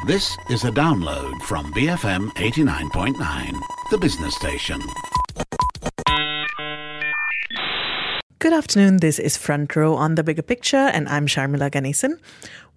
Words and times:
This 0.00 0.36
is 0.50 0.64
a 0.64 0.70
download 0.70 1.40
from 1.42 1.72
BFM 1.74 2.30
89.9, 2.34 3.60
the 3.90 3.98
business 3.98 4.34
station. 4.34 4.80
Good 8.40 8.52
afternoon. 8.52 8.96
This 8.96 9.20
is 9.20 9.36
Front 9.36 9.76
Row 9.76 9.94
on 9.94 10.16
the 10.16 10.24
Bigger 10.24 10.42
Picture, 10.42 10.90
and 10.92 11.08
I'm 11.08 11.28
Sharmila 11.28 11.70
Ganesan. 11.70 12.18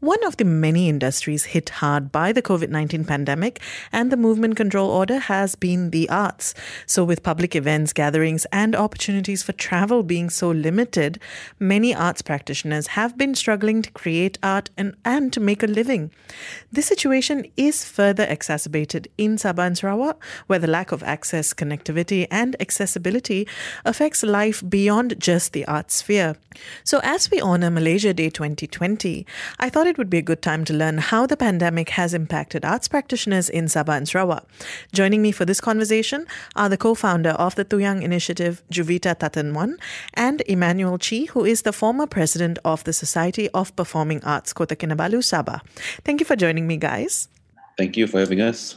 One 0.06 0.24
of 0.24 0.38
the 0.38 0.46
many 0.46 0.88
industries 0.88 1.46
hit 1.46 1.70
hard 1.82 2.12
by 2.12 2.32
the 2.32 2.44
COVID 2.44 2.70
19 2.70 3.06
pandemic 3.06 3.60
and 3.92 4.12
the 4.12 4.18
movement 4.18 4.56
control 4.56 4.92
order 4.92 5.18
has 5.18 5.56
been 5.56 5.90
the 5.90 6.08
arts. 6.10 6.54
So, 6.86 7.04
with 7.04 7.24
public 7.24 7.56
events, 7.56 7.92
gatherings, 7.92 8.46
and 8.52 8.76
opportunities 8.76 9.42
for 9.42 9.54
travel 9.54 10.04
being 10.04 10.30
so 10.30 10.52
limited, 10.52 11.18
many 11.58 11.96
arts 11.96 12.22
practitioners 12.22 12.86
have 12.94 13.18
been 13.18 13.34
struggling 13.34 13.82
to 13.82 13.90
create 13.94 14.38
art 14.44 14.70
and, 14.78 14.96
and 15.04 15.34
to 15.34 15.40
make 15.40 15.64
a 15.64 15.66
living. 15.66 16.12
This 16.72 16.86
situation 16.86 17.48
is 17.58 17.84
further 17.84 18.28
exacerbated 18.30 19.08
in 19.18 19.38
Sabah 19.38 19.66
and 19.66 19.76
Sarawak, 19.76 20.24
where 20.46 20.60
the 20.60 20.68
lack 20.68 20.92
of 20.92 21.02
access, 21.02 21.52
connectivity, 21.52 22.28
and 22.30 22.56
accessibility 22.60 23.48
affects 23.84 24.22
life 24.22 24.64
beyond 24.70 25.20
just 25.20 25.54
the 25.54 25.66
art 25.66 25.90
sphere. 25.90 26.36
So, 26.84 27.00
as 27.02 27.32
we 27.32 27.42
honor 27.42 27.72
Malaysia 27.72 28.14
Day 28.14 28.30
2020, 28.30 29.26
I 29.60 29.70
thought 29.72 29.88
it 29.88 29.95
would 29.98 30.10
be 30.10 30.18
a 30.18 30.22
good 30.22 30.42
time 30.42 30.66
to 30.66 30.74
learn 30.74 30.98
how 30.98 31.26
the 31.26 31.38
pandemic 31.38 31.90
has 31.90 32.14
impacted 32.14 32.66
arts 32.66 32.88
practitioners 32.88 33.50
in 33.50 33.66
Sabah 33.66 33.98
and 33.98 34.08
Sarawak. 34.08 34.46
Joining 34.94 35.22
me 35.22 35.32
for 35.32 35.46
this 35.46 35.62
conversation 35.62 36.26
are 36.56 36.70
the 36.70 36.78
co-founder 36.78 37.32
of 37.32 37.56
the 37.56 37.66
Tuyang 37.66 38.02
Initiative, 38.02 38.62
Juvita 38.72 39.16
Tatan 39.16 39.54
Wan, 39.54 39.78
and 40.14 40.42
Emmanuel 40.48 40.98
Chee, 40.98 41.26
who 41.26 41.46
is 41.46 41.64
the 41.64 41.74
former 41.74 42.08
president 42.08 42.60
of 42.66 42.84
the 42.84 42.94
Society 42.94 43.50
of 43.50 43.76
Performing 43.76 44.24
Arts 44.24 44.54
Kota 44.54 44.76
Kinabalu, 44.76 45.20
Sabah. 45.20 45.62
Thank 46.04 46.20
you 46.20 46.26
for 46.26 46.36
joining 46.36 46.68
me, 46.68 46.78
guys. 46.78 47.28
Thank 47.78 47.98
you 47.98 48.08
for 48.08 48.20
having 48.20 48.42
us. 48.42 48.76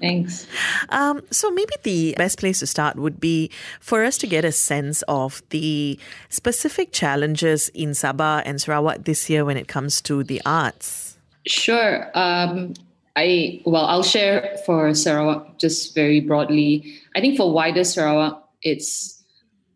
Thanks. 0.00 0.46
Um, 0.88 1.22
so 1.30 1.50
maybe 1.50 1.72
the 1.82 2.14
best 2.16 2.38
place 2.38 2.60
to 2.60 2.66
start 2.66 2.96
would 2.96 3.20
be 3.20 3.50
for 3.80 4.04
us 4.04 4.18
to 4.18 4.26
get 4.26 4.44
a 4.44 4.52
sense 4.52 5.02
of 5.08 5.42
the 5.50 5.98
specific 6.28 6.92
challenges 6.92 7.68
in 7.70 7.90
Sabah 7.90 8.42
and 8.44 8.60
Sarawak 8.60 9.04
this 9.04 9.28
year 9.30 9.44
when 9.44 9.56
it 9.56 9.68
comes 9.68 10.00
to 10.02 10.24
the 10.24 10.40
arts. 10.44 11.16
Sure. 11.46 12.10
Um, 12.14 12.74
I 13.16 13.62
well, 13.64 13.84
I'll 13.86 14.02
share 14.02 14.56
for 14.66 14.92
Sarawak 14.94 15.58
just 15.58 15.94
very 15.94 16.20
broadly. 16.20 16.98
I 17.14 17.20
think 17.20 17.36
for 17.36 17.52
wider 17.52 17.84
Sarawak, 17.84 18.42
it's 18.62 19.22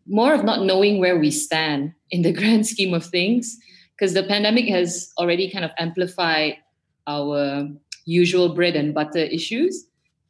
more 0.07 0.33
of 0.33 0.43
not 0.43 0.63
knowing 0.63 0.99
where 0.99 1.17
we 1.17 1.31
stand 1.31 1.93
in 2.11 2.23
the 2.23 2.33
grand 2.39 2.67
scheme 2.67 2.93
of 2.93 3.05
things, 3.05 3.57
because 3.95 4.13
the 4.13 4.23
pandemic 4.23 4.67
has 4.67 5.11
already 5.17 5.49
kind 5.49 5.63
of 5.63 5.71
amplified 5.77 6.57
our 7.07 7.67
usual 8.05 8.55
bread 8.55 8.75
and 8.75 8.93
butter 8.93 9.19
issues. 9.19 9.85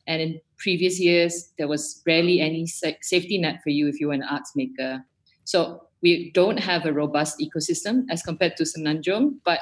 And 0.09 0.21
in 0.21 0.41
previous 0.57 0.99
years, 0.99 1.53
there 1.59 1.67
was 1.67 2.01
rarely 2.05 2.41
any 2.41 2.65
safety 2.65 3.37
net 3.37 3.61
for 3.63 3.69
you 3.69 3.87
if 3.87 4.01
you 4.01 4.07
were 4.07 4.17
an 4.17 4.23
arts 4.23 4.55
maker. 4.55 5.05
So 5.45 5.85
we 6.01 6.31
don't 6.31 6.57
have 6.57 6.85
a 6.85 6.91
robust 6.91 7.39
ecosystem 7.39 8.05
as 8.09 8.23
compared 8.23 8.57
to 8.57 8.63
Semenanjung, 8.63 9.37
but 9.45 9.59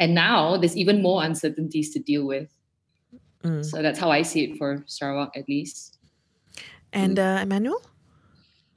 and 0.00 0.12
now 0.12 0.56
there's 0.56 0.76
even 0.76 1.02
more 1.02 1.22
uncertainties 1.22 1.92
to 1.94 2.00
deal 2.00 2.26
with. 2.26 2.50
Mm. 3.44 3.64
So 3.64 3.80
that's 3.80 3.98
how 3.98 4.10
I 4.10 4.22
see 4.22 4.42
it 4.42 4.58
for 4.58 4.82
Sarawak, 4.86 5.36
at 5.36 5.48
least. 5.48 5.98
And 6.92 7.18
uh, 7.18 7.38
Emmanuel? 7.42 7.80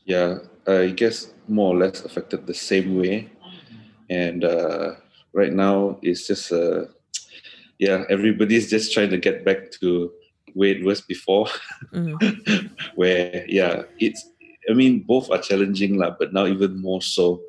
Yeah, 0.05 0.39
I 0.67 0.89
guess 0.89 1.33
more 1.47 1.73
or 1.73 1.77
less 1.79 2.05
affected 2.05 2.45
the 2.45 2.53
same 2.53 2.97
way. 2.97 3.31
And 4.09 4.43
uh, 4.43 4.95
right 5.33 5.53
now, 5.53 5.97
it's 6.03 6.27
just, 6.27 6.51
uh, 6.51 6.85
yeah, 7.79 8.03
everybody's 8.09 8.69
just 8.69 8.93
trying 8.93 9.09
to 9.09 9.17
get 9.17 9.43
back 9.43 9.71
to 9.79 10.11
where 10.57 10.71
it 10.71 10.83
was 10.83 11.01
before, 11.01 11.47
mm. 11.93 12.71
where 12.95 13.45
yeah, 13.47 13.83
it's. 13.99 14.27
I 14.69 14.73
mean, 14.73 15.03
both 15.07 15.31
are 15.31 15.39
challenging, 15.39 15.97
lah, 15.97 16.15
but 16.19 16.33
now 16.33 16.45
even 16.45 16.81
more 16.81 17.01
so, 17.01 17.39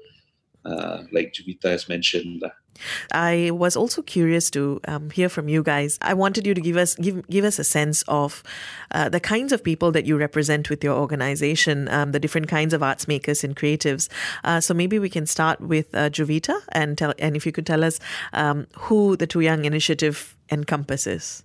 uh, 0.64 1.02
like 1.10 1.34
Juvita 1.34 1.64
has 1.64 1.88
mentioned. 1.88 2.44
I 3.12 3.50
was 3.52 3.76
also 3.76 4.02
curious 4.02 4.50
to 4.50 4.80
um, 4.86 5.10
hear 5.10 5.28
from 5.28 5.48
you 5.48 5.64
guys. 5.64 5.98
I 6.00 6.14
wanted 6.14 6.46
you 6.46 6.54
to 6.54 6.60
give 6.60 6.76
us 6.76 6.94
give 6.96 7.26
give 7.28 7.44
us 7.44 7.58
a 7.58 7.64
sense 7.64 8.04
of 8.06 8.42
uh, 8.92 9.08
the 9.08 9.18
kinds 9.18 9.52
of 9.52 9.64
people 9.64 9.90
that 9.92 10.06
you 10.06 10.16
represent 10.16 10.70
with 10.70 10.84
your 10.84 10.94
organization, 10.94 11.88
um, 11.88 12.12
the 12.12 12.20
different 12.20 12.46
kinds 12.46 12.72
of 12.72 12.82
arts 12.82 13.08
makers 13.08 13.42
and 13.42 13.56
creatives. 13.56 14.08
Uh, 14.44 14.60
so 14.60 14.74
maybe 14.74 14.98
we 14.98 15.10
can 15.10 15.26
start 15.26 15.60
with 15.60 15.92
uh, 15.94 16.10
Juvita 16.10 16.54
and 16.70 16.96
tell 16.96 17.14
and 17.18 17.34
if 17.34 17.46
you 17.46 17.52
could 17.52 17.66
tell 17.66 17.82
us 17.82 17.98
um, 18.32 18.66
who 18.86 19.16
the 19.16 19.26
Tuyang 19.26 19.64
Initiative 19.64 20.36
encompasses. 20.52 21.42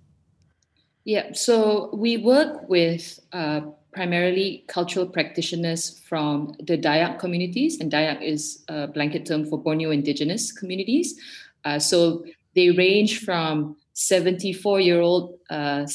Yeah, 1.05 1.33
so 1.33 1.89
we 1.93 2.17
work 2.17 2.69
with 2.69 3.19
uh, 3.33 3.61
primarily 3.91 4.63
cultural 4.67 5.05
practitioners 5.05 5.99
from 6.07 6.55
the 6.59 6.77
Dayak 6.77 7.19
communities, 7.19 7.79
and 7.79 7.91
Dayak 7.91 8.21
is 8.21 8.63
a 8.69 8.87
blanket 8.87 9.25
term 9.25 9.45
for 9.45 9.61
Borneo 9.61 9.91
indigenous 9.91 10.51
communities. 10.51 11.19
Uh, 11.65 11.77
so 11.77 12.23
they 12.55 12.71
range 12.71 13.19
from 13.19 13.75
74 13.93 14.79
year 14.79 15.01
old 15.01 15.37
uh, 15.49 15.85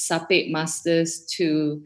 masters 0.48 1.24
to 1.36 1.82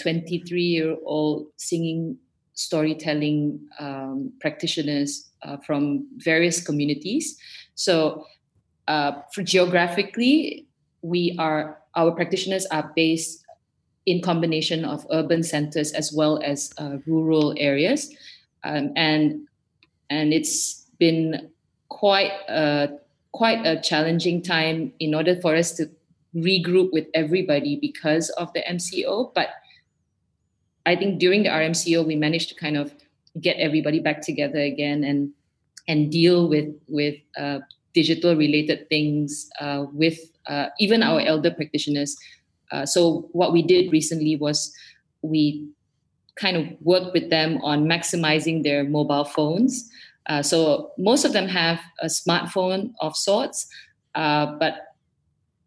23 0.00 0.62
year 0.62 0.96
old 1.04 1.46
singing 1.56 2.16
storytelling 2.54 3.60
um, 3.78 4.32
practitioners 4.40 5.30
uh, 5.42 5.56
from 5.58 6.08
various 6.16 6.60
communities. 6.60 7.38
So, 7.76 8.26
uh, 8.88 9.22
for 9.32 9.42
geographically, 9.42 10.66
we 11.02 11.36
are 11.38 11.78
our 11.98 12.12
practitioners 12.12 12.64
are 12.70 12.92
based 12.94 13.44
in 14.06 14.22
combination 14.22 14.84
of 14.84 15.04
urban 15.10 15.42
centers 15.42 15.92
as 15.92 16.12
well 16.14 16.40
as 16.42 16.72
uh, 16.78 16.96
rural 17.06 17.52
areas, 17.58 18.14
um, 18.62 18.92
and 18.94 19.46
and 20.08 20.32
it's 20.32 20.86
been 20.98 21.50
quite 21.88 22.32
a 22.48 22.88
quite 23.32 23.66
a 23.66 23.80
challenging 23.82 24.40
time 24.40 24.92
in 25.00 25.14
order 25.14 25.34
for 25.42 25.54
us 25.54 25.72
to 25.72 25.90
regroup 26.34 26.92
with 26.92 27.06
everybody 27.14 27.76
because 27.76 28.30
of 28.30 28.52
the 28.54 28.62
MCO. 28.62 29.34
But 29.34 29.50
I 30.86 30.94
think 30.96 31.18
during 31.18 31.42
the 31.42 31.50
RMCO 31.50 32.06
we 32.06 32.16
managed 32.16 32.48
to 32.50 32.54
kind 32.54 32.76
of 32.76 32.94
get 33.40 33.56
everybody 33.58 33.98
back 33.98 34.22
together 34.22 34.60
again 34.60 35.02
and 35.02 35.32
and 35.88 36.12
deal 36.12 36.48
with 36.48 36.70
with 36.86 37.16
uh, 37.36 37.58
digital 37.92 38.36
related 38.36 38.88
things 38.88 39.50
uh, 39.60 39.86
with 39.92 40.18
uh, 40.48 40.66
even 40.80 41.02
our 41.02 41.20
elder 41.20 41.50
practitioners. 41.50 42.16
Uh, 42.70 42.84
so 42.84 43.28
what 43.32 43.52
we 43.52 43.62
did 43.62 43.92
recently 43.92 44.36
was 44.36 44.72
we 45.22 45.68
kind 46.36 46.56
of 46.56 46.66
worked 46.80 47.12
with 47.12 47.30
them 47.30 47.58
on 47.62 47.86
maximizing 47.86 48.62
their 48.62 48.84
mobile 48.84 49.24
phones. 49.24 49.90
Uh, 50.26 50.42
so 50.42 50.92
most 50.98 51.24
of 51.24 51.32
them 51.32 51.48
have 51.48 51.80
a 52.00 52.06
smartphone 52.06 52.92
of 53.00 53.16
sorts, 53.16 53.66
uh, 54.14 54.46
but 54.58 54.94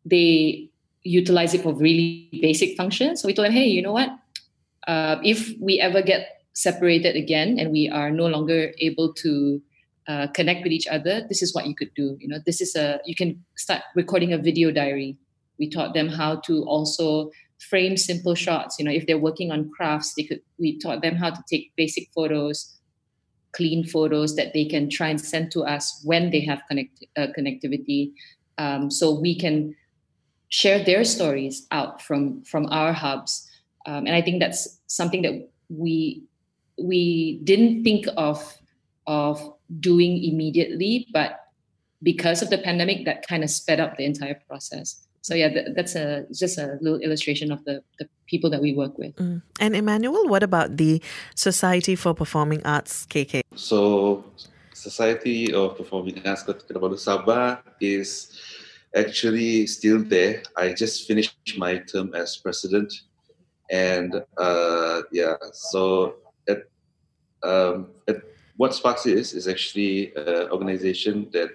they 0.06 0.70
utilize 1.04 1.54
it 1.54 1.62
for 1.62 1.74
really 1.74 2.30
basic 2.42 2.78
functions. 2.78 3.22
So 3.22 3.28
we 3.28 3.34
told 3.34 3.48
them, 3.48 3.54
hey, 3.54 3.66
you 3.66 3.82
know 3.82 3.92
what? 3.92 4.10
Uh, 4.88 5.18
if 5.24 5.52
we 5.60 5.80
ever 5.80 6.02
get 6.02 6.42
separated 6.54 7.16
again 7.16 7.60
and 7.60 7.72
we 7.72 7.90
are 7.90 8.12
no 8.12 8.28
longer 8.28 8.72
able 8.80 9.14
to 9.14 9.62
uh, 10.08 10.28
connect 10.28 10.64
with 10.64 10.72
each 10.72 10.88
other 10.88 11.26
this 11.30 11.42
is 11.42 11.54
what 11.54 11.68
you 11.68 11.76
could 11.76 11.94
do. 11.96 12.18
You 12.20 12.28
know 12.28 12.40
this 12.46 12.62
is 12.62 12.76
a 12.76 13.00
you 13.06 13.16
can 13.16 13.44
start 13.56 13.82
recording 13.96 14.34
a 14.34 14.38
video 14.38 14.72
diary. 14.72 15.18
We 15.60 15.70
taught 15.70 15.94
them 15.94 16.10
how 16.10 16.38
to 16.48 16.64
also 16.64 17.32
frame 17.70 17.96
simple 17.98 18.34
shots. 18.36 18.78
You 18.80 18.86
know 18.86 18.92
if 18.92 19.06
they're 19.06 19.18
working 19.18 19.52
on 19.52 19.70
crafts 19.70 20.14
they 20.16 20.24
could 20.24 20.42
we 20.58 20.80
taught 20.80 21.02
them 21.02 21.16
how 21.16 21.30
to 21.30 21.44
take 21.50 21.72
basic 21.76 22.10
photos 22.14 22.78
clean 23.54 23.86
photos 23.86 24.36
that 24.36 24.54
they 24.54 24.66
can 24.66 24.90
try 24.90 25.10
and 25.10 25.20
send 25.20 25.52
to 25.52 25.62
us 25.64 26.02
when 26.06 26.32
they 26.32 26.40
have 26.40 26.62
connect, 26.70 27.04
uh, 27.18 27.28
connectivity. 27.38 28.14
Um, 28.58 28.90
so 28.90 29.20
we 29.20 29.38
can 29.38 29.76
share 30.50 30.84
their 30.84 31.04
stories 31.04 31.68
out 31.72 32.02
from 32.02 32.44
from 32.44 32.68
our 32.72 32.94
hubs. 32.94 33.48
Um, 33.86 34.06
and 34.06 34.14
i 34.14 34.22
think 34.22 34.40
that's 34.40 34.80
something 34.86 35.24
that 35.24 35.50
we 35.70 36.24
we 36.78 37.40
didn't 37.44 37.84
think 37.84 38.06
of 38.16 38.38
of 39.08 39.42
doing 39.80 40.24
immediately, 40.24 41.08
but 41.14 41.40
because 42.04 42.42
of 42.42 42.50
the 42.50 42.58
pandemic, 42.58 43.06
that 43.06 43.28
kind 43.28 43.44
of 43.44 43.50
sped 43.50 43.80
up 43.80 43.98
the 43.98 44.06
entire 44.06 44.40
process. 44.48 45.08
So 45.22 45.36
yeah, 45.36 45.50
that's 45.76 45.96
a 45.96 46.26
just 46.34 46.58
a 46.58 46.78
little 46.82 47.00
illustration 47.00 47.52
of 47.52 47.64
the, 47.64 47.84
the 48.00 48.10
people 48.26 48.50
that 48.50 48.62
we 48.62 48.74
work 48.74 48.98
with. 48.98 49.16
Mm. 49.18 49.42
And 49.60 49.76
Emmanuel, 49.76 50.28
what 50.28 50.42
about 50.42 50.78
the 50.78 51.02
Society 51.36 51.96
for 51.96 52.16
Performing 52.16 52.66
Arts 52.66 53.06
KK? 53.06 53.42
So 53.56 54.26
Society 54.74 55.54
of 55.54 55.78
Performing 55.78 56.26
Arts 56.26 56.42
Kota 56.42 56.66
Kinabalu 56.66 56.98
Sabah 56.98 57.62
is 57.80 58.34
actually 58.96 59.68
still 59.68 60.02
there. 60.02 60.42
I 60.58 60.74
just 60.74 61.08
finished 61.08 61.38
my 61.56 61.78
term 61.78 62.16
as 62.16 62.38
president, 62.38 62.92
and 63.70 64.26
uh, 64.38 65.02
yeah, 65.12 65.36
so 65.54 66.16
at 66.50 66.66
um, 67.44 67.94
at 68.08 68.31
what 68.58 68.74
Sparks 68.74 69.06
is 69.06 69.34
is 69.34 69.48
actually 69.48 70.14
an 70.16 70.50
organization 70.52 71.30
that 71.32 71.50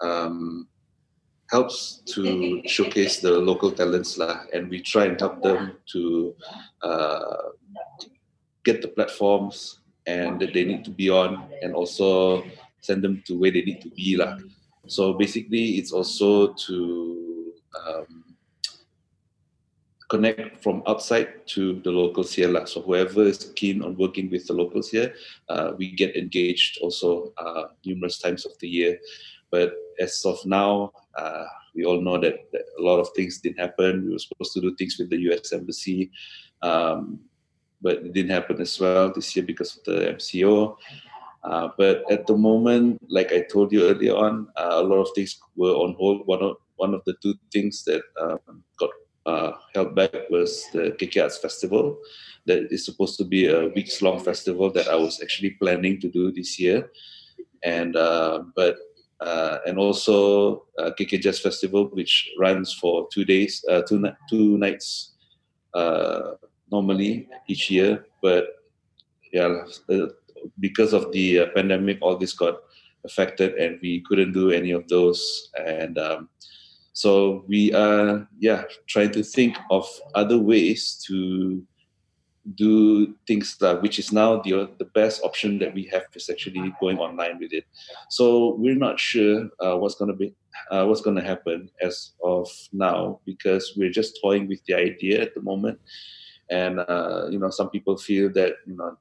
um, 0.00 0.68
helps 1.50 2.02
to 2.06 2.62
showcase 2.66 3.20
the 3.20 3.30
local 3.30 3.70
talents 3.70 4.18
lah, 4.18 4.44
and 4.52 4.68
we 4.68 4.80
try 4.80 5.06
and 5.06 5.20
help 5.20 5.42
them 5.42 5.78
to 5.92 6.34
uh, 6.82 7.54
get 8.64 8.82
the 8.82 8.88
platforms 8.88 9.78
and 10.06 10.40
that 10.40 10.54
they 10.54 10.64
need 10.64 10.84
to 10.84 10.90
be 10.90 11.10
on, 11.10 11.48
and 11.62 11.74
also 11.74 12.44
send 12.80 13.02
them 13.02 13.22
to 13.26 13.38
where 13.38 13.50
they 13.50 13.62
need 13.62 13.80
to 13.80 13.90
be 13.90 14.16
lah. 14.16 14.38
So 14.86 15.14
basically, 15.14 15.78
it's 15.82 15.92
also 15.92 16.54
to 16.54 17.52
um, 17.74 18.35
connect 20.08 20.62
from 20.62 20.82
outside 20.86 21.46
to 21.46 21.80
the 21.80 21.90
locals 21.90 22.32
here. 22.32 22.48
Lah. 22.48 22.64
So 22.64 22.80
whoever 22.80 23.24
is 23.24 23.52
keen 23.56 23.82
on 23.82 23.96
working 23.96 24.30
with 24.30 24.46
the 24.46 24.52
locals 24.52 24.90
here, 24.90 25.14
uh, 25.48 25.72
we 25.76 25.92
get 25.92 26.16
engaged 26.16 26.78
also 26.80 27.32
uh, 27.38 27.64
numerous 27.84 28.18
times 28.18 28.46
of 28.46 28.52
the 28.60 28.68
year. 28.68 28.98
But 29.50 29.74
as 29.98 30.24
of 30.24 30.44
now, 30.44 30.92
uh, 31.16 31.46
we 31.74 31.84
all 31.84 32.00
know 32.00 32.18
that, 32.18 32.50
that, 32.52 32.62
a 32.78 32.82
lot 32.82 32.98
of 32.98 33.08
things 33.14 33.38
didn't 33.38 33.58
happen. 33.58 34.06
We 34.06 34.12
were 34.12 34.18
supposed 34.18 34.52
to 34.54 34.60
do 34.60 34.74
things 34.76 34.96
with 34.98 35.10
the 35.10 35.18
U.S. 35.30 35.52
embassy, 35.52 36.10
um, 36.62 37.20
but 37.82 37.96
it 37.96 38.12
didn't 38.12 38.32
happen 38.32 38.60
as 38.60 38.78
well 38.80 39.12
this 39.12 39.36
year 39.36 39.44
because 39.44 39.76
of 39.76 39.84
the 39.84 40.14
MCO. 40.14 40.76
Uh, 41.44 41.68
but 41.78 42.02
at 42.10 42.26
the 42.26 42.36
moment, 42.36 43.00
like 43.08 43.32
I 43.32 43.42
told 43.42 43.72
you 43.72 43.88
earlier 43.88 44.16
on, 44.16 44.48
uh, 44.56 44.72
a 44.74 44.82
lot 44.82 44.96
of 44.96 45.08
things 45.14 45.38
were 45.54 45.74
on 45.74 45.94
hold. 45.94 46.26
One 46.26 46.42
of 46.42 46.56
one 46.76 46.92
of 46.92 47.02
the 47.06 47.14
two 47.22 47.34
things 47.52 47.84
that 47.84 48.02
um, 48.20 48.62
got 48.78 48.90
uh, 49.26 49.52
held 49.74 49.94
back 49.94 50.12
was 50.30 50.66
the 50.72 50.96
KK 50.98 51.24
Arts 51.24 51.38
Festival. 51.38 51.98
That 52.46 52.72
is 52.72 52.84
supposed 52.84 53.18
to 53.18 53.24
be 53.24 53.48
a 53.48 53.68
weeks 53.68 54.00
long 54.00 54.20
festival 54.20 54.70
that 54.72 54.88
I 54.88 54.94
was 54.94 55.20
actually 55.20 55.50
planning 55.50 56.00
to 56.00 56.08
do 56.08 56.30
this 56.30 56.60
year, 56.60 56.90
and 57.64 57.96
uh, 57.96 58.44
but 58.54 58.76
uh, 59.20 59.58
and 59.66 59.78
also 59.78 60.66
uh, 60.78 60.90
KK 60.98 61.20
Jazz 61.20 61.40
Festival, 61.40 61.86
which 61.92 62.30
runs 62.38 62.72
for 62.74 63.08
two 63.12 63.24
days, 63.24 63.64
uh, 63.68 63.82
two 63.82 64.04
two 64.28 64.58
nights 64.58 65.14
uh, 65.74 66.34
normally 66.70 67.28
each 67.48 67.70
year. 67.70 68.06
But 68.22 68.46
yeah, 69.32 69.64
uh, 69.90 70.06
because 70.60 70.92
of 70.92 71.12
the 71.12 71.46
pandemic, 71.54 71.98
all 72.00 72.16
this 72.16 72.32
got 72.32 72.60
affected, 73.04 73.54
and 73.54 73.78
we 73.82 74.02
couldn't 74.06 74.32
do 74.32 74.50
any 74.50 74.72
of 74.72 74.86
those. 74.88 75.50
And 75.58 75.98
um, 75.98 76.28
so 76.96 77.44
we 77.46 77.74
are, 77.74 78.26
yeah, 78.38 78.62
trying 78.86 79.10
to 79.10 79.22
think 79.22 79.58
of 79.70 79.86
other 80.14 80.38
ways 80.38 80.98
to 81.06 81.62
do 82.54 83.14
things 83.26 83.58
that 83.58 83.82
which 83.82 83.98
is 83.98 84.12
now 84.12 84.40
the 84.40 84.70
the 84.78 84.86
best 84.94 85.22
option 85.22 85.58
that 85.58 85.74
we 85.74 85.84
have 85.92 86.04
is 86.14 86.30
actually 86.30 86.72
going 86.80 86.96
online 86.96 87.38
with 87.38 87.52
it. 87.52 87.64
So 88.08 88.54
we're 88.54 88.82
not 88.86 88.98
sure 88.98 89.46
uh, 89.60 89.76
what's 89.76 89.96
going 89.96 90.10
to 90.10 90.16
be 90.16 90.34
uh, 90.70 90.86
what's 90.86 91.02
going 91.02 91.16
to 91.16 91.22
happen 91.22 91.68
as 91.82 92.12
of 92.24 92.48
now 92.72 93.20
because 93.26 93.74
we're 93.76 93.90
just 93.90 94.18
toying 94.22 94.48
with 94.48 94.64
the 94.64 94.72
idea 94.72 95.20
at 95.20 95.34
the 95.34 95.42
moment, 95.42 95.78
and 96.50 96.80
uh, 96.80 97.26
you 97.30 97.38
know 97.38 97.50
some 97.50 97.68
people 97.68 97.98
feel 97.98 98.32
that 98.32 98.54
you 98.66 98.74
know 98.74 98.96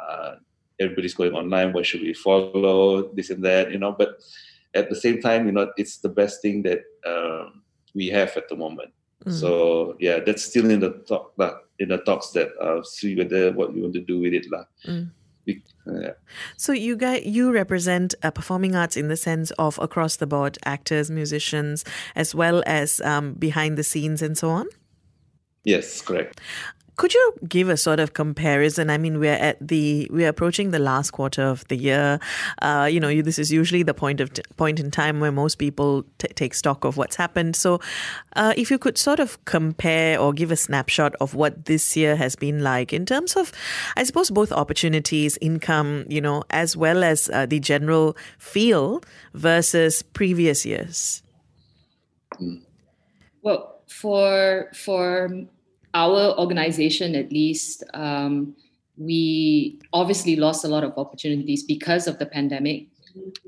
uh, 0.00 0.34
everybody's 0.78 1.14
going 1.14 1.34
online. 1.34 1.72
Why 1.72 1.82
should 1.82 2.02
we 2.02 2.14
follow 2.14 3.12
this 3.12 3.30
and 3.30 3.44
that? 3.44 3.72
You 3.72 3.78
know, 3.78 3.90
but 3.90 4.22
at 4.74 4.88
the 4.88 4.96
same 4.96 5.20
time, 5.20 5.46
you 5.46 5.52
know, 5.52 5.70
it's 5.76 5.98
the 5.98 6.08
best 6.08 6.42
thing 6.42 6.62
that 6.62 6.80
um, 7.06 7.62
we 7.94 8.08
have 8.08 8.36
at 8.36 8.48
the 8.48 8.56
moment. 8.56 8.92
Mm. 9.24 9.32
So 9.32 9.96
yeah, 10.00 10.20
that's 10.20 10.42
still 10.42 10.70
in 10.70 10.80
the 10.80 10.90
talk 11.06 11.34
in 11.78 11.88
the 11.88 11.98
talks 11.98 12.30
that 12.30 12.48
uh, 12.60 12.82
see 12.82 13.16
whether 13.16 13.52
what 13.52 13.74
you 13.74 13.82
want 13.82 13.94
to 13.94 14.00
do 14.00 14.20
with 14.20 14.32
it 14.32 14.46
lah. 14.50 14.64
Mm. 14.86 15.10
Yeah. 15.86 16.12
So 16.56 16.72
you 16.72 16.96
guys, 16.96 17.24
you 17.24 17.50
represent 17.50 18.14
uh, 18.22 18.30
performing 18.30 18.76
arts 18.76 18.96
in 18.96 19.08
the 19.08 19.16
sense 19.16 19.50
of 19.52 19.78
across 19.78 20.16
the 20.16 20.26
board 20.26 20.58
actors, 20.64 21.10
musicians, 21.10 21.84
as 22.14 22.34
well 22.34 22.62
as 22.66 23.00
um, 23.00 23.34
behind 23.34 23.76
the 23.76 23.82
scenes 23.82 24.22
and 24.22 24.38
so 24.38 24.50
on. 24.50 24.66
Yes, 25.64 26.00
correct. 26.00 26.40
Could 27.00 27.14
you 27.14 27.32
give 27.48 27.70
a 27.70 27.78
sort 27.78 27.98
of 27.98 28.12
comparison? 28.12 28.90
I 28.90 28.98
mean, 28.98 29.18
we're 29.20 29.32
at 29.32 29.56
the 29.66 30.06
we're 30.12 30.28
approaching 30.28 30.70
the 30.70 30.78
last 30.78 31.12
quarter 31.12 31.40
of 31.40 31.66
the 31.68 31.76
year. 31.76 32.20
Uh, 32.60 32.90
you 32.92 33.00
know, 33.00 33.22
this 33.22 33.38
is 33.38 33.50
usually 33.50 33.82
the 33.82 33.94
point 33.94 34.20
of 34.20 34.30
t- 34.34 34.42
point 34.58 34.78
in 34.78 34.90
time 34.90 35.18
where 35.18 35.32
most 35.32 35.54
people 35.54 36.04
t- 36.18 36.28
take 36.34 36.52
stock 36.52 36.84
of 36.84 36.98
what's 36.98 37.16
happened. 37.16 37.56
So, 37.56 37.80
uh, 38.36 38.52
if 38.54 38.70
you 38.70 38.76
could 38.76 38.98
sort 38.98 39.18
of 39.18 39.42
compare 39.46 40.20
or 40.20 40.34
give 40.34 40.50
a 40.50 40.56
snapshot 40.56 41.14
of 41.22 41.34
what 41.34 41.64
this 41.64 41.96
year 41.96 42.16
has 42.16 42.36
been 42.36 42.62
like 42.62 42.92
in 42.92 43.06
terms 43.06 43.34
of, 43.34 43.50
I 43.96 44.04
suppose, 44.04 44.30
both 44.30 44.52
opportunities, 44.52 45.38
income, 45.40 46.04
you 46.06 46.20
know, 46.20 46.44
as 46.50 46.76
well 46.76 47.02
as 47.02 47.30
uh, 47.30 47.46
the 47.46 47.60
general 47.60 48.14
feel 48.36 49.02
versus 49.32 50.02
previous 50.02 50.66
years. 50.66 51.22
Well, 53.40 53.80
for 53.88 54.68
for 54.74 55.30
our 55.94 56.38
organization, 56.38 57.14
at 57.14 57.32
least, 57.32 57.84
um, 57.94 58.54
we 58.96 59.80
obviously 59.92 60.36
lost 60.36 60.64
a 60.64 60.68
lot 60.68 60.84
of 60.84 60.92
opportunities 60.96 61.64
because 61.64 62.06
of 62.06 62.18
the 62.18 62.26
pandemic. 62.26 62.88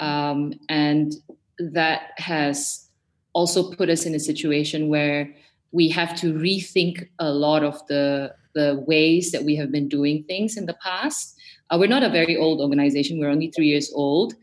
Um, 0.01 0.55
and 0.69 1.13
that 1.59 2.13
has 2.17 2.89
also 3.35 3.71
put 3.73 3.89
us 3.89 4.07
in 4.07 4.15
a 4.15 4.21
situation 4.21 4.89
where 4.89 5.35
we 5.71 5.89
have 5.89 6.19
to 6.21 6.35
rethink 6.35 7.09
a 7.19 7.31
lot 7.31 7.63
of 7.63 7.87
the, 7.87 8.35
the 8.55 8.83
ways 8.87 9.31
that 9.33 9.45
we 9.45 9.57
have 9.57 9.71
been 9.71 9.89
doing 9.89 10.25
things 10.25 10.57
in 10.57 10.67
the 10.67 10.77
past. 10.83 11.37
Uh, 11.71 11.77
we're 11.79 11.89
not 11.89 12.03
a 12.03 12.09
very 12.09 12.37
old 12.37 12.61
organization, 12.61 13.19
we're 13.19 13.31
only 13.31 13.51
three 13.51 13.69
years 13.69 13.93
old. 13.95 14.35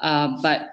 Uh, 0.00 0.40
but 0.42 0.70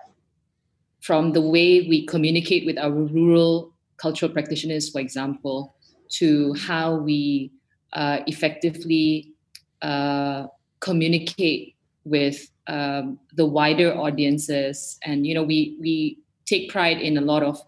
from 1.02 1.34
the 1.34 1.42
way 1.42 1.88
we 1.88 2.06
communicate 2.06 2.66
with 2.66 2.78
our 2.78 2.92
rural 2.92 3.74
cultural 3.98 4.32
practitioners, 4.32 4.90
for 4.90 5.00
example, 5.00 5.76
to 6.10 6.54
how 6.54 6.96
we 6.96 7.52
uh, 7.94 8.20
effectively 8.28 9.34
uh, 9.82 10.48
communicate 10.80 11.76
with 12.04 12.50
um, 12.68 13.20
the 13.36 13.46
wider 13.46 13.96
audiences. 13.96 14.98
And 15.04 15.26
you 15.26 15.34
know, 15.34 15.44
we 15.44 15.78
we 15.80 16.20
take 16.46 16.70
pride 16.70 17.00
in 17.00 17.18
a 17.18 17.22
lot 17.22 17.44
of 17.44 17.62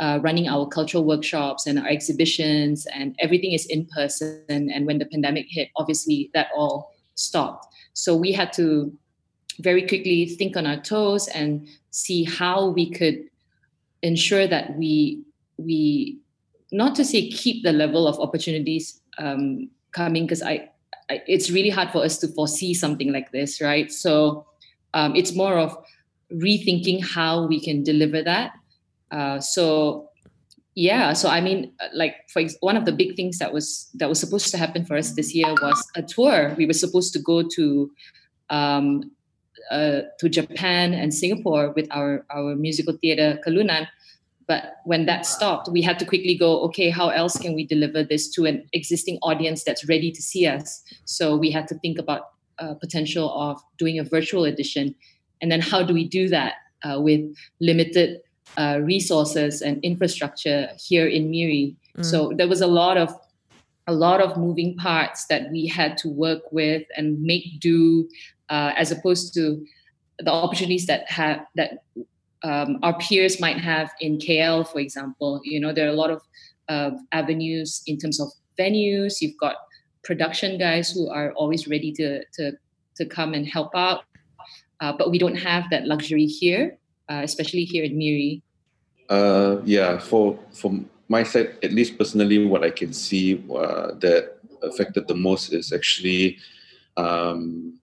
uh, 0.00 0.18
running 0.22 0.48
our 0.48 0.66
cultural 0.66 1.04
workshops 1.04 1.66
and 1.66 1.78
our 1.78 1.86
exhibitions, 1.86 2.86
and 2.94 3.14
everything 3.20 3.52
is 3.52 3.66
in 3.66 3.86
person. 3.86 4.44
And 4.48 4.86
when 4.86 4.98
the 4.98 5.06
pandemic 5.06 5.46
hit, 5.48 5.68
obviously 5.76 6.30
that 6.34 6.48
all 6.56 6.92
stopped. 7.14 7.66
So 7.92 8.16
we 8.16 8.32
had 8.32 8.52
to 8.54 8.92
very 9.60 9.86
quickly 9.86 10.26
think 10.26 10.56
on 10.56 10.66
our 10.66 10.80
toes 10.80 11.28
and 11.28 11.68
see 11.90 12.24
how 12.24 12.68
we 12.70 12.90
could 12.90 13.24
ensure 14.02 14.46
that 14.46 14.76
we 14.76 15.22
we 15.56 16.18
not 16.74 16.94
to 16.96 17.04
say 17.04 17.30
keep 17.30 17.62
the 17.62 17.72
level 17.72 18.06
of 18.08 18.18
opportunities 18.18 19.00
um, 19.18 19.70
coming 19.92 20.24
because 20.24 20.42
I, 20.42 20.68
I, 21.08 21.22
it's 21.26 21.50
really 21.50 21.70
hard 21.70 21.90
for 21.90 22.02
us 22.02 22.18
to 22.18 22.28
foresee 22.28 22.74
something 22.74 23.12
like 23.12 23.30
this 23.30 23.60
right? 23.60 23.92
So 23.92 24.46
um, 24.92 25.14
it's 25.14 25.34
more 25.34 25.56
of 25.58 25.76
rethinking 26.32 27.04
how 27.04 27.46
we 27.46 27.60
can 27.60 27.84
deliver 27.84 28.22
that. 28.22 28.52
Uh, 29.10 29.38
so 29.38 30.10
yeah 30.74 31.12
so 31.12 31.28
i 31.28 31.40
mean 31.40 31.72
uh, 31.80 31.86
like 31.92 32.16
for 32.32 32.40
ex- 32.40 32.56
one 32.58 32.76
of 32.76 32.84
the 32.84 32.90
big 32.90 33.14
things 33.14 33.38
that 33.38 33.52
was 33.52 33.88
that 33.94 34.08
was 34.08 34.18
supposed 34.18 34.50
to 34.50 34.58
happen 34.58 34.84
for 34.84 34.96
us 34.96 35.12
this 35.12 35.32
year 35.32 35.54
was 35.62 35.86
a 35.94 36.02
tour. 36.02 36.52
We 36.58 36.66
were 36.66 36.72
supposed 36.72 37.12
to 37.12 37.20
go 37.20 37.46
to 37.54 37.90
um, 38.50 39.12
uh, 39.70 40.02
to 40.18 40.28
japan 40.28 40.92
and 40.92 41.14
singapore 41.14 41.70
with 41.76 41.86
our 41.92 42.26
our 42.28 42.56
musical 42.56 42.98
theater 43.00 43.38
kalunan 43.46 43.86
but 44.46 44.76
when 44.84 45.06
that 45.06 45.26
stopped, 45.26 45.68
we 45.70 45.80
had 45.80 45.98
to 45.98 46.04
quickly 46.04 46.36
go, 46.36 46.60
okay, 46.62 46.90
how 46.90 47.08
else 47.08 47.36
can 47.38 47.54
we 47.54 47.66
deliver 47.66 48.02
this 48.02 48.28
to 48.30 48.44
an 48.44 48.66
existing 48.72 49.18
audience 49.22 49.64
that's 49.64 49.88
ready 49.88 50.10
to 50.12 50.22
see 50.22 50.46
us? 50.46 50.82
So 51.04 51.36
we 51.36 51.50
had 51.50 51.66
to 51.68 51.74
think 51.76 51.98
about 51.98 52.30
uh, 52.58 52.74
potential 52.74 53.32
of 53.32 53.60
doing 53.78 53.98
a 53.98 54.04
virtual 54.04 54.44
edition. 54.44 54.94
And 55.40 55.50
then 55.50 55.60
how 55.60 55.82
do 55.82 55.94
we 55.94 56.06
do 56.06 56.28
that 56.28 56.54
uh, 56.82 57.00
with 57.00 57.20
limited 57.60 58.20
uh, 58.56 58.80
resources 58.82 59.62
and 59.62 59.82
infrastructure 59.82 60.68
here 60.78 61.06
in 61.06 61.30
Miri? 61.30 61.76
Mm. 61.96 62.04
So 62.04 62.32
there 62.36 62.48
was 62.48 62.60
a 62.60 62.66
lot 62.66 62.96
of 62.96 63.14
a 63.86 63.92
lot 63.92 64.22
of 64.22 64.38
moving 64.38 64.74
parts 64.76 65.26
that 65.26 65.50
we 65.50 65.66
had 65.66 65.98
to 65.98 66.08
work 66.08 66.40
with 66.50 66.86
and 66.96 67.20
make 67.20 67.60
do, 67.60 68.08
uh, 68.48 68.72
as 68.76 68.90
opposed 68.90 69.34
to 69.34 69.62
the 70.18 70.30
opportunities 70.30 70.86
that 70.86 71.10
have 71.10 71.44
that 71.54 71.82
um, 72.44 72.78
our 72.82 72.96
peers 72.98 73.40
might 73.40 73.58
have 73.58 73.90
in 74.00 74.18
KL, 74.18 74.68
for 74.68 74.78
example. 74.78 75.40
You 75.44 75.58
know, 75.58 75.72
there 75.72 75.86
are 75.86 75.92
a 75.92 75.96
lot 75.96 76.10
of 76.10 76.22
uh, 76.68 76.90
avenues 77.10 77.82
in 77.86 77.96
terms 77.98 78.20
of 78.20 78.28
venues. 78.58 79.20
You've 79.20 79.38
got 79.40 79.56
production 80.04 80.58
guys 80.58 80.90
who 80.90 81.08
are 81.08 81.32
always 81.32 81.66
ready 81.66 81.90
to 81.92 82.22
to 82.34 82.52
to 82.96 83.06
come 83.06 83.34
and 83.34 83.46
help 83.46 83.74
out, 83.74 84.04
uh, 84.80 84.92
but 84.92 85.10
we 85.10 85.18
don't 85.18 85.36
have 85.36 85.64
that 85.70 85.86
luxury 85.86 86.26
here, 86.26 86.76
uh, 87.08 87.22
especially 87.24 87.64
here 87.64 87.82
in 87.82 87.96
Miri. 87.96 88.42
Uh, 89.08 89.56
yeah, 89.64 89.98
for 89.98 90.38
for 90.52 90.78
my 91.08 91.22
side, 91.22 91.56
at 91.62 91.72
least 91.72 91.96
personally, 91.98 92.46
what 92.46 92.62
I 92.62 92.70
can 92.70 92.92
see 92.92 93.42
uh, 93.50 93.96
that 94.04 94.36
affected 94.62 95.08
the 95.08 95.14
most 95.14 95.52
is 95.52 95.72
actually 95.72 96.38
um, 96.96 97.80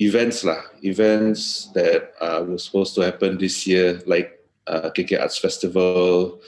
events 0.00 0.44
lah 0.44 0.60
events 0.82 1.72
that 1.72 2.12
uh, 2.20 2.44
were 2.46 2.58
supposed 2.58 2.94
to 2.94 3.00
happen 3.00 3.38
this 3.38 3.66
year 3.66 4.00
like 4.06 4.36
uh, 4.66 4.90
KK 4.90 5.20
Arts 5.20 5.38
Festival, 5.38 6.40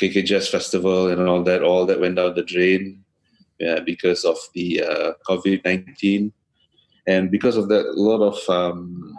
KK 0.00 0.24
Jazz 0.24 0.48
Festival, 0.48 1.08
and 1.08 1.20
all 1.28 1.42
that. 1.42 1.62
All 1.62 1.86
that 1.86 2.00
went 2.00 2.16
down 2.16 2.34
the 2.34 2.44
drain 2.44 3.02
yeah, 3.58 3.80
because 3.80 4.24
of 4.24 4.36
the 4.54 4.82
uh, 4.82 5.12
COVID 5.28 5.64
nineteen, 5.64 6.32
and 7.06 7.30
because 7.30 7.56
of 7.56 7.68
that, 7.68 7.86
a 7.86 7.98
lot 7.98 8.22
of 8.22 8.38
um, 8.48 9.18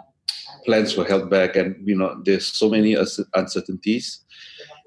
plans 0.64 0.96
were 0.96 1.04
held 1.04 1.28
back, 1.28 1.56
and 1.56 1.76
you 1.86 1.96
know, 1.96 2.20
there's 2.24 2.46
so 2.46 2.68
many 2.68 2.96
uncertainties. 3.34 4.24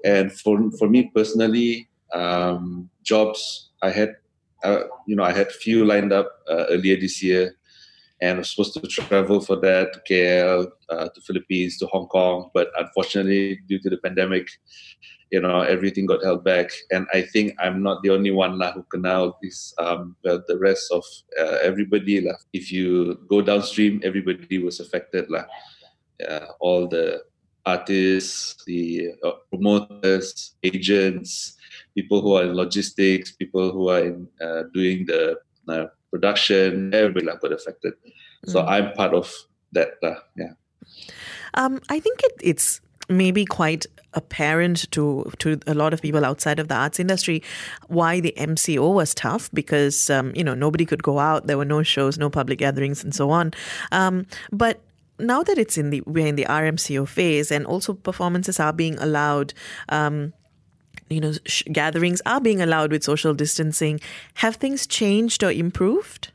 And 0.04 0.32
for 0.32 0.70
for 0.78 0.88
me 0.88 1.10
personally, 1.14 1.88
um, 2.14 2.88
jobs 3.02 3.70
I 3.82 3.90
had, 3.90 4.16
uh, 4.64 4.84
you 5.06 5.14
know, 5.14 5.24
I 5.24 5.32
had 5.32 5.52
few 5.52 5.84
lined 5.84 6.12
up 6.12 6.30
uh, 6.48 6.66
earlier 6.70 6.98
this 6.98 7.22
year 7.22 7.57
and 8.20 8.36
I 8.36 8.38
was 8.38 8.50
supposed 8.50 8.74
to 8.74 8.80
travel 8.86 9.40
for 9.40 9.56
that 9.56 9.92
to 9.92 10.00
KL, 10.08 10.66
uh, 10.88 11.08
to 11.08 11.20
Philippines, 11.20 11.78
to 11.78 11.86
Hong 11.86 12.06
Kong. 12.08 12.50
But 12.52 12.68
unfortunately, 12.76 13.60
due 13.68 13.78
to 13.78 13.90
the 13.90 13.98
pandemic, 13.98 14.48
you 15.30 15.40
know, 15.40 15.60
everything 15.60 16.06
got 16.06 16.24
held 16.24 16.42
back. 16.42 16.70
And 16.90 17.06
I 17.12 17.22
think 17.22 17.54
I'm 17.60 17.82
not 17.82 18.02
the 18.02 18.10
only 18.10 18.30
one 18.30 18.58
lah, 18.58 18.72
who 18.72 18.82
can 18.84 19.02
now 19.02 19.36
this. 19.42 19.74
Um, 19.78 20.16
the 20.24 20.58
rest 20.60 20.90
of 20.90 21.04
uh, 21.38 21.58
everybody 21.62 22.20
lah. 22.20 22.34
If 22.52 22.72
you 22.72 23.20
go 23.28 23.40
downstream, 23.40 24.00
everybody 24.02 24.58
was 24.58 24.80
affected 24.80 25.30
lah. 25.30 25.44
Uh, 26.18 26.46
all 26.58 26.88
the 26.88 27.22
artists, 27.66 28.64
the 28.66 29.12
uh, 29.22 29.32
promoters, 29.50 30.56
agents, 30.64 31.56
people 31.94 32.20
who 32.20 32.34
are 32.34 32.44
in 32.44 32.54
logistics, 32.54 33.32
people 33.32 33.70
who 33.70 33.88
are 33.90 34.00
in 34.00 34.26
uh, 34.40 34.62
doing 34.72 35.04
the 35.06 35.36
uh, 35.68 35.86
production, 36.10 36.94
everybody 36.94 37.26
got 37.26 37.52
affected. 37.52 37.94
So 38.46 38.62
mm. 38.62 38.68
I'm 38.68 38.92
part 38.92 39.14
of 39.14 39.32
that. 39.72 39.94
Uh, 40.02 40.14
yeah. 40.36 40.52
Um, 41.54 41.80
I 41.88 42.00
think 42.00 42.22
it, 42.22 42.32
it's 42.40 42.80
maybe 43.08 43.44
quite 43.44 43.86
apparent 44.14 44.90
to 44.90 45.30
to 45.38 45.60
a 45.66 45.74
lot 45.74 45.92
of 45.92 46.00
people 46.00 46.24
outside 46.24 46.58
of 46.58 46.68
the 46.68 46.74
arts 46.74 46.98
industry 46.98 47.42
why 47.88 48.20
the 48.20 48.34
MCO 48.36 48.94
was 48.94 49.14
tough 49.14 49.50
because 49.52 50.10
um, 50.10 50.32
you 50.34 50.44
know 50.44 50.54
nobody 50.54 50.84
could 50.84 51.02
go 51.02 51.18
out, 51.18 51.46
there 51.46 51.58
were 51.58 51.64
no 51.64 51.82
shows, 51.82 52.18
no 52.18 52.30
public 52.30 52.58
gatherings, 52.58 53.04
and 53.04 53.14
so 53.14 53.30
on. 53.30 53.52
Um, 53.92 54.26
but 54.52 54.80
now 55.18 55.42
that 55.42 55.58
it's 55.58 55.76
in 55.76 55.90
the 55.90 56.02
we're 56.06 56.26
in 56.26 56.36
the 56.36 56.44
RMCO 56.44 57.06
phase, 57.06 57.50
and 57.50 57.66
also 57.66 57.94
performances 57.94 58.60
are 58.60 58.72
being 58.72 58.98
allowed. 58.98 59.54
Um, 59.88 60.32
you 61.08 61.20
know, 61.20 61.32
sh- 61.46 61.62
gatherings 61.72 62.20
are 62.26 62.40
being 62.40 62.60
allowed 62.60 62.92
with 62.92 63.04
social 63.04 63.34
distancing. 63.34 64.00
Have 64.34 64.56
things 64.56 64.86
changed 64.86 65.42
or 65.42 65.50
improved? 65.50 66.32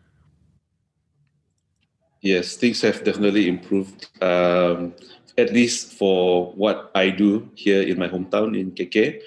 Yes, 2.21 2.55
things 2.55 2.81
have 2.81 3.03
definitely 3.03 3.49
improved. 3.49 4.07
Um, 4.21 4.93
at 5.37 5.51
least 5.51 5.93
for 5.93 6.51
what 6.53 6.91
I 6.95 7.09
do 7.09 7.49
here 7.55 7.81
in 7.81 7.97
my 7.97 8.07
hometown 8.07 8.57
in 8.59 8.71
KK. 8.71 9.21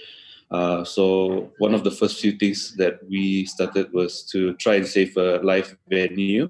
Uh, 0.50 0.85
so 0.85 1.52
one 1.59 1.75
of 1.75 1.83
the 1.83 1.90
first 1.90 2.21
few 2.21 2.33
things 2.33 2.76
that 2.76 3.00
we 3.09 3.45
started 3.47 3.93
was 3.93 4.23
to 4.31 4.55
try 4.55 4.76
and 4.76 4.87
save 4.87 5.16
a 5.16 5.40
live 5.43 5.76
venue, 5.88 6.49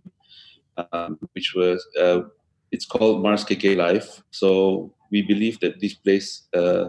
um, 0.93 1.19
which 1.33 1.55
was 1.55 1.85
uh, 1.99 2.21
it's 2.71 2.85
called 2.85 3.23
Mars 3.23 3.45
KK 3.45 3.77
Live. 3.77 4.23
So 4.31 4.93
we 5.11 5.23
believe 5.23 5.61
that 5.61 5.81
this 5.81 5.95
place 5.95 6.49
uh, 6.55 6.89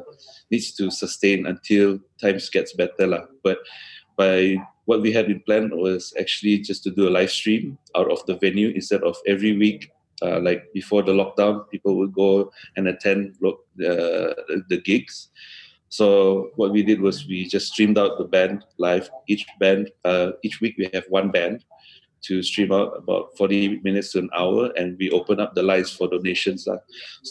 needs 0.52 0.72
to 0.74 0.92
sustain 0.92 1.46
until 1.46 2.00
times 2.22 2.50
gets 2.50 2.74
better 2.74 3.08
lah. 3.08 3.26
But 3.44 3.60
by 4.18 4.58
what 4.86 5.02
we 5.02 5.12
had 5.12 5.30
in 5.30 5.42
plan 5.42 5.70
was 5.72 6.14
actually 6.20 6.60
just 6.60 6.84
to 6.84 6.92
do 6.92 7.08
a 7.08 7.14
live 7.14 7.32
stream 7.32 7.78
out 7.96 8.10
of 8.10 8.26
the 8.26 8.38
venue 8.38 8.70
instead 8.70 9.04
of 9.04 9.16
every 9.28 9.56
week. 9.58 9.92
Uh, 10.22 10.40
like 10.40 10.74
before 10.74 11.04
the 11.04 11.14
lockdown, 11.14 11.70
people 11.70 11.96
would 11.96 12.12
go 12.12 12.52
and 12.76 12.88
attend 12.88 13.36
lo- 13.40 13.62
uh, 13.86 14.34
the 14.70 14.82
gigs. 14.84 15.30
So 15.90 16.50
what 16.56 16.72
we 16.72 16.84
did 16.84 17.00
was 17.00 17.28
we 17.28 17.46
just 17.46 17.72
streamed 17.72 17.98
out 17.98 18.18
the 18.18 18.26
band 18.26 18.66
live. 18.78 19.10
Each 19.28 19.46
band, 19.60 19.92
uh, 20.04 20.32
each 20.44 20.60
week 20.60 20.76
we 20.78 20.90
have 20.94 21.06
one 21.10 21.30
band, 21.30 21.64
to 22.24 22.42
stream 22.44 22.72
out 22.72 22.94
about 22.98 23.38
40 23.38 23.82
minutes 23.84 24.12
to 24.12 24.20
an 24.20 24.30
hour 24.36 24.72
and 24.76 24.98
we 25.00 25.10
open 25.12 25.40
up 25.40 25.56
the 25.56 25.64
lines 25.64 25.92
for 25.92 26.08
donations 26.08 26.68
uh, 26.68 26.78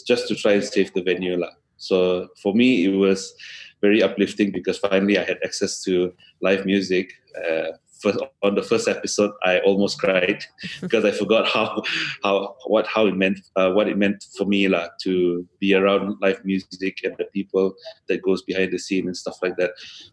just 0.05 0.27
to 0.27 0.35
try 0.35 0.53
and 0.53 0.63
save 0.63 0.93
the 0.93 1.01
venue. 1.01 1.37
La. 1.37 1.49
So 1.77 2.27
for 2.41 2.53
me, 2.53 2.85
it 2.85 2.95
was 2.95 3.33
very 3.81 4.01
uplifting 4.01 4.51
because 4.51 4.77
finally 4.79 5.17
I 5.17 5.23
had 5.23 5.39
access 5.43 5.83
to 5.83 6.13
live 6.41 6.65
music. 6.65 7.13
Uh, 7.37 7.73
first, 8.01 8.19
on 8.43 8.55
the 8.55 8.63
first 8.63 8.87
episode, 8.87 9.31
I 9.43 9.59
almost 9.59 9.99
cried 9.99 10.43
because 10.81 11.05
I 11.05 11.11
forgot 11.11 11.47
how 11.47 11.83
how 12.23 12.55
what 12.65 12.87
how 12.87 13.05
it 13.07 13.15
meant 13.15 13.39
uh, 13.55 13.71
what 13.71 13.87
it 13.87 13.97
meant 13.97 14.25
for 14.37 14.45
me 14.45 14.67
la, 14.67 14.87
to 15.03 15.45
be 15.59 15.73
around 15.73 16.17
live 16.21 16.43
music 16.43 16.99
and 17.03 17.15
the 17.17 17.25
people 17.25 17.75
that 18.07 18.21
goes 18.21 18.41
behind 18.41 18.71
the 18.71 18.79
scene 18.79 19.07
and 19.07 19.17
stuff 19.17 19.37
like 19.41 19.57
that. 19.57 19.71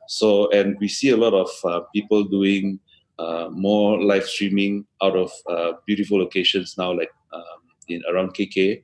So 0.09 0.51
and 0.51 0.77
we 0.79 0.89
see 0.89 1.11
a 1.11 1.17
lot 1.17 1.35
of 1.35 1.51
uh, 1.65 1.81
people 1.95 2.25
doing 2.25 2.81
uh, 3.19 3.49
more 3.51 4.03
live 4.03 4.27
streaming 4.27 4.87
out 5.03 5.17
of 5.17 5.33
uh, 5.49 5.73
beautiful 5.87 6.19
locations 6.19 6.77
now, 6.77 6.93
like 6.93 7.11
um, 7.33 7.63
in 7.89 8.03
around 8.11 8.35
KK. 8.35 8.83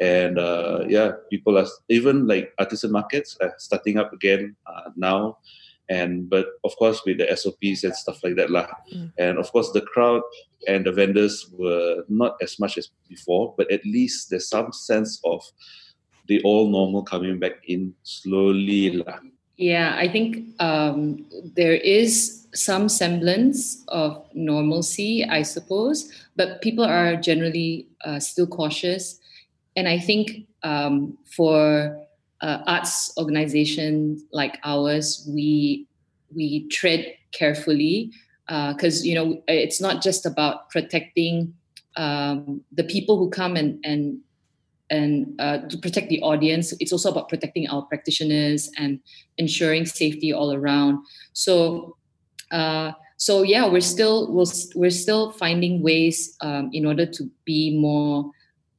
And 0.00 0.38
uh, 0.38 0.84
yeah, 0.88 1.12
people 1.28 1.58
are 1.58 1.66
even 1.88 2.26
like 2.26 2.54
artisan 2.58 2.92
markets 2.92 3.36
are 3.40 3.54
starting 3.58 3.98
up 3.98 4.12
again 4.12 4.56
uh, 4.66 4.90
now. 4.96 5.38
And 5.90 6.30
but 6.30 6.46
of 6.64 6.74
course 6.76 7.02
with 7.04 7.18
the 7.18 7.36
SOPs 7.36 7.84
and 7.84 7.94
stuff 7.94 8.22
like 8.22 8.36
that 8.36 8.50
lah. 8.50 8.68
Mm. 8.94 9.12
And 9.18 9.38
of 9.38 9.50
course 9.52 9.72
the 9.72 9.82
crowd 9.82 10.22
and 10.68 10.86
the 10.86 10.92
vendors 10.92 11.50
were 11.52 12.04
not 12.08 12.36
as 12.40 12.58
much 12.58 12.78
as 12.78 12.90
before, 13.08 13.54
but 13.58 13.70
at 13.70 13.84
least 13.84 14.30
there's 14.30 14.48
some 14.48 14.72
sense 14.72 15.20
of 15.24 15.42
the 16.28 16.40
all 16.42 16.70
normal 16.70 17.02
coming 17.02 17.38
back 17.38 17.58
in 17.66 17.92
slowly 18.04 19.02
lah. 19.02 19.18
Yeah, 19.60 19.94
I 19.98 20.08
think 20.08 20.58
um, 20.58 21.26
there 21.54 21.74
is 21.74 22.46
some 22.54 22.88
semblance 22.88 23.84
of 23.88 24.24
normalcy, 24.32 25.22
I 25.22 25.42
suppose, 25.42 26.10
but 26.34 26.62
people 26.62 26.82
are 26.82 27.14
generally 27.16 27.86
uh, 28.02 28.20
still 28.20 28.46
cautious. 28.46 29.20
And 29.76 29.86
I 29.86 29.98
think 29.98 30.46
um, 30.62 31.18
for 31.36 31.94
uh, 32.40 32.58
arts 32.66 33.12
organizations 33.18 34.22
like 34.32 34.58
ours, 34.64 35.28
we 35.28 35.86
we 36.34 36.66
tread 36.68 37.12
carefully 37.32 38.12
because 38.48 39.02
uh, 39.02 39.04
you 39.04 39.14
know 39.14 39.42
it's 39.46 39.78
not 39.80 40.02
just 40.02 40.24
about 40.24 40.70
protecting 40.70 41.52
um, 41.96 42.62
the 42.72 42.84
people 42.84 43.18
who 43.18 43.28
come 43.28 43.56
and 43.56 43.78
and 43.84 44.20
and 44.90 45.34
uh, 45.38 45.58
to 45.68 45.78
protect 45.78 46.08
the 46.08 46.20
audience. 46.22 46.74
It's 46.80 46.92
also 46.92 47.10
about 47.10 47.28
protecting 47.28 47.68
our 47.68 47.82
practitioners 47.82 48.70
and 48.76 49.00
ensuring 49.38 49.86
safety 49.86 50.32
all 50.32 50.52
around. 50.52 50.98
So 51.32 51.96
uh, 52.50 52.92
so 53.16 53.42
yeah, 53.42 53.68
we're 53.68 53.82
still 53.82 54.32
we're, 54.32 54.46
we're 54.74 54.90
still 54.90 55.30
finding 55.32 55.82
ways 55.82 56.36
um, 56.40 56.70
in 56.72 56.86
order 56.86 57.06
to 57.06 57.30
be 57.44 57.76
more 57.78 58.30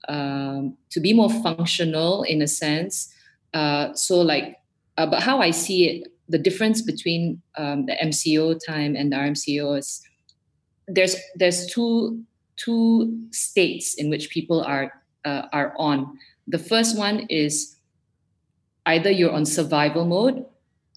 um, 0.10 0.78
to 0.90 1.00
be 1.00 1.14
more 1.14 1.30
functional 1.30 2.24
in 2.24 2.42
a 2.42 2.48
sense. 2.48 3.14
Uh, 3.54 3.94
so 3.94 4.20
like, 4.22 4.58
uh, 4.98 5.06
but 5.06 5.22
how 5.22 5.40
I 5.42 5.52
see 5.52 5.90
it, 5.90 6.08
the 6.28 6.40
difference 6.40 6.82
between 6.82 7.42
um, 7.56 7.86
the 7.86 7.94
MCO 8.04 8.60
time 8.66 8.96
and 8.96 9.12
the 9.12 9.18
RMCO 9.18 9.78
is 9.78 10.02
there's 10.88 11.16
there's 11.36 11.68
two 11.68 12.24
two 12.56 13.28
states 13.32 13.94
in 13.96 14.10
which 14.10 14.32
people 14.32 14.62
are 14.62 15.01
uh, 15.26 15.48
are 15.54 15.74
on. 15.78 16.18
The 16.48 16.60
first 16.60 16.98
one 16.98 17.28
is 17.30 17.78
either 18.86 19.12
you're 19.12 19.32
on 19.32 19.46
survival 19.46 20.06
mode 20.06 20.46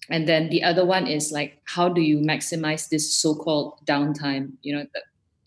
and 0.09 0.27
then 0.27 0.49
the 0.49 0.63
other 0.63 0.85
one 0.85 1.07
is 1.07 1.31
like 1.31 1.61
how 1.65 1.89
do 1.89 2.01
you 2.01 2.19
maximize 2.19 2.89
this 2.89 3.13
so-called 3.17 3.79
downtime 3.85 4.51
you 4.61 4.75
know 4.75 4.85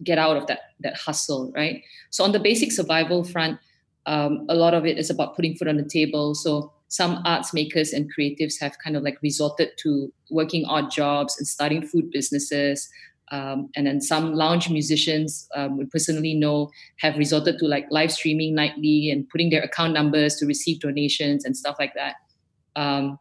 get 0.04 0.18
out 0.18 0.36
of 0.36 0.46
that 0.46 0.60
that 0.80 0.96
hustle 0.96 1.52
right 1.54 1.82
so 2.10 2.24
on 2.24 2.32
the 2.32 2.38
basic 2.38 2.72
survival 2.72 3.24
front 3.24 3.58
um, 4.06 4.46
a 4.48 4.54
lot 4.54 4.72
of 4.72 4.86
it 4.86 4.96
is 4.96 5.10
about 5.10 5.36
putting 5.36 5.54
food 5.54 5.68
on 5.68 5.76
the 5.76 5.84
table 5.84 6.34
so 6.34 6.72
some 6.88 7.20
arts 7.24 7.52
makers 7.52 7.92
and 7.92 8.10
creatives 8.14 8.54
have 8.60 8.78
kind 8.82 8.96
of 8.96 9.02
like 9.02 9.18
resorted 9.22 9.70
to 9.76 10.12
working 10.30 10.64
odd 10.64 10.90
jobs 10.90 11.36
and 11.38 11.46
starting 11.46 11.86
food 11.86 12.10
businesses 12.10 12.88
um, 13.30 13.68
and 13.76 13.86
then 13.86 14.00
some 14.00 14.34
lounge 14.34 14.70
musicians 14.70 15.48
um, 15.54 15.76
we 15.76 15.84
personally 15.86 16.34
know 16.34 16.70
have 16.98 17.16
resorted 17.16 17.58
to 17.58 17.66
like 17.66 17.86
live 17.90 18.12
streaming 18.12 18.54
nightly 18.54 19.10
and 19.10 19.28
putting 19.28 19.50
their 19.50 19.62
account 19.62 19.92
numbers 19.92 20.36
to 20.36 20.46
receive 20.46 20.80
donations 20.80 21.44
and 21.44 21.56
stuff 21.56 21.76
like 21.78 21.94
that. 21.94 22.16
Um, 22.76 23.18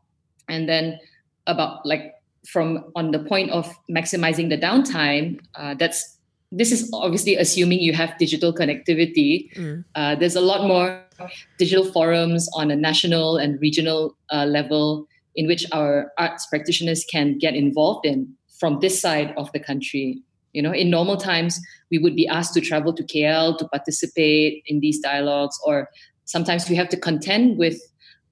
and 0.47 0.67
then 0.67 0.99
about 1.45 1.85
like 1.85 2.13
from 2.47 2.91
on 2.95 3.11
the 3.11 3.19
point 3.19 3.51
of 3.51 3.73
maximizing 3.89 4.49
the 4.49 4.57
downtime 4.57 5.39
uh, 5.55 5.73
that's 5.73 6.17
this 6.51 6.71
is 6.71 6.89
obviously 6.93 7.35
assuming 7.35 7.79
you 7.79 7.91
have 7.91 8.17
digital 8.17 8.53
connectivity. 8.53 9.53
Mm. 9.55 9.83
uh, 9.95 10.15
there's 10.15 10.35
a 10.35 10.41
lot 10.41 10.65
more 10.65 11.03
digital 11.57 11.91
forums 11.91 12.47
on 12.53 12.71
a 12.71 12.75
national 12.75 13.35
and 13.35 13.59
regional 13.59 14.15
uh, 14.31 14.45
level 14.45 15.07
in 15.35 15.45
which 15.45 15.65
our 15.71 16.11
arts 16.17 16.45
practitioners 16.47 17.05
can 17.11 17.37
get 17.37 17.53
involved 17.53 18.05
in 18.05 18.33
from 18.59 18.79
this 18.79 18.99
side 18.99 19.33
of 19.37 19.51
the 19.51 19.59
country 19.59 20.21
you 20.53 20.61
know 20.61 20.71
in 20.71 20.89
normal 20.89 21.17
times 21.17 21.59
we 21.91 21.97
would 21.97 22.15
be 22.15 22.27
asked 22.27 22.53
to 22.53 22.61
travel 22.61 22.93
to 22.93 23.03
kl 23.03 23.55
to 23.57 23.67
participate 23.69 24.63
in 24.65 24.79
these 24.79 24.99
dialogues 24.99 25.59
or 25.65 25.89
sometimes 26.25 26.69
we 26.69 26.75
have 26.75 26.89
to 26.89 26.97
contend 26.97 27.57
with 27.57 27.79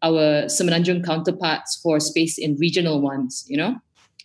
our 0.06 0.46
Semenanjung 0.46 1.04
counterparts 1.04 1.80
for 1.82 2.00
space 2.00 2.38
in 2.38 2.56
regional 2.58 3.02
ones, 3.02 3.46
you 3.48 3.58
know. 3.58 3.76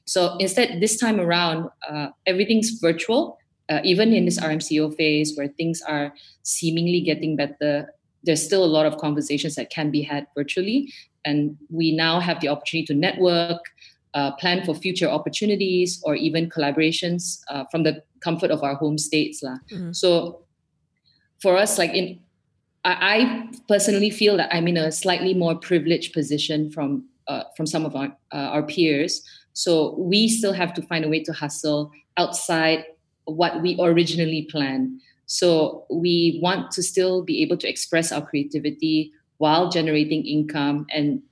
So 0.04 0.36
instead, 0.38 0.80
this 0.80 0.98
time 0.98 1.20
around, 1.20 1.70
uh, 1.88 2.08
everything's 2.26 2.70
virtual. 2.80 3.38
Uh, 3.68 3.80
even 3.84 4.12
in 4.12 4.24
this 4.24 4.38
RMCO 4.38 4.94
phase 4.96 5.36
where 5.36 5.46
things 5.46 5.80
are 5.82 6.12
seemingly 6.42 7.00
getting 7.00 7.36
better, 7.36 7.94
there's 8.24 8.44
still 8.44 8.64
a 8.64 8.72
lot 8.76 8.84
of 8.84 8.98
conversations 8.98 9.54
that 9.54 9.70
can 9.70 9.90
be 9.90 10.02
had 10.02 10.26
virtually. 10.34 10.92
And 11.24 11.56
we 11.70 11.92
now 11.92 12.18
have 12.18 12.40
the 12.40 12.48
opportunity 12.48 12.86
to 12.86 12.94
network, 12.94 13.62
uh, 14.14 14.32
plan 14.32 14.64
for 14.64 14.74
future 14.74 15.08
opportunities, 15.08 16.00
or 16.04 16.14
even 16.14 16.48
collaborations 16.50 17.40
uh, 17.48 17.64
from 17.70 17.82
the 17.82 18.02
comfort 18.20 18.50
of 18.50 18.62
our 18.62 18.74
home 18.74 18.98
states. 18.98 19.42
Mm. 19.42 19.94
So 19.94 20.44
for 21.40 21.56
us, 21.56 21.78
like 21.78 21.94
in 21.94 22.20
I, 22.84 23.48
personally 23.68 24.10
feel 24.10 24.36
that 24.38 24.54
I'm 24.54 24.66
in 24.66 24.76
a 24.76 24.90
slightly 24.90 25.34
more 25.34 25.54
privileged 25.54 26.14
position 26.14 26.70
from 26.70 27.04
uh, 27.28 27.44
from 27.56 27.66
some 27.66 27.84
of 27.84 27.94
our 27.94 28.08
uh, 28.32 28.48
our 28.54 28.62
peers. 28.62 29.22
So 29.52 29.94
we 29.98 30.28
still 30.28 30.52
have 30.52 30.72
to 30.74 30.82
find 30.82 31.04
a 31.04 31.08
way 31.08 31.22
to 31.24 31.32
hustle 31.32 31.90
outside 32.16 32.84
what 33.24 33.60
we 33.62 33.76
originally 33.80 34.48
planned. 34.50 35.00
So 35.26 35.84
we 35.90 36.40
want 36.42 36.72
to 36.72 36.82
still 36.82 37.22
be 37.22 37.42
able 37.42 37.56
to 37.58 37.68
express 37.68 38.10
our 38.12 38.24
creativity 38.26 39.12
while 39.38 39.70
generating 39.70 40.24
income. 40.26 40.86
And 40.92 41.22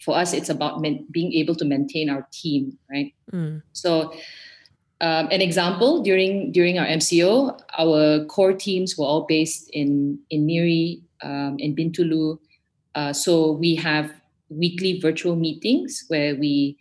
for 0.00 0.16
us, 0.16 0.32
it's 0.32 0.48
about 0.48 0.80
men- 0.80 1.06
being 1.10 1.32
able 1.32 1.54
to 1.56 1.64
maintain 1.64 2.08
our 2.08 2.26
team, 2.32 2.78
right? 2.90 3.12
Mm. 3.32 3.62
So 3.72 4.12
um, 5.00 5.28
an 5.30 5.40
example 5.40 6.02
during 6.02 6.52
during 6.52 6.78
our 6.78 6.86
MCO, 6.86 7.58
our 7.78 8.24
core 8.26 8.52
teams 8.52 8.96
were 8.98 9.06
all 9.06 9.26
based 9.26 9.70
in 9.70 10.18
in 10.30 10.46
Miri, 10.46 11.02
um, 11.22 11.56
in 11.58 11.74
Bintulu. 11.74 12.38
Uh, 12.94 13.12
so 13.12 13.52
we 13.52 13.76
have 13.76 14.12
weekly 14.48 14.98
virtual 15.00 15.36
meetings 15.36 16.04
where 16.08 16.34
we 16.34 16.76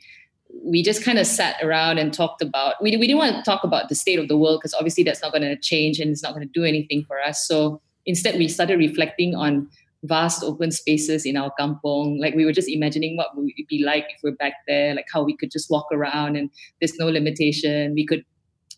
we 0.63 0.81
just 0.81 1.03
kind 1.03 1.19
of 1.19 1.27
sat 1.27 1.61
around 1.61 1.97
and 1.99 2.13
talked 2.13 2.41
about 2.41 2.81
we, 2.81 2.95
we 2.97 3.05
didn't 3.05 3.19
want 3.19 3.35
to 3.35 3.43
talk 3.43 3.63
about 3.63 3.89
the 3.89 3.95
state 3.95 4.17
of 4.17 4.27
the 4.27 4.37
world 4.37 4.59
because 4.59 4.73
obviously 4.73 5.03
that's 5.03 5.21
not 5.21 5.31
going 5.31 5.43
to 5.43 5.55
change 5.57 5.99
and 5.99 6.09
it's 6.09 6.23
not 6.23 6.33
going 6.33 6.47
to 6.47 6.51
do 6.53 6.63
anything 6.63 7.03
for 7.03 7.21
us 7.21 7.45
so 7.45 7.81
instead 8.05 8.35
we 8.39 8.47
started 8.47 8.77
reflecting 8.79 9.35
on 9.35 9.69
vast 10.07 10.43
open 10.43 10.71
spaces 10.71 11.25
in 11.25 11.37
our 11.37 11.51
kampong. 11.59 12.19
Like 12.19 12.35
we 12.35 12.45
were 12.45 12.53
just 12.53 12.69
imagining 12.69 13.17
what 13.17 13.35
would 13.35 13.51
it 13.55 13.67
be 13.67 13.83
like 13.83 14.05
if 14.09 14.19
we're 14.23 14.35
back 14.35 14.53
there 14.67 14.95
like 14.95 15.07
how 15.13 15.23
we 15.23 15.35
could 15.35 15.51
just 15.51 15.69
walk 15.69 15.87
around 15.91 16.35
and 16.35 16.49
there's 16.79 16.97
no 16.97 17.07
limitation. 17.07 17.93
We 17.93 18.05
could 18.05 18.25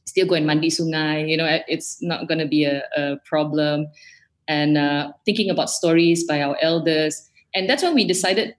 still 0.06 0.28
go 0.28 0.34
and 0.34 0.48
mandi 0.48 0.70
sungai 0.70 1.30
you 1.30 1.38
know 1.38 1.60
it's 1.68 2.02
not 2.02 2.28
going 2.28 2.40
to 2.40 2.48
be 2.48 2.66
a, 2.66 2.84
a 2.98 3.18
problem. 3.26 3.88
And 4.48 4.78
uh, 4.78 5.12
thinking 5.26 5.52
about 5.52 5.70
stories 5.70 6.24
by 6.24 6.42
our 6.42 6.58
elders. 6.60 7.30
And 7.54 7.70
that's 7.70 7.84
when 7.84 7.94
we 7.94 8.04
decided 8.04 8.56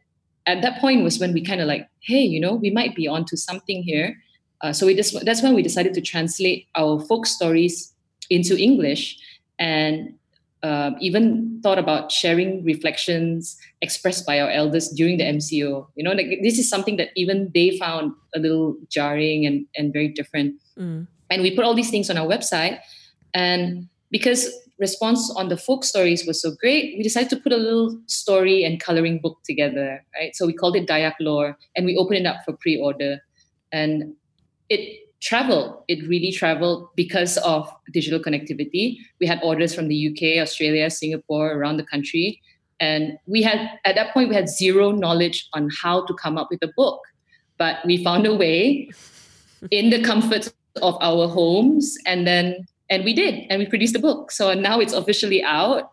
at 0.46 0.62
that 0.62 0.80
point 0.80 1.02
was 1.02 1.18
when 1.18 1.32
we 1.32 1.42
kind 1.42 1.60
of 1.60 1.66
like, 1.66 1.88
hey, 2.00 2.20
you 2.20 2.40
know, 2.40 2.54
we 2.54 2.70
might 2.70 2.94
be 2.94 3.06
onto 3.08 3.36
something 3.36 3.82
here. 3.82 4.16
Uh, 4.62 4.72
so 4.72 4.86
we 4.86 4.94
just 4.94 5.14
that's 5.24 5.42
when 5.42 5.54
we 5.54 5.62
decided 5.62 5.94
to 5.94 6.00
translate 6.00 6.66
our 6.76 7.00
folk 7.00 7.26
stories 7.26 7.94
into 8.28 8.56
English, 8.56 9.18
and 9.58 10.14
uh, 10.62 10.90
even 11.00 11.60
thought 11.62 11.78
about 11.78 12.12
sharing 12.12 12.64
reflections 12.64 13.56
expressed 13.80 14.26
by 14.26 14.40
our 14.40 14.50
elders 14.50 14.88
during 14.88 15.16
the 15.16 15.24
MCO. 15.24 15.86
You 15.94 16.04
know, 16.04 16.12
like 16.12 16.40
this 16.42 16.58
is 16.58 16.68
something 16.68 16.96
that 16.96 17.10
even 17.16 17.50
they 17.54 17.78
found 17.78 18.12
a 18.34 18.38
little 18.38 18.76
jarring 18.88 19.46
and 19.46 19.66
and 19.76 19.92
very 19.92 20.08
different. 20.08 20.56
Mm. 20.78 21.06
And 21.30 21.42
we 21.42 21.54
put 21.54 21.64
all 21.64 21.74
these 21.74 21.90
things 21.90 22.10
on 22.10 22.18
our 22.18 22.26
website, 22.26 22.80
and 23.34 23.88
because 24.10 24.50
response 24.80 25.30
on 25.36 25.48
the 25.48 25.56
folk 25.56 25.84
stories 25.84 26.26
was 26.26 26.40
so 26.40 26.50
great, 26.58 26.96
we 26.96 27.02
decided 27.02 27.28
to 27.30 27.36
put 27.36 27.52
a 27.52 27.56
little 27.56 28.00
story 28.06 28.64
and 28.64 28.80
coloring 28.80 29.20
book 29.20 29.38
together, 29.44 30.02
right? 30.18 30.34
So 30.34 30.46
we 30.46 30.54
called 30.54 30.74
it 30.74 30.88
Dayak 30.88 31.14
Lore 31.20 31.56
and 31.76 31.84
we 31.84 31.96
opened 31.96 32.20
it 32.20 32.26
up 32.26 32.38
for 32.44 32.54
pre 32.54 32.80
order. 32.80 33.20
And 33.70 34.14
it 34.70 35.09
traveled. 35.20 35.82
It 35.88 36.06
really 36.08 36.32
traveled 36.32 36.88
because 36.96 37.36
of 37.38 37.70
digital 37.92 38.18
connectivity. 38.20 38.98
We 39.20 39.26
had 39.26 39.40
orders 39.42 39.74
from 39.74 39.88
the 39.88 40.08
UK, 40.08 40.42
Australia, 40.42 40.90
Singapore, 40.90 41.52
around 41.52 41.76
the 41.76 41.84
country. 41.84 42.40
And 42.80 43.18
we 43.26 43.42
had, 43.42 43.70
at 43.84 43.94
that 43.96 44.14
point, 44.14 44.30
we 44.30 44.34
had 44.34 44.48
zero 44.48 44.90
knowledge 44.90 45.48
on 45.52 45.68
how 45.82 46.06
to 46.06 46.14
come 46.14 46.38
up 46.38 46.48
with 46.50 46.62
a 46.62 46.72
book. 46.76 47.00
But 47.58 47.76
we 47.84 48.02
found 48.02 48.26
a 48.26 48.34
way 48.34 48.90
in 49.70 49.90
the 49.90 50.02
comfort 50.02 50.52
of 50.82 50.96
our 51.00 51.28
homes 51.28 51.98
and 52.06 52.26
then 52.26 52.66
and 52.88 53.04
we 53.04 53.12
did 53.12 53.46
and 53.50 53.58
we 53.58 53.66
produced 53.66 53.92
the 53.92 53.98
book 53.98 54.30
so 54.30 54.54
now 54.54 54.78
it's 54.80 54.92
officially 54.92 55.42
out 55.42 55.90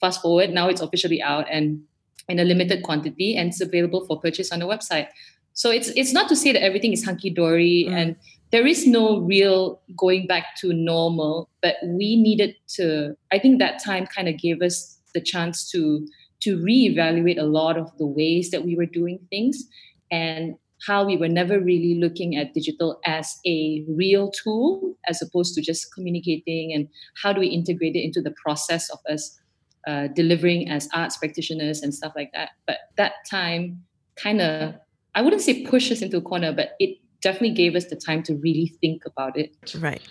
fast 0.00 0.20
forward 0.20 0.50
now 0.50 0.68
it's 0.68 0.80
officially 0.80 1.22
out 1.22 1.46
and 1.50 1.80
in 2.28 2.38
a 2.38 2.44
limited 2.44 2.82
quantity 2.82 3.36
and 3.36 3.50
it's 3.50 3.60
available 3.60 4.04
for 4.06 4.20
purchase 4.20 4.50
on 4.50 4.58
the 4.58 4.66
website 4.66 5.08
so 5.52 5.70
it's 5.70 5.88
it's 5.96 6.12
not 6.12 6.28
to 6.28 6.36
say 6.36 6.52
that 6.52 6.62
everything 6.62 6.92
is 6.92 7.04
hunky 7.04 7.30
dory 7.30 7.86
mm. 7.88 7.92
and 7.92 8.16
there 8.52 8.66
is 8.66 8.86
no 8.86 9.20
real 9.20 9.80
going 9.96 10.26
back 10.26 10.56
to 10.56 10.72
normal 10.72 11.48
but 11.62 11.76
we 11.84 12.16
needed 12.16 12.54
to 12.68 13.14
i 13.32 13.38
think 13.38 13.58
that 13.58 13.82
time 13.82 14.06
kind 14.06 14.28
of 14.28 14.38
gave 14.38 14.62
us 14.62 14.98
the 15.14 15.20
chance 15.20 15.70
to 15.70 16.06
to 16.40 16.58
reevaluate 16.58 17.38
a 17.38 17.44
lot 17.44 17.78
of 17.78 17.90
the 17.98 18.06
ways 18.06 18.50
that 18.50 18.64
we 18.64 18.76
were 18.76 18.86
doing 18.86 19.18
things 19.30 19.64
and 20.10 20.54
how 20.86 21.04
we 21.04 21.16
were 21.16 21.28
never 21.28 21.58
really 21.58 21.98
looking 21.98 22.36
at 22.36 22.52
digital 22.52 23.00
as 23.06 23.38
a 23.46 23.84
real 23.88 24.30
tool 24.30 24.94
as 25.08 25.22
opposed 25.22 25.54
to 25.54 25.62
just 25.62 25.92
communicating 25.94 26.72
and 26.72 26.86
how 27.22 27.32
do 27.32 27.40
we 27.40 27.48
integrate 27.48 27.96
it 27.96 28.04
into 28.04 28.20
the 28.20 28.34
process 28.42 28.90
of 28.90 28.98
us 29.10 29.40
uh, 29.86 30.08
delivering 30.08 30.68
as 30.68 30.88
arts 30.92 31.16
practitioners 31.16 31.80
and 31.80 31.94
stuff 31.94 32.12
like 32.14 32.30
that. 32.34 32.50
But 32.66 32.78
that 32.96 33.12
time 33.30 33.86
kind 34.16 34.40
of 34.40 34.74
i 35.14 35.22
wouldn't 35.22 35.42
say 35.42 35.64
push 35.64 35.92
us 35.92 36.02
into 36.02 36.16
a 36.16 36.22
corner 36.22 36.52
but 36.52 36.70
it 36.78 36.98
definitely 37.26 37.56
gave 37.62 37.74
us 37.74 37.86
the 37.92 37.98
time 38.08 38.22
to 38.22 38.32
really 38.46 38.68
think 38.80 39.04
about 39.10 39.36
it. 39.36 39.50
Right. 39.86 40.02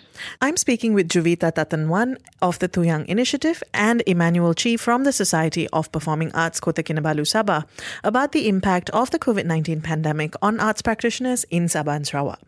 I'm 0.44 0.56
speaking 0.64 0.92
with 0.92 1.08
Juvita 1.08 1.48
Tatan 1.56 1.88
Wan 1.88 2.18
of 2.42 2.58
the 2.58 2.68
Tuyang 2.68 3.06
Initiative 3.06 3.62
and 3.72 4.02
Emmanuel 4.06 4.52
Chee 4.52 4.76
from 4.76 5.04
the 5.04 5.12
Society 5.12 5.64
of 5.72 5.90
Performing 5.96 6.30
Arts 6.44 6.60
Kota 6.60 6.82
Kinabalu 6.82 7.24
Sabah 7.32 7.64
about 8.04 8.32
the 8.32 8.48
impact 8.52 8.90
of 8.90 9.10
the 9.12 9.18
COVID 9.18 9.46
19 9.46 9.80
pandemic 9.80 10.34
on 10.42 10.60
arts 10.60 10.82
practitioners 10.82 11.44
in 11.48 11.64
Sabah 11.76 11.96
and 11.96 12.06
Sarawak. 12.06 12.40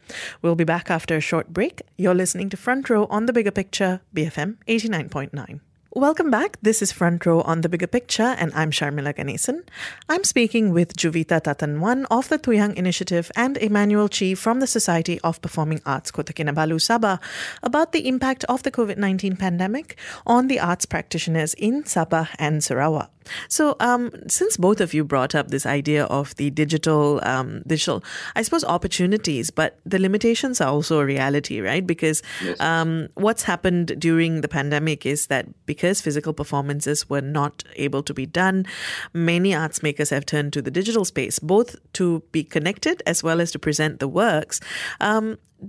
We'll 0.43 0.61
be 0.65 0.69
back 0.75 0.91
after 0.91 1.17
a 1.17 1.25
short 1.31 1.49
break. 1.49 1.81
You're 1.97 2.21
listening 2.23 2.51
to 2.51 2.57
Front 2.57 2.91
Row 2.91 3.07
on 3.09 3.25
the 3.25 3.33
Bigger 3.33 3.55
Picture, 3.63 4.01
BFM 4.15 4.59
89.9. 4.69 5.61
Welcome 5.94 6.31
back. 6.31 6.59
This 6.61 6.83
is 6.83 6.92
Front 6.92 7.24
Row 7.24 7.40
on 7.40 7.62
the 7.62 7.68
Bigger 7.70 7.87
Picture, 7.87 8.37
and 8.38 8.53
I'm 8.55 8.70
Sharmila 8.70 9.14
Ganesan. 9.14 9.62
I'm 10.07 10.22
speaking 10.22 10.74
with 10.74 10.94
Juvita 10.94 11.40
Tatan 11.40 11.81
Wan 11.81 12.05
of 12.11 12.29
the 12.29 12.38
Tuyang 12.38 12.74
Initiative 12.74 13.33
and 13.35 13.57
Emmanuel 13.57 14.07
Chee 14.07 14.35
from 14.35 14.61
the 14.61 14.66
Society 14.66 15.18
of 15.24 15.40
Performing 15.40 15.81
Arts 15.87 16.11
Kota 16.11 16.35
Kinabalu 16.35 16.77
Sabah 16.77 17.18
about 17.62 17.92
the 17.92 18.07
impact 18.07 18.44
of 18.51 18.64
the 18.64 18.70
COVID 18.70 18.98
19 18.98 19.37
pandemic 19.37 19.96
on 20.27 20.48
the 20.48 20.61
arts 20.61 20.85
practitioners 20.85 21.55
in 21.55 21.85
Sabah 21.85 22.29
and 22.38 22.62
Sarawak. 22.62 23.11
So, 23.49 23.77
um, 23.81 24.11
since 24.29 24.57
both 24.57 24.81
of 24.81 24.95
you 24.95 25.05
brought 25.05 25.35
up 25.35 25.49
this 25.49 25.67
idea 25.67 26.05
of 26.05 26.35
the 26.37 26.51
digital, 26.51 27.21
um, 27.23 27.62
digital, 27.67 28.03
I 28.37 28.43
suppose 28.43 28.64
opportunities, 28.64 29.51
but 29.51 29.79
the 29.85 29.99
limitations 29.99 30.61
are 30.61 30.69
also 30.69 31.01
a 31.01 31.05
reality, 31.05 31.61
right? 31.61 31.87
Because 31.87 32.23
yes. 32.43 32.61
um, 32.61 33.09
what's 33.14 33.43
happened 33.43 33.95
during 33.99 34.41
the 34.41 34.49
pandemic 34.49 35.07
is 35.07 35.27
that 35.29 35.47
because 35.67 36.01
physical 36.01 36.33
performances 36.33 37.09
were 37.09 37.21
not 37.21 37.64
able 37.77 38.03
to 38.03 38.14
be 38.14 38.27
done, 38.27 38.67
many 39.12 39.55
arts 39.55 39.83
makers 39.83 40.11
have 40.11 40.27
turned 40.27 40.53
to 40.53 40.62
the 40.62 40.71
digital 40.71 41.05
space, 41.05 41.38
both 41.38 41.77
to 41.95 42.23
be 42.33 42.45
connected 42.45 43.03
as 43.07 43.23
well 43.23 43.41
as 43.41 43.51
to 43.53 43.59
present 43.59 44.01
the 44.01 44.09
works. 44.09 44.61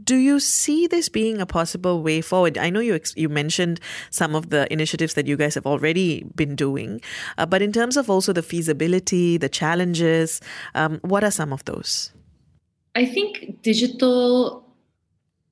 Do 0.04 0.16
you 0.16 0.40
see 0.40 0.86
this 0.86 1.10
being 1.10 1.42
a 1.42 1.46
possible 1.46 2.04
way 2.04 2.22
forward? 2.22 2.58
I 2.58 2.70
know 2.70 2.80
you 2.80 2.94
ex- 2.94 3.16
you 3.18 3.28
mentioned 3.28 3.80
some 4.12 4.36
of 4.36 4.50
the 4.52 4.72
initiatives 4.72 5.16
that 5.16 5.26
you 5.26 5.36
guys 5.36 5.56
have 5.56 5.66
already 5.66 6.26
been 6.36 6.56
doing, 6.56 7.02
uh, 7.38 7.48
but 7.48 7.62
in 7.62 7.72
terms 7.72 7.98
of 7.98 8.10
also 8.10 8.32
the 8.32 8.44
feasibility, 8.44 9.38
the 9.38 9.50
challenges, 9.50 10.42
um, 10.76 11.00
what 11.02 11.24
are 11.24 11.32
some 11.32 11.52
of 11.52 11.66
those? 11.66 12.12
I 12.94 13.06
think 13.06 13.64
digital 13.64 14.64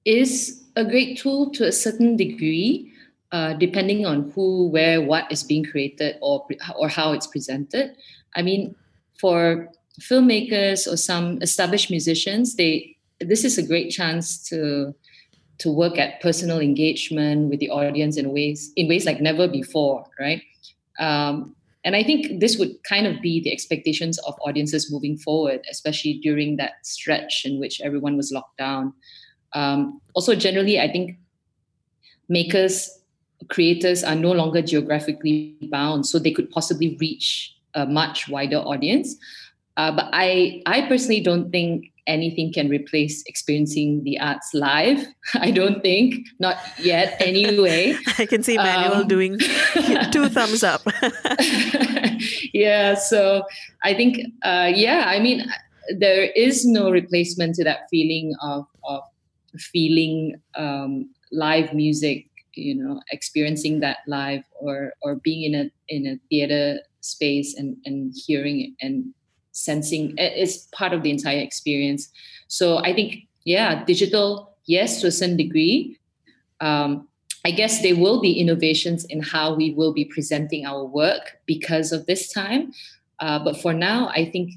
is 0.06 0.64
a 0.76 0.86
great 0.86 1.18
tool 1.18 1.50
to 1.52 1.66
a 1.66 1.72
certain 1.72 2.16
degree, 2.16 2.92
uh, 3.32 3.54
depending 3.54 4.06
on 4.06 4.32
who, 4.32 4.68
where, 4.68 5.02
what 5.02 5.32
is 5.32 5.44
being 5.44 5.64
created, 5.64 6.18
or 6.22 6.46
or 6.78 6.90
how 6.90 7.14
it's 7.14 7.28
presented. 7.28 7.96
I 8.36 8.44
mean, 8.44 8.76
for 9.20 9.70
filmmakers 10.00 10.86
or 10.86 10.96
some 10.96 11.42
established 11.42 11.90
musicians, 11.90 12.56
they 12.56 12.97
this 13.20 13.44
is 13.44 13.58
a 13.58 13.64
great 13.64 13.90
chance 13.92 14.42
to 14.50 14.94
to 15.60 15.72
work 15.72 15.98
at 15.98 16.22
personal 16.22 16.60
engagement 16.60 17.50
with 17.50 17.60
the 17.60 17.70
audience 17.70 18.18
in 18.18 18.32
ways 18.32 18.72
in 18.76 18.88
ways 18.88 19.06
like 19.06 19.22
never 19.22 19.48
before, 19.48 20.06
right? 20.20 20.42
Um, 21.00 21.56
and 21.84 21.96
I 21.96 22.04
think 22.04 22.42
this 22.42 22.58
would 22.58 22.84
kind 22.84 23.08
of 23.08 23.22
be 23.22 23.40
the 23.40 23.52
expectations 23.52 24.18
of 24.20 24.36
audiences 24.46 24.92
moving 24.92 25.18
forward, 25.18 25.62
especially 25.72 26.20
during 26.22 26.58
that 26.58 26.74
stretch 26.84 27.44
in 27.46 27.60
which 27.60 27.80
everyone 27.82 28.18
was 28.18 28.32
locked 28.32 28.58
down. 28.58 28.94
Um, 29.54 30.02
also, 30.14 30.36
generally, 30.36 30.80
I 30.80 30.92
think 30.92 31.18
makers, 32.28 32.90
creators 33.50 34.04
are 34.04 34.16
no 34.16 34.34
longer 34.34 34.62
geographically 34.62 35.56
bound, 35.72 36.06
so 36.06 36.20
they 36.20 36.32
could 36.32 36.50
possibly 36.52 36.98
reach 37.00 37.56
a 37.74 37.86
much 37.86 38.28
wider 38.28 38.58
audience. 38.58 39.16
Uh, 39.78 39.96
but 39.96 40.10
I, 40.12 40.62
I 40.66 40.88
personally 40.90 41.22
don't 41.22 41.52
think 41.52 41.94
anything 42.08 42.52
can 42.52 42.70
replace 42.70 43.24
experiencing 43.28 44.04
the 44.04 44.20
arts 44.20 44.54
live. 44.54 45.06
I 45.36 45.52
don't 45.52 45.82
think, 45.82 46.26
not 46.40 46.58
yet 46.80 47.18
anyway. 47.20 47.96
I 48.18 48.26
can 48.26 48.44
see 48.44 48.58
Manuel 48.58 49.02
um, 49.02 49.08
doing 49.08 49.38
two 50.12 50.30
thumbs 50.30 50.64
up. 50.64 50.82
yeah, 52.54 52.96
so 52.96 53.44
I 53.84 53.94
think, 53.94 54.20
uh, 54.44 54.72
yeah, 54.74 55.06
I 55.08 55.20
mean, 55.20 55.46
there 56.00 56.24
is 56.36 56.66
no 56.66 56.90
replacement 56.90 57.56
to 57.56 57.64
that 57.66 57.88
feeling 57.92 58.34
of, 58.42 58.66
of 58.84 59.04
feeling 59.58 60.42
um, 60.56 61.10
live 61.32 61.74
music 61.74 62.28
you 62.58 62.74
know 62.74 63.00
experiencing 63.12 63.80
that 63.80 63.98
live 64.08 64.44
or 64.60 64.94
or 65.02 65.16
being 65.16 65.54
in 65.54 65.56
a 65.62 65.70
in 65.90 66.08
a 66.08 66.18
theater 66.30 66.80
space 67.02 67.56
and 67.56 67.78
and 67.86 68.14
hearing 68.26 68.62
it 68.62 68.86
and 68.86 69.14
sensing 69.58 70.14
it's 70.18 70.68
part 70.72 70.94
of 70.94 71.04
the 71.04 71.10
entire 71.10 71.40
experience. 71.40 72.10
So 72.48 72.78
i 72.78 72.94
think 72.94 73.28
yeah 73.44 73.84
digital 73.86 74.56
yes 74.66 75.02
to 75.02 75.08
a 75.08 75.12
certain 75.12 75.38
degree. 75.38 75.98
Um, 76.60 77.08
i 77.46 77.52
guess 77.52 77.82
there 77.82 77.96
will 77.96 78.20
be 78.22 78.34
innovations 78.34 79.06
in 79.06 79.22
how 79.22 79.54
we 79.56 79.74
will 79.74 79.94
be 79.94 80.06
presenting 80.06 80.66
our 80.66 80.84
work 80.84 81.38
because 81.46 81.92
of 81.92 82.06
this 82.06 82.32
time. 82.32 82.72
Uh, 83.20 83.40
but 83.44 83.58
for 83.58 83.74
now 83.74 84.10
i 84.10 84.24
think 84.26 84.54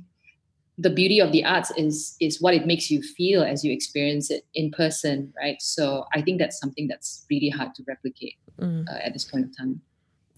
the 0.81 0.91
beauty 0.91 1.21
of 1.21 1.31
the 1.33 1.45
arts 1.45 1.71
is 1.77 2.17
is 2.21 2.41
what 2.41 2.55
it 2.55 2.67
makes 2.67 2.91
you 2.91 3.03
feel 3.03 3.43
as 3.43 3.65
you 3.65 3.73
experience 3.73 4.31
it 4.31 4.47
in 4.55 4.71
person 4.71 5.33
right? 5.37 5.61
So 5.61 6.07
i 6.15 6.23
think 6.23 6.39
that's 6.39 6.59
something 6.59 6.89
that's 6.89 7.27
really 7.31 7.51
hard 7.51 7.75
to 7.77 7.85
replicate 7.87 8.37
mm. 8.59 8.89
uh, 8.89 8.99
at 9.05 9.13
this 9.13 9.25
point 9.25 9.45
of 9.47 9.57
time. 9.57 9.81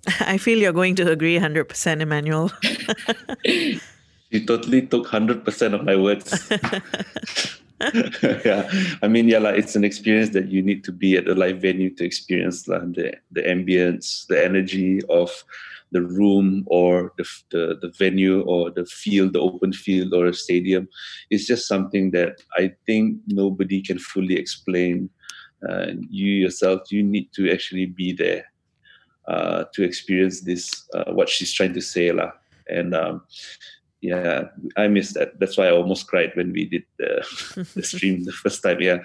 I 0.21 0.39
feel 0.39 0.59
you're 0.59 0.73
going 0.73 0.97
to 0.97 1.11
agree 1.11 1.39
100% 1.39 2.01
emmanuel 2.01 2.51
you 4.33 4.45
totally 4.45 4.83
took 4.87 5.07
100% 5.07 5.75
of 5.75 5.85
my 5.85 5.97
words 5.97 6.51
yeah 8.45 8.71
i 9.03 9.09
mean 9.09 9.29
yeah 9.29 9.39
like 9.39 9.59
it's 9.59 9.75
an 9.75 9.83
experience 9.83 10.31
that 10.31 10.49
you 10.49 10.63
need 10.63 10.85
to 10.85 10.93
be 10.93 11.17
at 11.17 11.27
a 11.27 11.35
live 11.35 11.61
venue 11.61 11.91
to 11.91 12.05
experience 12.05 12.69
like, 12.69 12.81
the 12.95 13.13
the 13.33 13.43
ambience 13.43 14.25
the 14.29 14.39
energy 14.39 15.01
of 15.09 15.45
the 15.93 16.03
room 16.03 16.65
or 16.67 17.13
the, 17.17 17.25
the, 17.51 17.79
the 17.81 17.93
venue 17.99 18.41
or 18.43 18.71
the 18.71 18.85
field, 18.87 19.35
the 19.35 19.41
open 19.41 19.73
field 19.73 20.13
or 20.13 20.27
a 20.27 20.35
stadium. 20.35 20.89
It's 21.31 21.47
just 21.47 21.69
something 21.69 22.11
that 22.13 22.41
I 22.57 22.73
think 22.87 23.19
nobody 23.27 23.83
can 23.83 23.99
fully 23.99 24.37
explain. 24.37 25.11
Uh, 25.69 25.93
you 26.11 26.33
yourself, 26.33 26.91
you 26.91 27.03
need 27.03 27.33
to 27.35 27.53
actually 27.53 27.87
be 27.87 28.13
there 28.13 28.47
uh, 29.29 29.65
to 29.75 29.85
experience 29.85 30.41
this, 30.41 30.69
uh, 30.95 31.13
what 31.13 31.29
she's 31.29 31.53
trying 31.53 31.75
to 31.75 31.81
say. 31.81 32.11
lah. 32.11 32.33
And 32.69 32.95
um, 32.95 33.23
yeah, 34.03 34.49
I 34.77 34.89
missed 34.89 35.15
that. 35.15 35.39
That's 35.39 35.57
why 35.57 35.69
I 35.69 35.71
almost 35.71 36.09
cried 36.09 36.33
when 36.35 36.53
we 36.53 36.65
did 36.65 36.83
the, 36.99 37.67
the 37.77 37.85
stream 37.85 38.25
the 38.25 38.33
first 38.33 38.61
time. 38.61 38.81
Yeah. 38.81 38.99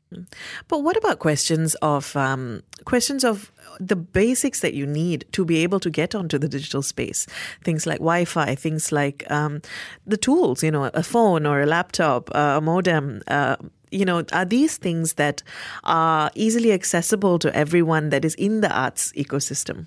But 0.68 0.80
what 0.80 0.98
about 0.98 1.20
questions 1.20 1.76
of 1.76 2.16
um, 2.16 2.64
questions 2.86 3.24
of 3.24 3.52
the 3.80 3.96
basics 3.96 4.62
that 4.62 4.74
you 4.74 4.88
need 4.88 5.26
to 5.34 5.46
be 5.46 5.62
able 5.62 5.80
to 5.82 5.92
get 5.92 6.16
onto 6.16 6.40
the 6.40 6.50
digital 6.50 6.82
space? 6.82 7.28
Things 7.64 7.86
like 7.86 8.00
Wi-Fi, 8.00 8.56
things 8.56 8.92
like 8.92 9.30
um, 9.30 9.62
the 10.08 10.18
tools. 10.18 10.64
You 10.64 10.72
know, 10.72 10.86
a 10.86 11.04
phone 11.04 11.46
or 11.46 11.62
a 11.62 11.68
laptop, 11.68 12.32
uh, 12.34 12.56
a 12.58 12.62
modem. 12.62 13.22
Uh, 13.28 13.58
you 13.92 14.04
know, 14.04 14.24
are 14.34 14.46
these 14.46 14.78
things 14.78 15.14
that 15.14 15.44
are 15.84 16.32
easily 16.34 16.74
accessible 16.74 17.38
to 17.38 17.56
everyone 17.56 18.10
that 18.10 18.26
is 18.26 18.34
in 18.34 18.62
the 18.62 18.76
arts 18.76 19.14
ecosystem? 19.14 19.86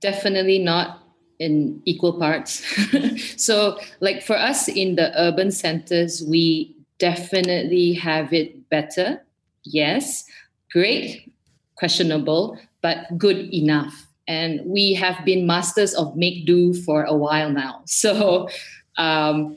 Definitely 0.00 0.58
not 0.58 1.07
in 1.38 1.80
equal 1.84 2.18
parts. 2.18 2.64
so, 3.36 3.78
like 4.00 4.22
for 4.22 4.36
us 4.36 4.68
in 4.68 4.96
the 4.96 5.12
urban 5.20 5.50
centers, 5.50 6.22
we 6.26 6.74
definitely 6.98 7.92
have 7.94 8.32
it 8.32 8.68
better. 8.70 9.24
Yes, 9.64 10.24
great, 10.72 11.32
questionable, 11.76 12.58
but 12.82 13.06
good 13.16 13.52
enough. 13.54 14.06
And 14.26 14.60
we 14.66 14.94
have 14.94 15.24
been 15.24 15.46
masters 15.46 15.94
of 15.94 16.14
make 16.16 16.44
do 16.44 16.74
for 16.74 17.04
a 17.04 17.14
while 17.14 17.50
now. 17.50 17.82
So, 17.86 18.48
um, 18.96 19.56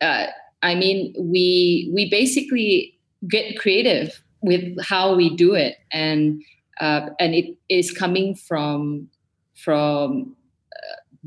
uh, 0.00 0.26
I 0.62 0.74
mean, 0.74 1.14
we 1.18 1.90
we 1.94 2.08
basically 2.08 2.98
get 3.28 3.58
creative 3.58 4.22
with 4.40 4.80
how 4.82 5.14
we 5.14 5.34
do 5.34 5.54
it, 5.54 5.76
and 5.92 6.42
uh, 6.80 7.10
and 7.18 7.34
it 7.34 7.56
is 7.68 7.90
coming 7.90 8.34
from 8.34 9.08
from 9.54 10.36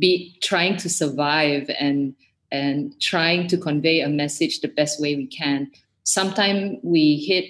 be 0.01 0.35
trying 0.41 0.75
to 0.77 0.89
survive 0.89 1.69
and 1.79 2.15
and 2.51 2.99
trying 2.99 3.47
to 3.47 3.57
convey 3.57 4.01
a 4.01 4.09
message 4.09 4.59
the 4.59 4.67
best 4.67 4.99
way 4.99 5.15
we 5.15 5.25
can. 5.25 5.71
Sometimes 6.03 6.79
we 6.83 7.23
hit, 7.25 7.45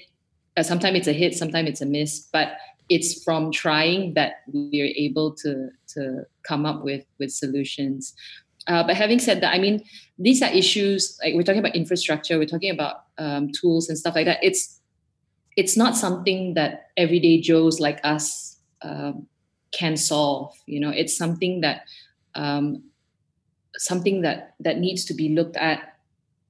uh, 0.57 0.61
sometimes 0.61 0.99
it's 0.99 1.07
a 1.07 1.13
hit, 1.13 1.33
sometimes 1.33 1.67
it's 1.69 1.81
a 1.81 1.87
miss, 1.87 2.27
but 2.31 2.57
it's 2.89 3.23
from 3.23 3.51
trying 3.51 4.13
that 4.13 4.41
we're 4.53 4.93
able 4.95 5.33
to 5.33 5.69
to 5.93 6.23
come 6.43 6.65
up 6.65 6.83
with 6.83 7.05
with 7.19 7.31
solutions. 7.31 8.13
Uh, 8.67 8.83
but 8.85 8.95
having 8.95 9.17
said 9.17 9.41
that, 9.41 9.55
I 9.55 9.59
mean, 9.59 9.83
these 10.19 10.43
are 10.43 10.51
issues 10.51 11.17
like 11.23 11.33
we're 11.33 11.41
talking 11.41 11.65
about 11.65 11.75
infrastructure, 11.75 12.37
we're 12.37 12.45
talking 12.45 12.69
about 12.69 13.05
um, 13.17 13.51
tools 13.51 13.89
and 13.89 13.97
stuff 13.97 14.13
like 14.13 14.25
that. 14.25 14.39
It's 14.43 14.79
it's 15.57 15.75
not 15.75 15.95
something 15.95 16.53
that 16.53 16.91
everyday 16.95 17.41
Joes 17.41 17.79
like 17.79 17.99
us 18.03 18.57
um, 18.83 19.27
can 19.71 19.97
solve. 19.97 20.53
You 20.67 20.79
know, 20.79 20.91
it's 20.91 21.17
something 21.17 21.61
that 21.61 21.85
um, 22.35 22.83
something 23.77 24.21
that 24.21 24.55
that 24.59 24.79
needs 24.79 25.05
to 25.05 25.13
be 25.13 25.29
looked 25.29 25.57
at 25.57 25.97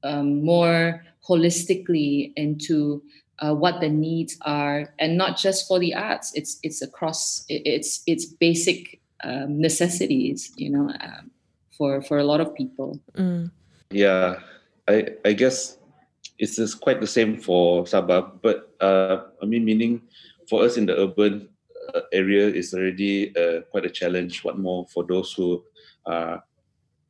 um, 0.03 0.43
more 0.43 1.05
holistically 1.27 2.33
into 2.35 3.01
uh, 3.39 3.53
what 3.53 3.81
the 3.81 3.89
needs 3.89 4.37
are, 4.41 4.93
and 4.99 5.17
not 5.17 5.37
just 5.37 5.67
for 5.67 5.79
the 5.79 5.93
arts. 5.93 6.31
It's 6.35 6.59
it's 6.63 6.81
across 6.81 7.45
it's 7.49 8.03
it's 8.05 8.25
basic 8.25 8.99
um, 9.23 9.59
necessities, 9.59 10.51
you 10.55 10.69
know, 10.69 10.89
um, 11.01 11.31
for 11.77 12.01
for 12.01 12.17
a 12.17 12.23
lot 12.23 12.41
of 12.41 12.53
people. 12.55 12.99
Mm. 13.15 13.51
Yeah, 13.89 14.39
I 14.87 15.17
I 15.25 15.33
guess 15.33 15.77
it's 16.37 16.55
just 16.55 16.81
quite 16.81 17.01
the 17.01 17.07
same 17.07 17.37
for 17.37 17.83
Sabah, 17.85 18.41
but 18.41 18.73
uh, 18.81 19.29
I 19.41 19.45
mean, 19.45 19.65
meaning 19.65 20.01
for 20.49 20.63
us 20.63 20.77
in 20.77 20.85
the 20.85 20.97
urban 20.97 21.50
area 22.11 22.47
is 22.47 22.73
already 22.73 23.35
uh, 23.35 23.61
quite 23.71 23.85
a 23.85 23.89
challenge. 23.89 24.43
What 24.43 24.59
more 24.59 24.87
for 24.93 25.05
those 25.05 25.33
who 25.33 25.63
are 26.05 26.43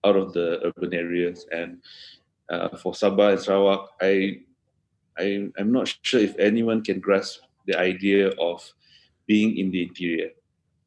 out 0.05 0.15
of 0.15 0.33
the 0.33 0.59
urban 0.65 0.93
areas. 0.93 1.45
And 1.51 1.81
uh, 2.49 2.75
for 2.77 2.93
Sabah 2.93 3.33
and 3.33 3.41
Sarawak, 3.41 3.89
I, 4.01 4.41
I, 5.17 5.49
I'm 5.57 5.71
not 5.71 5.93
sure 6.01 6.19
if 6.19 6.37
anyone 6.37 6.83
can 6.83 6.99
grasp 6.99 7.41
the 7.67 7.77
idea 7.79 8.29
of 8.39 8.67
being 9.27 9.57
in 9.57 9.71
the 9.71 9.83
interior. 9.83 10.31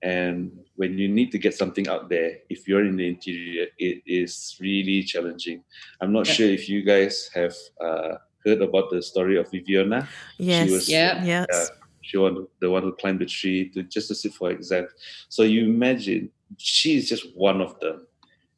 And 0.03 0.53
when 0.77 0.99
you 0.99 1.09
need 1.09 1.33
to 1.33 1.39
get 1.39 1.55
something 1.55 1.89
out 1.89 2.11
there, 2.11 2.39
if 2.51 2.69
you're 2.69 2.85
in 2.85 2.97
the 2.97 3.09
interior, 3.09 3.69
it 3.79 4.03
is 4.05 4.57
really 4.61 5.03
challenging. 5.03 5.65
I'm 6.01 6.13
not 6.13 6.27
yeah. 6.27 6.33
sure 6.35 6.49
if 6.49 6.69
you 6.69 6.83
guys 6.83 7.31
have 7.35 7.55
uh, 7.81 8.17
heard 8.45 8.61
about 8.61 8.91
the 8.91 9.01
story 9.01 9.39
of 9.39 9.51
Veveonah. 9.51 10.07
Yes. 10.37 10.67
She 10.67 10.75
was, 10.75 10.89
yeah. 10.89 11.25
Yes. 11.25 11.47
Uh, 11.51 11.67
she 12.05 12.19
was 12.19 12.47
the 12.61 12.71
one 12.71 12.83
who 12.83 12.93
climbed 12.93 13.21
the 13.21 13.27
tree 13.27 13.71
to 13.71 13.83
just 13.83 14.09
to 14.09 14.15
sit 14.15 14.35
for 14.35 14.51
exam. 14.51 14.87
So 15.29 15.43
you 15.43 15.65
imagine 15.65 16.31
she 16.59 16.97
is 16.97 17.09
just 17.09 17.35
one 17.35 17.61
of 17.61 17.81
them, 17.81 18.07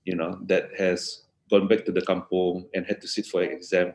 you 0.04 0.16
know, 0.16 0.38
that 0.46 0.70
has 0.76 1.22
gone 1.48 1.68
back 1.68 1.84
to 1.86 1.92
the 1.92 2.02
kampong 2.02 2.66
and 2.74 2.84
had 2.84 3.00
to 3.00 3.08
sit 3.08 3.26
for 3.26 3.42
an 3.42 3.52
exam. 3.52 3.94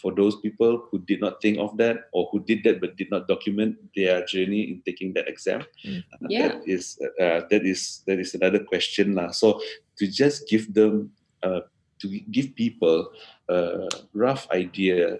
For 0.00 0.14
those 0.14 0.36
people 0.40 0.86
who 0.88 1.00
did 1.00 1.20
not 1.20 1.42
think 1.42 1.58
of 1.58 1.76
that 1.76 2.08
or 2.12 2.28
who 2.30 2.40
did 2.40 2.62
that 2.64 2.80
but 2.80 2.96
did 2.96 3.10
not 3.10 3.26
document 3.28 3.76
their 3.94 4.24
journey 4.24 4.62
in 4.70 4.82
taking 4.86 5.12
that 5.14 5.28
exam, 5.28 5.64
mm. 5.84 6.02
yeah. 6.28 6.48
that 6.48 6.62
is 6.66 6.98
uh, 7.20 7.42
that 7.50 7.66
is 7.66 8.02
that 8.06 8.18
is 8.18 8.32
another 8.34 8.62
question 8.62 9.16
lah. 9.16 9.32
So 9.32 9.60
to 9.98 10.06
just 10.06 10.48
give 10.48 10.72
them 10.72 11.10
uh, 11.42 11.66
to 11.98 12.06
give 12.30 12.54
people 12.54 13.10
a 13.50 13.90
rough 14.14 14.46
idea 14.54 15.18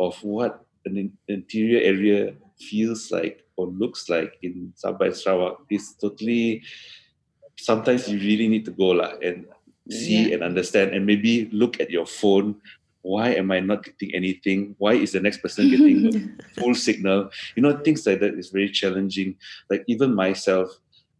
of 0.00 0.16
what 0.24 0.64
an 0.86 1.12
interior 1.28 1.84
area 1.84 2.32
feels 2.58 3.10
like 3.10 3.44
or 3.56 3.66
looks 3.68 4.08
like 4.08 4.36
in 4.42 4.72
Sabah 4.76 5.14
Sarawak 5.14 5.64
is 5.70 5.94
totally 6.00 6.62
sometimes 7.56 8.08
you 8.08 8.18
really 8.18 8.48
need 8.48 8.64
to 8.64 8.70
go 8.70 8.92
lah 8.92 9.16
and 9.22 9.46
see 9.88 10.28
yeah. 10.28 10.34
and 10.34 10.42
understand 10.42 10.92
and 10.92 11.06
maybe 11.06 11.48
look 11.52 11.80
at 11.80 11.90
your 11.90 12.06
phone. 12.06 12.56
Why 13.06 13.38
am 13.38 13.54
i 13.54 13.60
not 13.62 13.86
getting 13.86 14.18
anything? 14.18 14.74
Why 14.82 14.98
is 14.98 15.14
the 15.14 15.22
next 15.22 15.38
person 15.38 15.70
getting 15.70 16.34
full 16.58 16.74
signal? 16.74 17.30
You 17.54 17.62
know 17.62 17.78
things 17.78 18.04
like 18.04 18.18
that 18.20 18.34
is 18.34 18.50
very 18.50 18.68
challenging. 18.68 19.38
Like 19.70 19.86
even 19.86 20.12
myself 20.12 20.74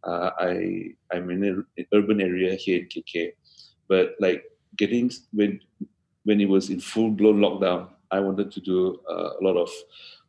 uh, 0.07 0.31
i 0.39 0.93
i'm 1.11 1.29
in 1.29 1.43
an 1.43 1.65
urban 1.93 2.21
area 2.21 2.55
here 2.55 2.79
in 2.79 2.87
kk 2.87 3.31
but 3.87 4.15
like 4.19 4.43
getting 4.75 5.11
when 5.33 5.59
when 6.23 6.41
it 6.41 6.49
was 6.49 6.69
in 6.69 6.79
full 6.79 7.11
blown 7.11 7.39
lockdown 7.39 7.87
i 8.11 8.19
wanted 8.19 8.51
to 8.51 8.61
do 8.61 8.99
uh, 9.09 9.31
a 9.39 9.41
lot 9.41 9.57
of 9.57 9.69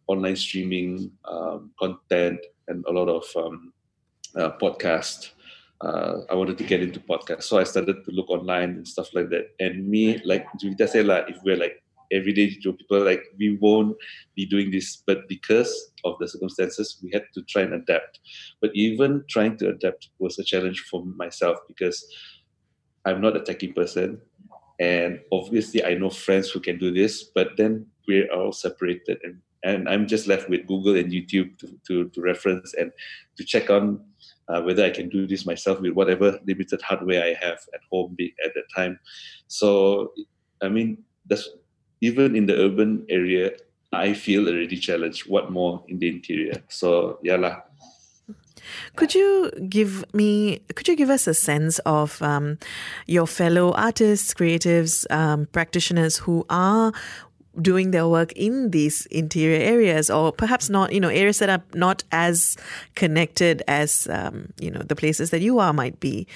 online 0.09 0.37
streaming 0.37 1.13
um, 1.25 1.71
content 1.79 2.41
and 2.67 2.85
a 2.87 2.93
lot 2.93 3.09
of 3.09 3.25
um, 3.37 3.73
uh, 4.37 4.51
podcast 4.61 5.31
uh, 5.81 6.23
I 6.29 6.35
wanted 6.35 6.59
to 6.59 6.65
get 6.65 6.83
into 6.83 7.01
podcasts. 7.01 7.45
So 7.45 7.59
I 7.59 7.65
started 7.65 8.05
to 8.05 8.11
look 8.11 8.29
online 8.31 8.71
and 8.71 8.89
stuff 8.89 9.15
like 9.15 9.31
that. 9.31 9.51
And 9.61 9.89
me, 9.89 10.21
like 10.25 10.47
Juvita 10.63 10.89
said, 10.89 11.07
like, 11.07 11.27
if 11.29 11.39
we're 11.45 11.57
like 11.57 11.83
everyday 12.13 12.57
people, 12.57 13.05
like 13.05 13.23
we 13.39 13.59
won't 13.61 13.97
be 14.35 14.47
doing 14.47 14.71
this. 14.71 15.03
But 15.07 15.29
because 15.29 15.93
of 16.05 16.19
the 16.19 16.27
circumstances, 16.27 16.99
we 17.03 17.11
had 17.13 17.25
to 17.35 17.43
try 17.43 17.63
and 17.63 17.75
adapt. 17.75 18.19
But 18.61 18.71
even 18.75 19.25
trying 19.29 19.57
to 19.59 19.69
adapt 19.69 20.09
was 20.19 20.39
a 20.39 20.45
challenge 20.45 20.81
for 20.91 21.05
myself 21.05 21.59
because 21.69 22.05
I'm 23.05 23.21
not 23.21 23.37
a 23.37 23.41
techie 23.41 23.75
person. 23.75 24.21
And 24.81 25.21
obviously, 25.33 25.85
I 25.85 25.95
know 25.95 26.11
friends 26.11 26.51
who 26.51 26.61
can 26.61 26.79
do 26.79 26.93
this, 26.93 27.25
but 27.35 27.57
then 27.57 27.87
we're 28.07 28.33
all 28.33 28.53
separated. 28.53 29.19
And, 29.23 29.39
and 29.69 29.89
I'm 29.89 30.07
just 30.07 30.27
left 30.27 30.49
with 30.49 30.67
Google 30.67 30.97
and 30.97 31.13
YouTube 31.13 31.59
to, 31.59 31.67
to, 31.87 32.09
to 32.09 32.21
reference 32.23 32.75
and 32.75 32.91
to 33.37 33.45
check 33.45 33.69
on 33.69 34.01
uh, 34.49 34.63
whether 34.63 34.83
I 34.83 34.91
can 34.91 35.11
do 35.11 35.27
this 35.27 35.45
myself 35.45 35.81
with 35.81 35.93
whatever 35.93 36.39
limited 36.47 36.81
hardware 36.81 37.23
I 37.23 37.37
have 37.45 37.61
at 37.75 37.81
home 37.93 38.17
at 38.45 38.55
that 38.55 38.65
time. 38.75 38.99
So, 39.47 40.13
I 40.63 40.69
mean, 40.69 41.05
that's 41.27 41.49
even 42.01 42.35
in 42.35 42.47
the 42.47 42.57
urban 42.57 43.05
area, 43.11 43.53
I 43.93 44.15
feel 44.15 44.49
already 44.49 44.79
challenged. 44.79 45.29
What 45.29 45.51
more 45.51 45.85
in 45.89 45.99
the 45.99 46.09
interior? 46.09 46.63
So, 46.69 47.19
yeah 47.23 47.37
lah. 47.37 47.61
Could 48.97 49.15
you 49.15 49.51
give 49.69 50.05
me, 50.15 50.61
could 50.75 50.89
you 50.89 50.97
give 50.97 51.11
us 51.11 51.27
a 51.27 51.35
sense 51.35 51.79
of 51.81 52.21
um, 52.23 52.59
your 53.07 53.27
fellow 53.27 53.73
artists, 53.73 54.35
creatives, 54.35 55.07
um, 55.11 55.47
practitioners 55.53 56.19
who 56.19 56.45
are 56.51 56.93
doing 57.61 57.91
their 57.91 58.09
work 58.09 58.33
in 58.33 58.71
these 58.71 59.07
interior 59.07 59.61
areas 59.61 60.11
or 60.11 60.33
perhaps 60.33 60.69
not 60.69 60.93
you 60.93 61.01
know 61.01 61.09
areas 61.09 61.39
that 61.39 61.51
are 61.51 61.63
not 61.75 62.05
as 62.13 62.57
connected 62.95 63.63
as 63.69 64.09
um, 64.11 64.53
you 64.61 64.71
know 64.71 64.81
the 64.81 64.97
places 64.97 65.31
that 65.31 65.41
you 65.41 65.59
are 65.59 65.73
might 65.73 65.99
be 66.01 66.27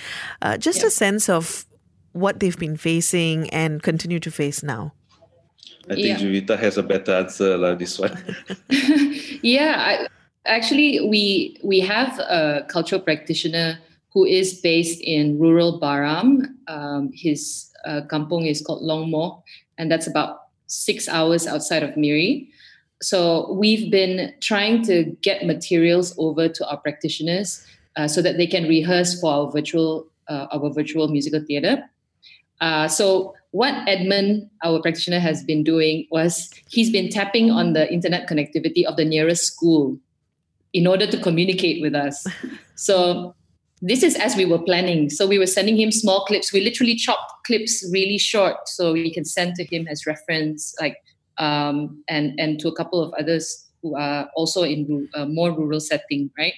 uh, 0.42 0.56
just 0.56 0.80
yeah. 0.80 0.86
a 0.86 0.90
sense 0.90 1.28
of 1.28 1.64
what 2.12 2.40
they've 2.40 2.58
been 2.58 2.76
facing 2.76 3.48
and 3.50 3.82
continue 3.82 4.20
to 4.20 4.30
face 4.30 4.62
now 4.62 4.92
i 5.90 5.94
think 5.94 6.06
yeah. 6.06 6.16
Juvita 6.18 6.58
has 6.58 6.76
a 6.76 6.82
better 6.82 7.12
answer 7.12 7.56
like 7.56 7.78
this 7.78 7.98
one 7.98 8.16
yeah 9.42 9.74
I, 9.78 10.08
actually 10.46 11.00
we 11.08 11.56
we 11.62 11.80
have 11.80 12.18
a 12.18 12.66
cultural 12.68 13.00
practitioner 13.00 13.78
who 14.12 14.26
is 14.26 14.60
based 14.60 15.00
in 15.00 15.38
rural 15.38 15.80
baram 15.80 16.46
um, 16.68 17.10
his 17.14 17.70
uh, 17.84 18.02
kampong 18.08 18.46
is 18.46 18.60
called 18.60 18.82
Long 18.82 19.10
Moh 19.10 19.42
and 19.78 19.90
that's 19.90 20.06
about 20.06 20.41
six 20.72 21.08
hours 21.08 21.46
outside 21.46 21.82
of 21.82 21.96
Miri. 21.96 22.48
So 23.02 23.52
we've 23.52 23.90
been 23.90 24.32
trying 24.40 24.82
to 24.84 25.04
get 25.22 25.44
materials 25.44 26.14
over 26.18 26.48
to 26.48 26.68
our 26.68 26.78
practitioners 26.78 27.64
uh, 27.96 28.08
so 28.08 28.22
that 28.22 28.38
they 28.38 28.46
can 28.46 28.68
rehearse 28.68 29.20
for 29.20 29.32
our 29.32 29.50
virtual 29.50 30.06
uh, 30.28 30.46
our 30.52 30.70
virtual 30.70 31.08
musical 31.08 31.40
theatre. 31.44 31.82
Uh, 32.60 32.86
so 32.88 33.34
what 33.50 33.74
Edmund, 33.86 34.48
our 34.64 34.80
practitioner, 34.80 35.18
has 35.18 35.42
been 35.44 35.62
doing 35.62 36.06
was 36.10 36.48
he's 36.70 36.90
been 36.90 37.10
tapping 37.10 37.50
on 37.50 37.72
the 37.72 37.92
internet 37.92 38.28
connectivity 38.28 38.84
of 38.84 38.96
the 38.96 39.04
nearest 39.04 39.44
school 39.44 39.98
in 40.72 40.86
order 40.86 41.06
to 41.06 41.18
communicate 41.20 41.82
with 41.82 41.94
us. 41.94 42.24
So 42.76 43.34
this 43.82 44.04
is 44.04 44.14
as 44.14 44.36
we 44.36 44.44
were 44.44 44.60
planning. 44.60 45.10
So 45.10 45.26
we 45.26 45.38
were 45.38 45.46
sending 45.46 45.78
him 45.78 45.90
small 45.90 46.24
clips. 46.24 46.52
We 46.52 46.60
literally 46.60 46.94
chopped 46.94 47.44
clips 47.44 47.84
really 47.92 48.16
short 48.16 48.68
so 48.68 48.92
we 48.92 49.12
can 49.12 49.24
send 49.24 49.56
to 49.56 49.64
him 49.64 49.88
as 49.88 50.06
reference, 50.06 50.74
like 50.80 50.96
um, 51.38 52.02
and 52.08 52.38
and 52.38 52.60
to 52.60 52.68
a 52.68 52.74
couple 52.74 53.02
of 53.02 53.12
others 53.18 53.68
who 53.82 53.96
are 53.96 54.28
also 54.36 54.62
in 54.62 55.08
a 55.16 55.22
uh, 55.22 55.26
more 55.26 55.50
rural 55.50 55.80
setting, 55.80 56.30
right? 56.38 56.54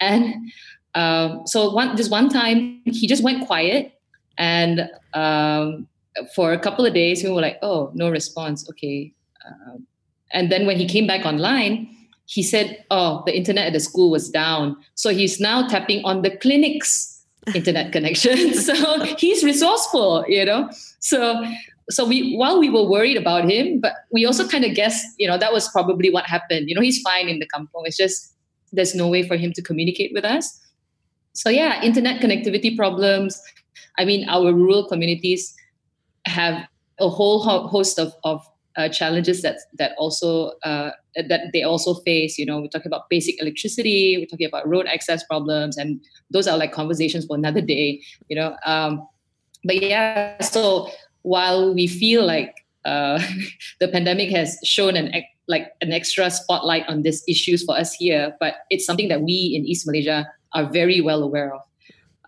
And 0.00 0.50
um, 0.94 1.46
so 1.46 1.72
one 1.72 1.96
this 1.96 2.10
one 2.10 2.28
time 2.28 2.82
he 2.84 3.06
just 3.06 3.24
went 3.24 3.46
quiet, 3.46 3.92
and 4.36 4.86
um, 5.14 5.88
for 6.34 6.52
a 6.52 6.58
couple 6.58 6.84
of 6.84 6.92
days 6.92 7.24
we 7.24 7.30
were 7.30 7.40
like, 7.40 7.58
oh, 7.62 7.90
no 7.94 8.10
response. 8.10 8.68
Okay, 8.68 9.14
um, 9.46 9.86
and 10.34 10.52
then 10.52 10.66
when 10.66 10.76
he 10.76 10.86
came 10.86 11.06
back 11.06 11.24
online 11.24 11.88
he 12.30 12.44
said, 12.44 12.84
oh, 12.92 13.24
the 13.26 13.36
internet 13.36 13.66
at 13.66 13.72
the 13.72 13.80
school 13.80 14.08
was 14.08 14.30
down. 14.30 14.76
So 14.94 15.10
he's 15.10 15.40
now 15.40 15.66
tapping 15.66 16.04
on 16.04 16.22
the 16.22 16.30
clinic's 16.30 17.24
internet 17.56 17.90
connection. 17.90 18.54
so 18.68 19.02
he's 19.18 19.42
resourceful, 19.42 20.24
you 20.28 20.44
know. 20.44 20.70
So 21.00 21.44
so 21.90 22.06
we 22.06 22.36
while 22.36 22.60
we 22.60 22.70
were 22.70 22.88
worried 22.88 23.16
about 23.16 23.50
him, 23.50 23.80
but 23.80 23.94
we 24.12 24.24
also 24.24 24.46
kind 24.46 24.64
of 24.64 24.76
guessed, 24.76 25.04
you 25.18 25.26
know, 25.26 25.38
that 25.38 25.52
was 25.52 25.68
probably 25.70 26.08
what 26.08 26.24
happened. 26.24 26.68
You 26.68 26.76
know, 26.76 26.82
he's 26.82 27.02
fine 27.02 27.28
in 27.28 27.40
the 27.40 27.48
kampong. 27.48 27.82
It's 27.86 27.96
just 27.96 28.32
there's 28.72 28.94
no 28.94 29.08
way 29.08 29.26
for 29.26 29.36
him 29.36 29.52
to 29.54 29.62
communicate 29.62 30.12
with 30.14 30.24
us. 30.24 30.56
So 31.32 31.50
yeah, 31.50 31.82
internet 31.82 32.22
connectivity 32.22 32.76
problems. 32.76 33.42
I 33.98 34.04
mean, 34.04 34.28
our 34.28 34.54
rural 34.54 34.86
communities 34.86 35.52
have 36.26 36.64
a 37.00 37.08
whole 37.08 37.42
host 37.42 37.98
of, 37.98 38.14
of 38.22 38.46
uh, 38.80 38.88
challenges 38.88 39.42
that 39.42 39.58
that 39.76 39.92
also 39.98 40.52
uh, 40.64 40.90
that 41.14 41.52
they 41.52 41.62
also 41.62 41.94
face. 42.00 42.38
You 42.38 42.46
know, 42.46 42.60
we're 42.60 42.68
talking 42.68 42.88
about 42.88 43.10
basic 43.10 43.40
electricity, 43.40 44.16
we're 44.16 44.26
talking 44.26 44.46
about 44.46 44.66
road 44.66 44.86
access 44.86 45.22
problems, 45.24 45.76
and 45.76 46.00
those 46.30 46.48
are 46.48 46.56
like 46.56 46.72
conversations 46.72 47.26
for 47.26 47.36
another 47.36 47.60
day. 47.60 48.00
You 48.28 48.36
know, 48.36 48.56
um, 48.64 49.06
but 49.64 49.82
yeah. 49.82 50.40
So 50.40 50.90
while 51.22 51.74
we 51.74 51.86
feel 51.86 52.24
like 52.24 52.54
uh, 52.84 53.20
the 53.80 53.88
pandemic 53.88 54.30
has 54.30 54.58
shown 54.64 54.96
an 54.96 55.12
like 55.46 55.72
an 55.80 55.92
extra 55.92 56.30
spotlight 56.30 56.88
on 56.88 57.02
these 57.02 57.22
issues 57.28 57.64
for 57.64 57.76
us 57.76 57.92
here, 57.92 58.34
but 58.40 58.54
it's 58.70 58.86
something 58.86 59.08
that 59.08 59.20
we 59.22 59.52
in 59.54 59.66
East 59.66 59.86
Malaysia 59.86 60.26
are 60.54 60.70
very 60.70 61.00
well 61.00 61.22
aware 61.22 61.52
of. 61.52 61.60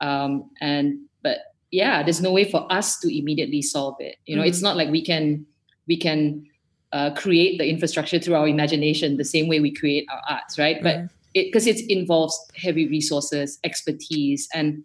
Um, 0.00 0.50
and 0.60 0.98
but 1.22 1.38
yeah, 1.70 2.02
there's 2.02 2.20
no 2.20 2.32
way 2.32 2.44
for 2.44 2.70
us 2.70 2.98
to 2.98 3.08
immediately 3.08 3.62
solve 3.62 3.96
it. 4.00 4.16
You 4.26 4.36
know, 4.36 4.42
mm-hmm. 4.42 4.50
it's 4.50 4.60
not 4.60 4.76
like 4.76 4.90
we 4.90 5.02
can 5.02 5.46
we 5.86 5.96
can 5.96 6.46
uh, 6.92 7.10
create 7.14 7.58
the 7.58 7.68
infrastructure 7.68 8.18
through 8.18 8.34
our 8.34 8.48
imagination 8.48 9.16
the 9.16 9.24
same 9.24 9.48
way 9.48 9.60
we 9.60 9.72
create 9.72 10.06
our 10.10 10.20
arts, 10.28 10.58
right? 10.58 10.82
But 10.82 11.08
because 11.34 11.66
it, 11.66 11.76
it, 11.76 11.90
involves 11.90 12.38
heavy 12.54 12.86
resources, 12.88 13.58
expertise, 13.64 14.48
and 14.54 14.84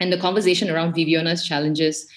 and 0.00 0.12
the 0.12 0.18
conversation 0.18 0.68
around 0.68 0.94
Veveonah's 0.94 1.46
challenges 1.46 2.08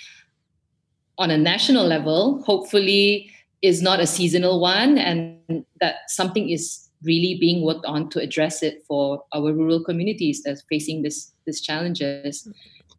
on 1.20 1.30
a 1.30 1.38
national 1.38 1.86
level, 1.86 2.42
hopefully, 2.44 3.32
is 3.62 3.82
not 3.82 4.00
a 4.00 4.08
seasonal 4.08 4.60
one, 4.60 4.98
and 4.98 5.66
that 5.80 6.10
something 6.10 6.50
is 6.50 6.90
really 7.04 7.38
being 7.40 7.63
worked 7.63 7.86
on 7.86 8.10
to 8.10 8.20
address 8.20 8.63
it 8.63 8.84
for 8.88 9.24
our 9.32 9.54
rural 9.54 9.84
communities 9.84 10.42
that's 10.44 10.63
facing 10.70 11.04
this 11.04 11.32
these 11.46 11.62
challenges. 11.62 12.48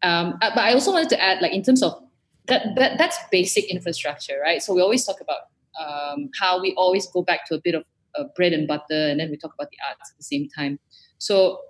Um, 0.05 0.38
uh, 0.41 0.51
but 0.55 0.64
I 0.64 0.73
also 0.75 0.93
wanted 0.93 1.09
to 1.11 1.21
add, 1.21 1.43
like 1.43 1.53
in 1.53 1.62
terms 1.62 1.83
of 1.83 2.01
that, 2.49 2.75
that 2.77 2.99
that's 2.99 3.19
basic 3.31 3.65
infrastructure, 3.71 4.39
right? 4.43 4.63
So 4.63 4.75
we 4.75 4.81
always 4.81 5.05
talk 5.05 5.21
about 5.21 5.41
um, 5.79 6.31
how 6.39 6.61
we 6.61 6.75
always 6.75 7.07
go 7.07 7.23
back 7.23 7.47
to 7.49 7.55
a 7.55 7.61
bit 7.61 7.75
of 7.75 7.85
uh, 8.19 8.25
bread 8.35 8.53
and 8.53 8.67
butter, 8.67 9.09
and 9.09 9.21
then 9.21 9.31
we 9.31 9.37
talk 9.37 9.55
about 9.55 9.71
the 9.71 9.79
arts 9.89 10.11
at 10.11 10.17
the 10.17 10.25
same 10.25 10.49
time. 10.49 10.79
So 11.19 11.61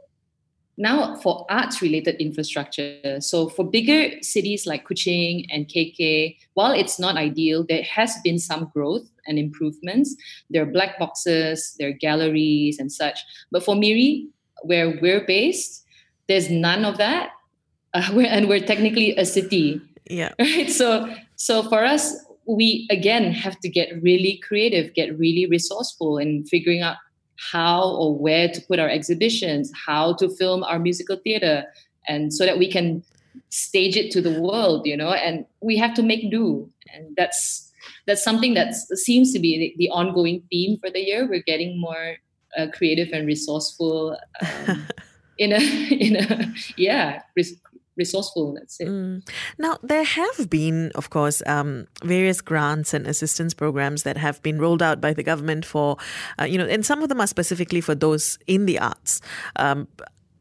now 0.76 1.16
for 1.16 1.44
arts 1.50 1.82
related 1.82 2.16
infrastructure, 2.20 3.20
so 3.20 3.48
for 3.48 3.68
bigger 3.68 4.22
cities 4.22 4.66
like 4.66 4.86
Kuching 4.86 5.46
and 5.50 5.66
KK, 5.66 6.36
while 6.54 6.72
it's 6.72 6.98
not 6.98 7.16
ideal, 7.16 7.66
there 7.68 7.82
has 7.82 8.16
been 8.22 8.38
some 8.38 8.70
growth 8.72 9.06
and 9.26 9.38
improvements. 9.38 10.14
There 10.50 10.62
are 10.62 10.66
black 10.66 10.98
boxes, 10.98 11.74
there 11.78 11.88
are 11.88 11.92
galleries 11.92 12.78
and 12.78 12.90
such. 12.92 13.18
But 13.50 13.64
for 13.64 13.74
Miri, 13.74 14.28
where 14.62 14.98
we're 15.00 15.24
based, 15.26 15.84
there's 16.28 16.50
none 16.50 16.84
of 16.84 16.96
that. 16.98 17.30
Uh, 17.94 18.08
we're, 18.12 18.26
and 18.26 18.48
we're 18.48 18.64
technically 18.64 19.16
a 19.16 19.24
city. 19.24 19.80
Yeah. 20.08 20.32
Right. 20.38 20.70
So 20.70 21.14
so 21.36 21.62
for 21.68 21.84
us, 21.84 22.16
we 22.46 22.86
again 22.90 23.32
have 23.32 23.58
to 23.60 23.68
get 23.68 24.02
really 24.02 24.40
creative, 24.46 24.94
get 24.94 25.18
really 25.18 25.46
resourceful 25.46 26.18
in 26.18 26.44
figuring 26.46 26.82
out 26.82 26.96
how 27.52 27.90
or 27.90 28.18
where 28.18 28.48
to 28.48 28.60
put 28.62 28.78
our 28.78 28.88
exhibitions, 28.88 29.70
how 29.86 30.14
to 30.14 30.28
film 30.28 30.64
our 30.64 30.78
musical 30.78 31.16
theater, 31.16 31.64
and 32.08 32.32
so 32.32 32.44
that 32.44 32.58
we 32.58 32.70
can 32.70 33.02
stage 33.50 33.96
it 33.96 34.10
to 34.10 34.20
the 34.20 34.40
world, 34.40 34.86
you 34.86 34.96
know, 34.96 35.12
and 35.12 35.44
we 35.60 35.76
have 35.76 35.94
to 35.94 36.02
make 36.02 36.30
do. 36.30 36.70
And 36.92 37.14
that's 37.16 37.70
that's 38.06 38.24
something 38.24 38.54
that 38.54 38.74
seems 38.74 39.32
to 39.32 39.38
be 39.38 39.58
the, 39.58 39.74
the, 39.78 39.90
ongoing 39.90 40.42
theme 40.50 40.78
for 40.78 40.90
the 40.90 41.00
year. 41.00 41.28
We're 41.28 41.42
getting 41.42 41.78
more 41.78 42.16
uh, 42.56 42.66
creative 42.72 43.10
and 43.12 43.26
resourceful 43.26 44.16
um, 44.40 44.86
in 45.38 45.52
a 45.52 45.60
in 45.92 46.16
a 46.16 46.54
yeah 46.76 47.22
resourceful. 47.36 47.67
That's 48.54 48.80
it. 48.80 48.88
Mm. 48.88 49.28
Now, 49.58 49.78
there 49.82 50.04
have 50.04 50.48
been, 50.48 50.92
of 50.94 51.10
course, 51.10 51.42
um, 51.46 51.86
various 52.04 52.40
grants 52.40 52.94
and 52.94 53.06
assistance 53.06 53.54
programs 53.54 54.02
that 54.04 54.16
have 54.16 54.42
been 54.42 54.58
rolled 54.58 54.82
out 54.82 55.00
by 55.00 55.12
the 55.12 55.22
government 55.22 55.64
for, 55.64 55.96
uh, 56.40 56.44
you 56.44 56.58
know, 56.58 56.66
and 56.66 56.84
some 56.84 57.02
of 57.02 57.08
them 57.08 57.20
are 57.20 57.26
specifically 57.26 57.80
for 57.80 57.94
those 57.94 58.38
in 58.46 58.66
the 58.66 58.78
arts. 58.78 59.20
Um, 59.56 59.88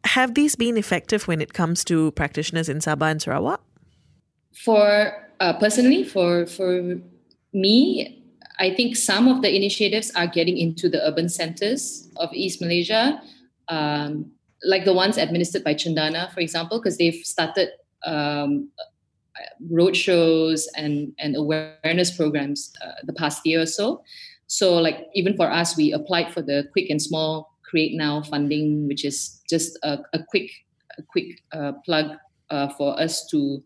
have 0.03 0.35
these 0.35 0.55
been 0.55 0.77
effective 0.77 1.27
when 1.27 1.41
it 1.41 1.53
comes 1.53 1.83
to 1.85 2.11
practitioners 2.11 2.69
in 2.69 2.79
Sabah 2.79 3.11
and 3.11 3.21
Sarawak? 3.21 3.61
For 4.53 5.13
uh, 5.39 5.53
personally, 5.53 6.03
for 6.03 6.45
for 6.47 6.99
me, 7.53 8.23
I 8.59 8.73
think 8.73 8.95
some 8.95 9.27
of 9.27 9.41
the 9.41 9.55
initiatives 9.55 10.11
are 10.15 10.27
getting 10.27 10.57
into 10.57 10.89
the 10.89 11.05
urban 11.05 11.29
centers 11.29 12.09
of 12.17 12.29
East 12.33 12.61
Malaysia. 12.61 13.21
Um, 13.67 14.31
like 14.67 14.85
the 14.85 14.93
ones 14.93 15.17
administered 15.17 15.63
by 15.63 15.73
Cendana, 15.73 16.31
for 16.31 16.41
example, 16.41 16.79
because 16.79 16.97
they've 16.97 17.25
started 17.25 17.69
um, 18.05 18.69
road 19.69 19.95
shows 19.95 20.67
and, 20.75 21.13
and 21.19 21.35
awareness 21.35 22.15
programs 22.15 22.73
uh, 22.85 22.91
the 23.03 23.13
past 23.13 23.45
year 23.45 23.61
or 23.61 23.65
so. 23.65 24.03
So, 24.47 24.77
like 24.77 25.07
even 25.13 25.35
for 25.35 25.51
us, 25.51 25.75
we 25.75 25.91
applied 25.91 26.33
for 26.33 26.41
the 26.41 26.67
quick 26.71 26.89
and 26.89 27.01
small 27.01 27.57
create 27.63 27.95
now 27.95 28.21
funding, 28.21 28.87
which 28.87 29.03
is 29.03 29.41
just 29.49 29.77
a, 29.83 29.99
a 30.13 30.23
quick 30.23 30.51
a 30.97 31.03
quick 31.03 31.41
uh, 31.51 31.73
plug 31.85 32.17
uh, 32.49 32.69
for 32.69 32.99
us 32.99 33.27
to 33.27 33.63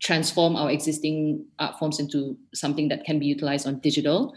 transform 0.00 0.54
our 0.54 0.70
existing 0.70 1.44
art 1.58 1.78
forms 1.78 1.98
into 1.98 2.36
something 2.52 2.88
that 2.88 3.04
can 3.04 3.18
be 3.18 3.26
utilized 3.26 3.66
on 3.66 3.78
digital. 3.80 4.34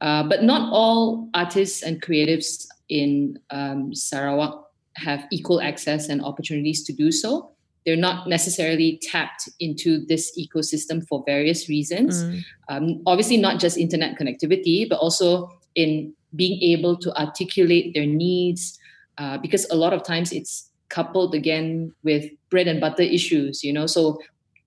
Uh, 0.00 0.24
but 0.24 0.42
not 0.42 0.68
all 0.72 1.30
artists 1.32 1.82
and 1.82 2.02
creatives 2.02 2.66
in 2.88 3.38
um, 3.50 3.94
Sarawak 3.94 4.65
have 4.96 5.24
equal 5.30 5.60
access 5.60 6.08
and 6.08 6.22
opportunities 6.22 6.84
to 6.84 6.92
do 6.92 7.12
so. 7.12 7.50
They're 7.84 7.96
not 7.96 8.28
necessarily 8.28 8.98
tapped 9.02 9.48
into 9.60 10.04
this 10.06 10.36
ecosystem 10.36 11.06
for 11.06 11.22
various 11.24 11.68
reasons. 11.68 12.24
Mm. 12.24 12.44
Um, 12.68 13.02
obviously, 13.06 13.36
not 13.36 13.60
just 13.60 13.76
internet 13.76 14.18
connectivity, 14.18 14.88
but 14.88 14.98
also 14.98 15.50
in 15.74 16.12
being 16.34 16.60
able 16.62 16.96
to 16.96 17.16
articulate 17.16 17.94
their 17.94 18.06
needs, 18.06 18.78
uh, 19.18 19.38
because 19.38 19.66
a 19.70 19.76
lot 19.76 19.92
of 19.92 20.02
times 20.02 20.32
it's 20.32 20.70
coupled 20.88 21.34
again 21.34 21.92
with 22.02 22.30
bread 22.50 22.66
and 22.66 22.80
butter 22.80 23.02
issues, 23.02 23.62
you 23.62 23.72
know. 23.72 23.86
So 23.86 24.18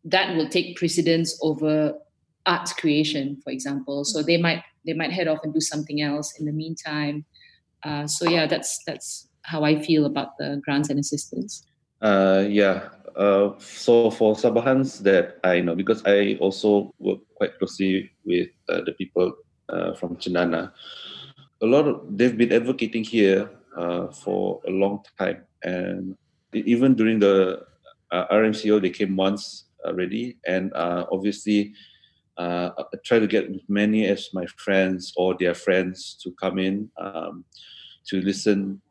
that 0.05 0.35
will 0.35 0.47
take 0.47 0.77
precedence 0.77 1.37
over 1.41 1.93
art 2.45 2.69
creation, 2.77 3.39
for 3.43 3.51
example. 3.51 4.05
So 4.05 4.23
they 4.23 4.37
might 4.37 4.63
they 4.85 4.93
might 4.93 5.11
head 5.11 5.27
off 5.27 5.39
and 5.43 5.53
do 5.53 5.61
something 5.61 6.01
else 6.01 6.39
in 6.39 6.45
the 6.45 6.51
meantime. 6.51 7.25
Uh, 7.83 8.07
so 8.07 8.29
yeah, 8.29 8.47
that's 8.47 8.81
that's 8.85 9.28
how 9.49 9.63
I 9.63 9.81
feel 9.81 10.05
about 10.05 10.37
the 10.37 10.61
grants 10.63 10.89
and 10.89 10.99
assistance. 10.99 11.65
Uh, 12.01 12.45
yeah. 12.47 12.89
Uh, 13.15 13.57
so 13.57 14.11
for 14.11 14.35
Sabahans 14.35 15.01
that 15.01 15.39
I 15.43 15.59
know, 15.61 15.75
because 15.75 16.05
I 16.05 16.37
also 16.39 16.93
work 16.99 17.19
quite 17.35 17.57
closely 17.57 18.11
with 18.23 18.49
uh, 18.69 18.81
the 18.85 18.93
people 18.93 19.33
uh, 19.67 19.93
from 19.95 20.15
Cendana, 20.17 20.71
a 21.61 21.65
lot 21.65 21.87
of 21.87 22.05
they've 22.17 22.37
been 22.37 22.53
advocating 22.53 23.03
here 23.03 23.49
uh, 23.75 24.07
for 24.07 24.61
a 24.67 24.71
long 24.71 25.03
time, 25.17 25.43
and 25.63 26.15
even 26.53 26.95
during 26.95 27.19
the 27.19 27.65
uh, 28.11 28.25
RMCO, 28.31 28.79
they 28.79 28.89
came 28.89 29.17
once 29.17 29.65
already, 29.83 30.37
and 30.47 30.71
obviously 31.11 31.73
uh, 32.37 32.69
try 33.03 33.19
to 33.19 33.27
get 33.27 33.51
many 33.67 34.07
as 34.07 34.29
my 34.33 34.45
friends 34.55 35.11
or 35.17 35.35
their 35.37 35.53
friends 35.53 36.15
to 36.23 36.31
come 36.39 36.57
in 36.57 36.89
um, 36.97 37.43
to 38.07 38.21
listen 38.21 38.81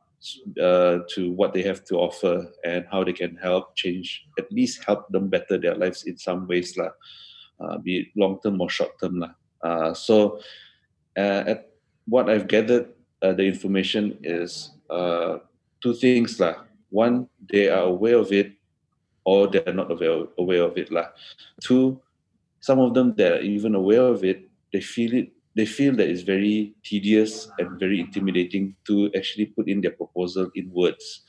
uh, 0.60 0.98
to 1.14 1.32
what 1.32 1.54
they 1.54 1.62
have 1.62 1.84
to 1.84 1.96
offer 1.96 2.50
and 2.64 2.84
how 2.90 3.04
they 3.04 3.12
can 3.12 3.36
help 3.36 3.76
change, 3.76 4.26
at 4.38 4.50
least 4.50 4.84
help 4.84 5.08
them 5.08 5.28
better 5.28 5.58
their 5.58 5.74
lives 5.74 6.04
in 6.04 6.16
some 6.18 6.46
ways, 6.46 6.76
lah. 6.76 6.90
Uh, 7.60 7.78
be 7.78 8.00
it 8.00 8.06
long 8.14 8.38
term 8.42 8.60
or 8.60 8.70
short 8.70 8.98
term. 9.00 9.18
Lah. 9.18 9.34
Uh, 9.62 9.94
so, 9.94 10.38
uh, 11.16 11.42
at 11.46 11.70
what 12.06 12.30
I've 12.30 12.46
gathered, 12.46 12.94
uh, 13.22 13.32
the 13.32 13.44
information 13.44 14.18
is 14.22 14.70
uh, 14.90 15.38
two 15.82 15.94
things. 15.94 16.38
Lah. 16.38 16.66
One, 16.90 17.28
they 17.50 17.68
are 17.68 17.90
aware 17.90 18.18
of 18.18 18.32
it 18.32 18.54
or 19.24 19.46
they're 19.46 19.74
not 19.74 19.90
aware, 19.90 20.24
aware 20.38 20.62
of 20.62 20.78
it. 20.78 20.90
Lah. 20.90 21.10
Two, 21.60 22.00
some 22.60 22.78
of 22.78 22.94
them 22.94 23.14
that 23.16 23.32
are 23.32 23.42
even 23.42 23.74
aware 23.74 24.06
of 24.06 24.24
it, 24.24 24.48
they 24.72 24.80
feel 24.80 25.14
it. 25.14 25.32
They 25.58 25.66
feel 25.66 25.96
that 25.96 26.08
it's 26.08 26.22
very 26.22 26.76
tedious 26.84 27.50
and 27.58 27.80
very 27.80 27.98
intimidating 27.98 28.76
to 28.86 29.10
actually 29.16 29.46
put 29.46 29.66
in 29.66 29.80
their 29.80 29.90
proposal 29.90 30.52
in 30.54 30.70
words, 30.72 31.22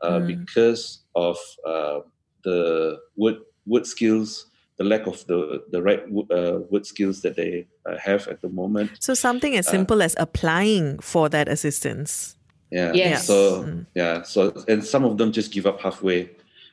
uh, 0.00 0.20
mm. 0.20 0.26
because 0.26 1.04
of 1.14 1.36
uh, 1.68 2.00
the 2.44 2.96
word 3.14 3.36
word 3.66 3.86
skills, 3.86 4.46
the 4.78 4.84
lack 4.84 5.06
of 5.06 5.26
the 5.26 5.64
the 5.70 5.82
right 5.82 6.02
uh, 6.32 6.60
word 6.70 6.86
skills 6.86 7.20
that 7.20 7.36
they 7.36 7.66
uh, 7.84 7.98
have 7.98 8.26
at 8.28 8.40
the 8.40 8.48
moment. 8.48 8.90
So 9.00 9.12
something 9.12 9.54
as 9.54 9.68
uh, 9.68 9.72
simple 9.76 10.00
as 10.00 10.16
applying 10.18 10.98
for 11.00 11.28
that 11.28 11.46
assistance. 11.48 12.36
Yeah. 12.72 12.92
Yes. 12.94 13.26
So 13.26 13.64
mm. 13.64 13.86
yeah. 13.94 14.22
So 14.22 14.64
and 14.66 14.82
some 14.82 15.04
of 15.04 15.18
them 15.18 15.30
just 15.30 15.52
give 15.52 15.66
up 15.66 15.82
halfway 15.82 16.30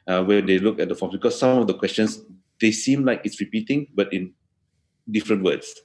uh, 0.08 0.24
where 0.24 0.42
they 0.42 0.60
look 0.60 0.80
at 0.80 0.88
the 0.88 0.96
forms 0.96 1.12
because 1.12 1.38
some 1.38 1.60
of 1.60 1.68
the 1.68 1.76
questions 1.76 2.22
they 2.62 2.72
seem 2.72 3.04
like 3.04 3.26
it's 3.26 3.42
repeating, 3.42 3.88
but 3.94 4.14
in 4.14 4.32
different 5.10 5.44
words. 5.44 5.76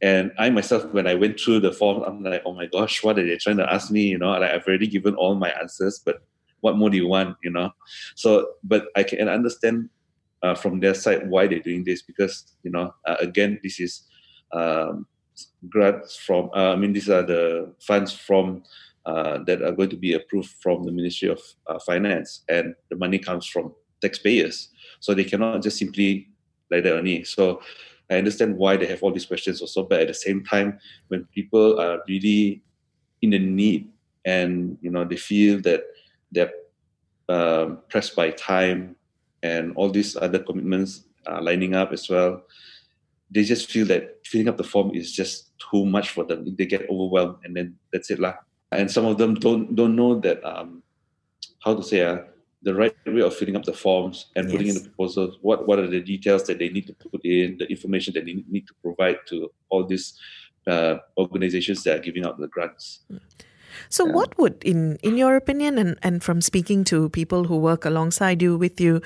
And 0.00 0.32
I 0.38 0.50
myself, 0.50 0.84
when 0.92 1.06
I 1.06 1.14
went 1.14 1.40
through 1.40 1.60
the 1.60 1.72
form, 1.72 2.02
I'm 2.02 2.22
like, 2.22 2.42
oh 2.46 2.52
my 2.52 2.66
gosh, 2.66 3.02
what 3.02 3.18
are 3.18 3.26
they 3.26 3.36
trying 3.36 3.56
to 3.56 3.72
ask 3.72 3.90
me? 3.90 4.02
You 4.02 4.18
know, 4.18 4.30
like 4.30 4.50
I've 4.50 4.66
already 4.66 4.86
given 4.86 5.14
all 5.16 5.34
my 5.34 5.50
answers, 5.50 6.00
but 6.04 6.22
what 6.60 6.76
more 6.76 6.90
do 6.90 6.96
you 6.96 7.08
want? 7.08 7.36
You 7.42 7.50
know, 7.50 7.70
so 8.14 8.50
but 8.62 8.86
I 8.96 9.02
can 9.02 9.28
understand 9.28 9.88
uh, 10.42 10.54
from 10.54 10.80
their 10.80 10.94
side 10.94 11.28
why 11.28 11.46
they're 11.46 11.58
doing 11.58 11.84
this 11.84 12.02
because 12.02 12.54
you 12.62 12.70
know, 12.70 12.94
uh, 13.06 13.16
again, 13.18 13.58
this 13.62 13.80
is 13.80 14.04
um, 14.52 15.06
grants 15.68 16.16
from. 16.16 16.50
Uh, 16.54 16.72
I 16.72 16.76
mean, 16.76 16.92
these 16.92 17.10
are 17.10 17.22
the 17.22 17.74
funds 17.80 18.12
from 18.12 18.62
uh, 19.06 19.38
that 19.46 19.62
are 19.62 19.72
going 19.72 19.90
to 19.90 19.96
be 19.96 20.14
approved 20.14 20.54
from 20.60 20.84
the 20.84 20.92
Ministry 20.92 21.28
of 21.28 21.40
uh, 21.66 21.78
Finance, 21.80 22.44
and 22.48 22.74
the 22.90 22.96
money 22.96 23.18
comes 23.18 23.46
from 23.46 23.74
taxpayers. 24.00 24.68
So 25.00 25.14
they 25.14 25.24
cannot 25.24 25.62
just 25.62 25.78
simply 25.78 26.28
like 26.70 26.84
that 26.84 26.96
only. 26.96 27.24
So 27.24 27.60
I 28.10 28.16
understand 28.16 28.56
why 28.56 28.76
they 28.76 28.86
have 28.86 29.02
all 29.02 29.12
these 29.12 29.26
questions 29.26 29.60
also, 29.60 29.84
but 29.84 30.00
at 30.00 30.08
the 30.08 30.14
same 30.14 30.44
time, 30.44 30.78
when 31.08 31.24
people 31.34 31.78
are 31.80 32.00
really 32.08 32.62
in 33.20 33.30
the 33.30 33.38
need 33.38 33.88
and 34.24 34.78
you 34.80 34.90
know 34.90 35.04
they 35.04 35.16
feel 35.16 35.60
that 35.62 35.82
they're 36.32 36.52
um, 37.28 37.78
pressed 37.88 38.16
by 38.16 38.30
time 38.30 38.96
and 39.42 39.74
all 39.76 39.90
these 39.90 40.16
other 40.16 40.38
commitments 40.38 41.04
are 41.26 41.42
lining 41.42 41.74
up 41.74 41.92
as 41.92 42.08
well, 42.08 42.42
they 43.30 43.44
just 43.44 43.70
feel 43.70 43.86
that 43.86 44.24
filling 44.24 44.48
up 44.48 44.56
the 44.56 44.64
form 44.64 44.94
is 44.94 45.12
just 45.12 45.52
too 45.70 45.84
much 45.84 46.10
for 46.10 46.24
them. 46.24 46.56
They 46.56 46.66
get 46.66 46.88
overwhelmed, 46.88 47.36
and 47.44 47.54
then 47.54 47.76
that's 47.92 48.10
it 48.10 48.18
lah. 48.18 48.34
And 48.72 48.90
some 48.90 49.04
of 49.04 49.18
them 49.18 49.34
don't 49.34 49.74
don't 49.74 49.96
know 49.96 50.18
that 50.20 50.42
um, 50.44 50.82
how 51.60 51.74
to 51.74 51.82
say 51.82 52.02
uh, 52.02 52.24
the 52.62 52.74
right 52.74 52.94
way 53.06 53.20
of 53.20 53.34
filling 53.34 53.56
up 53.56 53.64
the 53.64 53.72
forms 53.72 54.26
and 54.34 54.46
yes. 54.46 54.52
putting 54.52 54.68
in 54.68 54.74
the 54.74 54.80
proposals. 54.80 55.38
What 55.42 55.66
what 55.66 55.78
are 55.78 55.86
the 55.86 56.00
details 56.00 56.44
that 56.44 56.58
they 56.58 56.68
need 56.68 56.86
to 56.88 56.94
put 56.94 57.24
in, 57.24 57.58
the 57.58 57.66
information 57.70 58.14
that 58.14 58.24
they 58.24 58.44
need 58.48 58.66
to 58.66 58.74
provide 58.82 59.18
to 59.26 59.50
all 59.70 59.84
these 59.84 60.18
uh, 60.66 60.98
organizations 61.16 61.82
that 61.84 61.96
are 61.96 62.02
giving 62.02 62.24
out 62.24 62.38
the 62.38 62.48
grants. 62.48 63.00
So, 63.88 64.06
yeah. 64.06 64.12
what 64.12 64.36
would, 64.38 64.62
in 64.64 64.98
in 65.02 65.16
your 65.16 65.36
opinion, 65.36 65.78
and 65.78 65.98
and 66.02 66.22
from 66.22 66.40
speaking 66.40 66.84
to 66.84 67.08
people 67.10 67.44
who 67.44 67.56
work 67.56 67.84
alongside 67.84 68.42
you 68.42 68.56
with 68.58 68.80
you, 68.80 69.00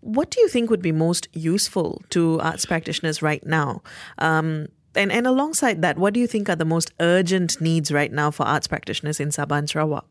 what 0.00 0.30
do 0.30 0.40
you 0.40 0.48
think 0.48 0.70
would 0.70 0.82
be 0.82 0.92
most 0.92 1.28
useful 1.32 2.02
to 2.10 2.38
arts 2.40 2.66
practitioners 2.66 3.22
right 3.22 3.44
now? 3.46 3.82
Um, 4.18 4.68
and, 4.96 5.10
and 5.10 5.26
alongside 5.26 5.82
that, 5.82 5.98
what 5.98 6.14
do 6.14 6.20
you 6.20 6.28
think 6.28 6.48
are 6.48 6.54
the 6.54 6.64
most 6.64 6.92
urgent 7.00 7.60
needs 7.60 7.90
right 7.90 8.12
now 8.12 8.30
for 8.30 8.46
arts 8.46 8.68
practitioners 8.68 9.18
in 9.18 9.30
Sabah 9.30 9.58
and 9.58 9.68
Sarawak? 9.68 10.06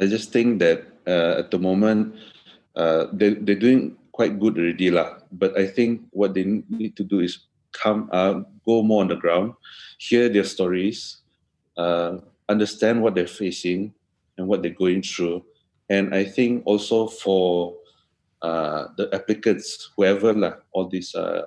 I 0.00 0.06
just 0.06 0.32
think 0.32 0.60
that 0.60 0.84
uh, 1.06 1.40
at 1.40 1.50
the 1.50 1.58
moment 1.58 2.14
uh, 2.76 3.06
they 3.12 3.34
they're 3.34 3.58
doing 3.58 3.96
quite 4.12 4.40
good 4.40 4.56
already 4.56 4.90
lah. 4.90 5.20
But 5.32 5.56
I 5.56 5.66
think 5.66 6.04
what 6.10 6.34
they 6.34 6.44
need 6.68 6.96
to 6.96 7.04
do 7.04 7.20
is 7.20 7.48
come 7.72 8.08
uh, 8.12 8.44
go 8.64 8.82
more 8.82 9.02
on 9.04 9.08
the 9.08 9.16
ground, 9.16 9.52
hear 9.98 10.28
their 10.28 10.44
stories, 10.44 11.20
uh, 11.76 12.18
understand 12.48 13.02
what 13.02 13.14
they're 13.14 13.28
facing 13.28 13.92
and 14.36 14.48
what 14.48 14.62
they're 14.62 14.76
going 14.76 15.00
through, 15.00 15.44
and 15.88 16.14
I 16.14 16.24
think 16.24 16.64
also 16.64 17.06
for 17.08 17.76
uh, 18.42 18.88
the 18.96 19.08
applicants, 19.12 19.92
whoever 19.96 20.32
lah, 20.32 20.60
all 20.72 20.88
these 20.88 21.14
uh, 21.14 21.44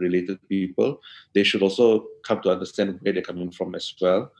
related 0.00 0.40
people, 0.48 1.00
they 1.32 1.44
should 1.44 1.62
also 1.62 2.08
come 2.24 2.40
to 2.40 2.50
understand 2.52 3.00
where 3.00 3.12
they're 3.12 3.24
coming 3.24 3.52
from 3.52 3.74
as 3.74 3.92
well, 4.00 4.32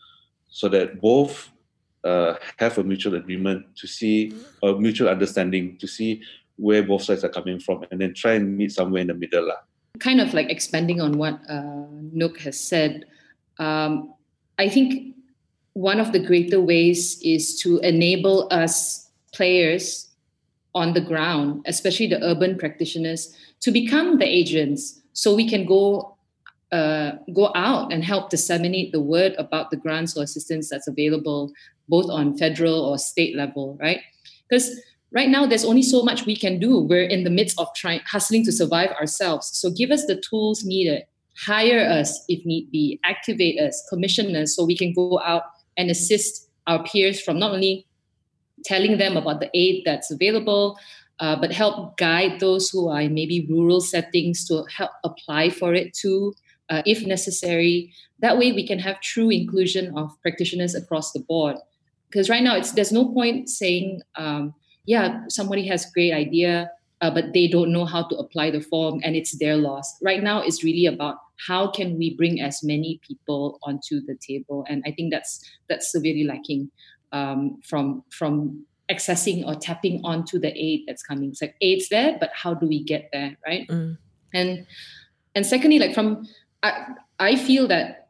so 0.49 0.69
that 0.69 1.01
both 1.01 1.53
uh, 2.07 2.39
have 2.59 2.79
a 2.79 2.85
mutual 2.85 3.17
agreement 3.17 3.67
to 3.77 3.87
see 3.87 4.33
a 4.63 4.73
mutual 4.75 5.09
understanding 5.09 5.77
to 5.79 5.87
see 5.87 6.23
where 6.57 6.83
both 6.83 7.03
sides 7.03 7.25
are 7.25 7.29
coming 7.29 7.59
from 7.59 7.85
and 7.91 8.01
then 8.01 8.15
try 8.15 8.33
and 8.35 8.57
meet 8.57 8.73
somewhere 8.73 9.03
in 9.03 9.09
the 9.09 9.15
middle 9.15 9.47
lah. 9.47 9.61
kind 9.99 10.21
of 10.21 10.33
like 10.33 10.49
expanding 10.51 11.01
on 11.01 11.19
what 11.19 11.41
uh, 11.49 11.89
nook 12.13 12.39
has 12.39 12.59
said 12.61 13.05
um, 13.59 14.13
i 14.59 14.69
think 14.69 15.17
one 15.73 16.01
of 16.01 16.13
the 16.13 16.21
greater 16.21 16.61
ways 16.61 17.19
is 17.23 17.59
to 17.61 17.79
enable 17.81 18.49
us 18.51 19.09
players 19.33 20.09
on 20.75 20.93
the 20.93 21.01
ground 21.01 21.65
especially 21.67 22.07
the 22.07 22.23
urban 22.23 22.57
practitioners 22.57 23.35
to 23.61 23.73
become 23.73 24.19
the 24.19 24.29
agents 24.29 25.01
so 25.13 25.35
we 25.35 25.49
can 25.49 25.65
go 25.65 26.17
uh, 26.73 27.13
go 27.33 27.53
out 27.55 27.93
and 27.93 28.05
help 28.05 28.29
disseminate 28.29 28.93
the 28.93 29.01
word 29.01 29.35
about 29.39 29.71
the 29.71 29.77
grants 29.77 30.17
or 30.17 30.23
assistance 30.23 30.69
that's 30.69 30.89
available 30.89 31.53
both 31.89 32.11
on 32.11 32.37
federal 32.37 32.81
or 32.85 32.99
state 32.99 33.37
level, 33.37 33.77
right? 33.81 34.01
Because 34.49 34.71
right 35.13 35.29
now 35.29 35.47
there's 35.47 35.65
only 35.65 35.83
so 35.83 36.03
much 36.03 36.27
we 36.27 36.37
can 36.37 36.59
do. 36.59 36.79
We're 36.79 37.05
in 37.05 37.25
the 37.25 37.31
midst 37.31 37.59
of 37.59 37.69
trying 37.75 38.01
hustling 38.07 38.45
to 38.45 38.53
survive 38.53 38.91
ourselves. 38.93 39.51
So 39.55 39.71
give 39.71 39.91
us 39.91 40.07
the 40.07 40.21
tools 40.29 40.65
needed. 40.65 41.05
Hire 41.39 41.81
us 41.81 42.25
if 42.29 42.45
need 42.47 42.71
be, 42.71 42.99
activate 43.05 43.61
us, 43.61 43.85
commission 43.89 44.35
us 44.37 44.57
so 44.57 44.65
we 44.65 44.77
can 44.77 44.93
go 44.95 45.21
out 45.21 45.43
and 45.77 45.91
assist 45.91 46.49
our 46.67 46.83
peers 46.85 47.21
from 47.21 47.39
not 47.39 47.53
only 47.53 47.87
telling 48.65 48.99
them 48.99 49.17
about 49.17 49.41
the 49.41 49.51
aid 49.55 49.83
that's 49.85 50.11
available, 50.11 50.79
uh, 51.21 51.37
but 51.37 51.53
help 51.53 51.97
guide 51.97 52.41
those 52.41 52.69
who 52.69 52.89
are 52.89 53.03
in 53.03 53.15
maybe 53.15 53.47
rural 53.49 53.81
settings 53.81 54.47
to 54.47 54.65
help 54.75 54.91
apply 55.05 55.51
for 55.51 55.75
it 55.75 55.95
too, 55.95 56.35
uh, 56.69 56.83
if 56.85 57.07
necessary. 57.07 57.93
That 58.21 58.39
way, 58.39 58.53
we 58.53 58.67
can 58.67 58.79
have 58.79 59.01
true 59.01 59.31
inclusion 59.31 59.97
of 59.97 60.11
practitioners 60.23 60.75
across 60.75 61.13
the 61.13 61.21
board. 61.21 61.57
Because 62.17 62.31
right 62.31 62.43
now, 62.43 62.57
it's 62.57 62.73
there's 62.73 62.93
no 62.93 63.13
point 63.13 63.51
saying, 63.51 64.01
um, 64.15 64.55
yeah, 64.87 65.21
somebody 65.29 65.67
has 65.69 65.85
great 65.93 66.15
idea, 66.15 66.71
uh, 67.03 67.11
but 67.11 67.35
they 67.35 67.47
don't 67.47 67.71
know 67.71 67.85
how 67.85 68.09
to 68.09 68.17
apply 68.17 68.51
the 68.51 68.63
form, 68.63 69.03
and 69.05 69.15
it's 69.15 69.39
their 69.39 69.55
loss. 69.59 69.95
Right 70.03 70.23
now, 70.23 70.41
it's 70.41 70.65
really 70.65 70.87
about 70.87 71.19
how 71.47 71.71
can 71.71 71.99
we 71.99 72.17
bring 72.17 72.41
as 72.41 72.63
many 72.63 73.03
people 73.07 73.59
onto 73.65 74.01
the 74.01 74.17
table, 74.17 74.65
and 74.67 74.83
I 74.87 74.93
think 74.93 75.13
that's 75.13 75.45
that's 75.69 75.93
severely 75.93 76.25
lacking 76.25 76.71
um, 77.13 77.61
from 77.63 78.03
from 78.11 78.65
accessing 78.91 79.47
or 79.47 79.55
tapping 79.55 80.01
onto 80.03 80.39
the 80.39 80.57
aid 80.57 80.85
that's 80.87 81.03
coming. 81.03 81.29
It's 81.29 81.43
like 81.43 81.55
aid's 81.61 81.91
there, 81.91 82.17
but 82.19 82.31
how 82.33 82.55
do 82.55 82.67
we 82.67 82.83
get 82.83 83.11
there, 83.13 83.37
right? 83.47 83.69
Mm. 83.69 83.99
And 84.33 84.67
and 85.35 85.45
secondly, 85.45 85.79
like 85.79 85.93
from 85.93 86.27
I, 86.63 86.87
I 87.19 87.37
feel 87.37 87.69
that 87.69 88.06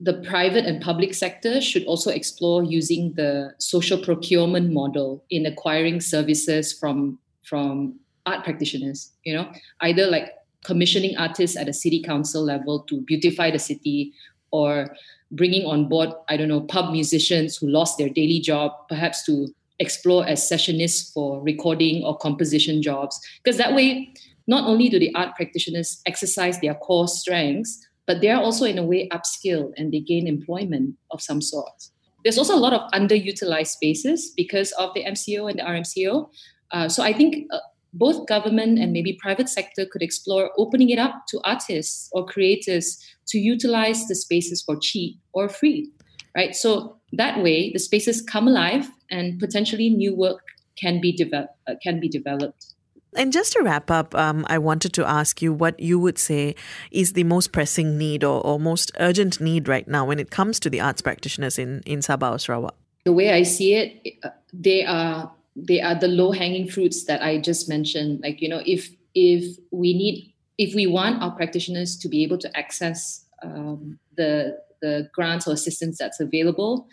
the 0.00 0.14
private 0.28 0.66
and 0.66 0.82
public 0.82 1.14
sector 1.14 1.60
should 1.60 1.84
also 1.84 2.10
explore 2.10 2.62
using 2.62 3.12
the 3.14 3.54
social 3.58 3.98
procurement 3.98 4.72
model 4.72 5.24
in 5.30 5.46
acquiring 5.46 6.00
services 6.00 6.72
from 6.72 7.18
from 7.44 7.98
art 8.26 8.44
practitioners. 8.44 9.12
You 9.24 9.34
know, 9.34 9.52
either 9.80 10.06
like 10.06 10.32
commissioning 10.64 11.16
artists 11.16 11.56
at 11.56 11.68
a 11.68 11.72
city 11.72 12.02
council 12.02 12.42
level 12.42 12.80
to 12.80 13.00
beautify 13.02 13.50
the 13.50 13.58
city, 13.58 14.12
or 14.50 14.94
bringing 15.30 15.64
on 15.66 15.88
board 15.88 16.10
I 16.28 16.36
don't 16.36 16.48
know 16.48 16.60
pub 16.60 16.92
musicians 16.92 17.56
who 17.56 17.68
lost 17.68 17.98
their 17.98 18.10
daily 18.10 18.40
job, 18.40 18.72
perhaps 18.88 19.24
to 19.24 19.48
explore 19.78 20.26
as 20.26 20.46
sessionists 20.46 21.12
for 21.12 21.42
recording 21.42 22.04
or 22.04 22.16
composition 22.16 22.82
jobs. 22.82 23.18
Because 23.42 23.58
that 23.58 23.74
way, 23.74 24.12
not 24.46 24.68
only 24.68 24.88
do 24.88 24.98
the 24.98 25.14
art 25.14 25.34
practitioners 25.36 26.00
exercise 26.06 26.60
their 26.60 26.74
core 26.74 27.08
strengths, 27.08 27.86
but 28.06 28.20
they 28.20 28.30
are 28.30 28.42
also 28.42 28.64
in 28.64 28.78
a 28.78 28.84
way 28.84 29.08
upskilled 29.08 29.72
and 29.76 29.92
they 29.92 30.00
gain 30.00 30.26
employment 30.26 30.94
of 31.10 31.20
some 31.20 31.40
sort. 31.40 31.88
There's 32.24 32.38
also 32.38 32.54
a 32.54 32.58
lot 32.58 32.72
of 32.72 32.90
underutilized 32.92 33.68
spaces 33.68 34.32
because 34.36 34.72
of 34.72 34.94
the 34.94 35.04
MCO 35.04 35.50
and 35.50 35.58
the 35.58 35.64
RMCO. 35.64 36.28
Uh, 36.72 36.88
so 36.88 37.02
I 37.02 37.12
think 37.12 37.46
uh, 37.52 37.58
both 37.92 38.26
government 38.26 38.78
and 38.78 38.92
maybe 38.92 39.18
private 39.20 39.48
sector 39.48 39.86
could 39.90 40.02
explore 40.02 40.50
opening 40.58 40.90
it 40.90 40.98
up 40.98 41.24
to 41.28 41.40
artists 41.44 42.08
or 42.12 42.26
creators 42.26 42.98
to 43.28 43.38
utilize 43.38 44.06
the 44.06 44.14
spaces 44.14 44.62
for 44.62 44.76
cheap 44.80 45.18
or 45.32 45.48
free, 45.48 45.90
right? 46.36 46.54
So 46.54 46.96
that 47.12 47.42
way, 47.42 47.72
the 47.72 47.78
spaces 47.78 48.20
come 48.20 48.48
alive 48.48 48.88
and 49.10 49.38
potentially 49.38 49.88
new 49.88 50.14
work 50.14 50.42
can 50.76 51.00
be 51.00 51.12
developed. 51.12 51.54
Uh, 51.68 51.74
can 51.82 52.00
be 52.00 52.08
developed. 52.08 52.74
And 53.16 53.32
just 53.32 53.52
to 53.54 53.62
wrap 53.62 53.90
up, 53.90 54.14
um, 54.14 54.44
I 54.48 54.58
wanted 54.58 54.92
to 54.94 55.08
ask 55.08 55.40
you 55.40 55.52
what 55.52 55.78
you 55.80 55.98
would 55.98 56.18
say 56.18 56.54
is 56.90 57.14
the 57.14 57.24
most 57.24 57.52
pressing 57.52 57.96
need 57.96 58.22
or, 58.22 58.40
or 58.46 58.60
most 58.60 58.92
urgent 59.00 59.40
need 59.40 59.68
right 59.68 59.88
now 59.88 60.04
when 60.04 60.18
it 60.18 60.30
comes 60.30 60.60
to 60.60 60.70
the 60.70 60.80
arts 60.80 61.02
practitioners 61.02 61.58
in, 61.58 61.82
in 61.86 62.00
Sabah 62.00 62.34
or 62.34 62.38
Sarawak. 62.38 62.74
The 63.04 63.12
way 63.12 63.30
I 63.30 63.42
see 63.42 63.74
it, 63.74 64.18
uh, 64.22 64.30
they 64.52 64.84
are 64.84 65.32
they 65.54 65.80
are 65.80 65.94
the 65.94 66.08
low 66.08 66.32
hanging 66.32 66.68
fruits 66.68 67.04
that 67.04 67.22
I 67.22 67.38
just 67.38 67.68
mentioned. 67.68 68.20
Like 68.22 68.42
you 68.42 68.48
know, 68.48 68.62
if 68.66 68.90
if 69.14 69.56
we 69.70 69.94
need 69.94 70.34
if 70.58 70.74
we 70.74 70.86
want 70.86 71.22
our 71.22 71.30
practitioners 71.30 71.96
to 71.98 72.08
be 72.08 72.22
able 72.22 72.38
to 72.38 72.56
access 72.56 73.24
um, 73.42 73.98
the 74.16 74.58
the 74.82 75.08
grants 75.14 75.46
or 75.48 75.52
assistance 75.52 75.98
that's 75.98 76.20
available, 76.20 76.88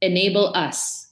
enable 0.00 0.54
us 0.54 1.07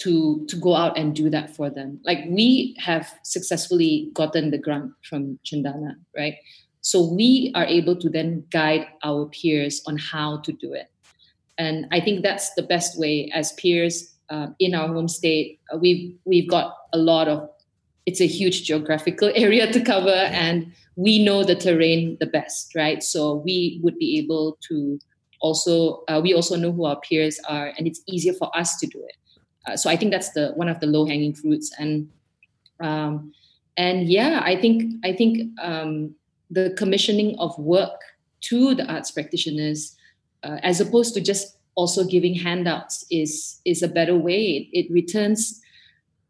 to 0.00 0.44
to 0.46 0.56
go 0.56 0.74
out 0.74 0.98
and 0.98 1.14
do 1.14 1.30
that 1.30 1.54
for 1.54 1.70
them. 1.70 2.00
Like 2.04 2.24
we 2.28 2.74
have 2.78 3.12
successfully 3.22 4.10
gotten 4.14 4.50
the 4.50 4.58
grant 4.58 4.92
from 5.08 5.38
cendana 5.44 5.94
right? 6.16 6.34
So 6.80 7.12
we 7.12 7.52
are 7.54 7.66
able 7.66 7.94
to 7.96 8.08
then 8.08 8.44
guide 8.50 8.86
our 9.04 9.26
peers 9.26 9.82
on 9.86 9.98
how 9.98 10.38
to 10.38 10.52
do 10.52 10.72
it. 10.72 10.90
And 11.58 11.86
i 11.92 12.00
think 12.00 12.22
that's 12.22 12.54
the 12.54 12.62
best 12.62 12.98
way. 12.98 13.30
As 13.34 13.52
peers 13.52 14.16
uh, 14.30 14.48
in 14.58 14.74
our 14.74 14.88
home 14.88 15.08
state 15.08 15.60
uh, 15.72 15.76
we've 15.76 16.16
we've 16.24 16.48
got 16.48 16.74
a 16.92 16.98
lot 16.98 17.28
of 17.28 17.48
it's 18.06 18.20
a 18.20 18.26
huge 18.26 18.64
geographical 18.64 19.30
area 19.34 19.70
to 19.70 19.80
cover 19.80 20.20
and 20.32 20.72
we 20.96 21.22
know 21.22 21.44
the 21.44 21.54
terrain 21.54 22.16
the 22.20 22.26
best 22.26 22.74
right? 22.74 23.02
So 23.02 23.34
we 23.44 23.80
would 23.82 23.98
be 23.98 24.18
able 24.18 24.58
to 24.68 24.98
also 25.42 26.04
uh, 26.08 26.20
we 26.22 26.32
also 26.32 26.56
know 26.56 26.72
who 26.72 26.86
our 26.86 27.00
peers 27.00 27.38
are 27.48 27.72
and 27.76 27.86
it's 27.86 28.00
easier 28.06 28.32
for 28.32 28.48
us 28.56 28.78
to 28.78 28.86
do 28.86 28.98
it 29.06 29.19
uh, 29.70 29.76
so 29.76 29.90
I 29.90 29.96
think 29.96 30.12
that's 30.12 30.30
the 30.30 30.52
one 30.56 30.68
of 30.68 30.80
the 30.80 30.86
low 30.86 31.06
hanging 31.06 31.34
fruits, 31.34 31.72
and 31.78 32.08
um, 32.80 33.32
and 33.76 34.08
yeah, 34.08 34.42
I 34.44 34.56
think 34.56 34.94
I 35.04 35.12
think 35.12 35.58
um, 35.60 36.14
the 36.50 36.74
commissioning 36.76 37.38
of 37.38 37.56
work 37.58 38.00
to 38.42 38.74
the 38.74 38.90
arts 38.92 39.10
practitioners, 39.10 39.96
uh, 40.42 40.58
as 40.62 40.80
opposed 40.80 41.14
to 41.14 41.20
just 41.20 41.56
also 41.74 42.04
giving 42.04 42.34
handouts, 42.34 43.04
is 43.10 43.60
is 43.64 43.82
a 43.82 43.88
better 43.88 44.16
way. 44.16 44.42
It, 44.42 44.86
it 44.86 44.92
returns, 44.92 45.60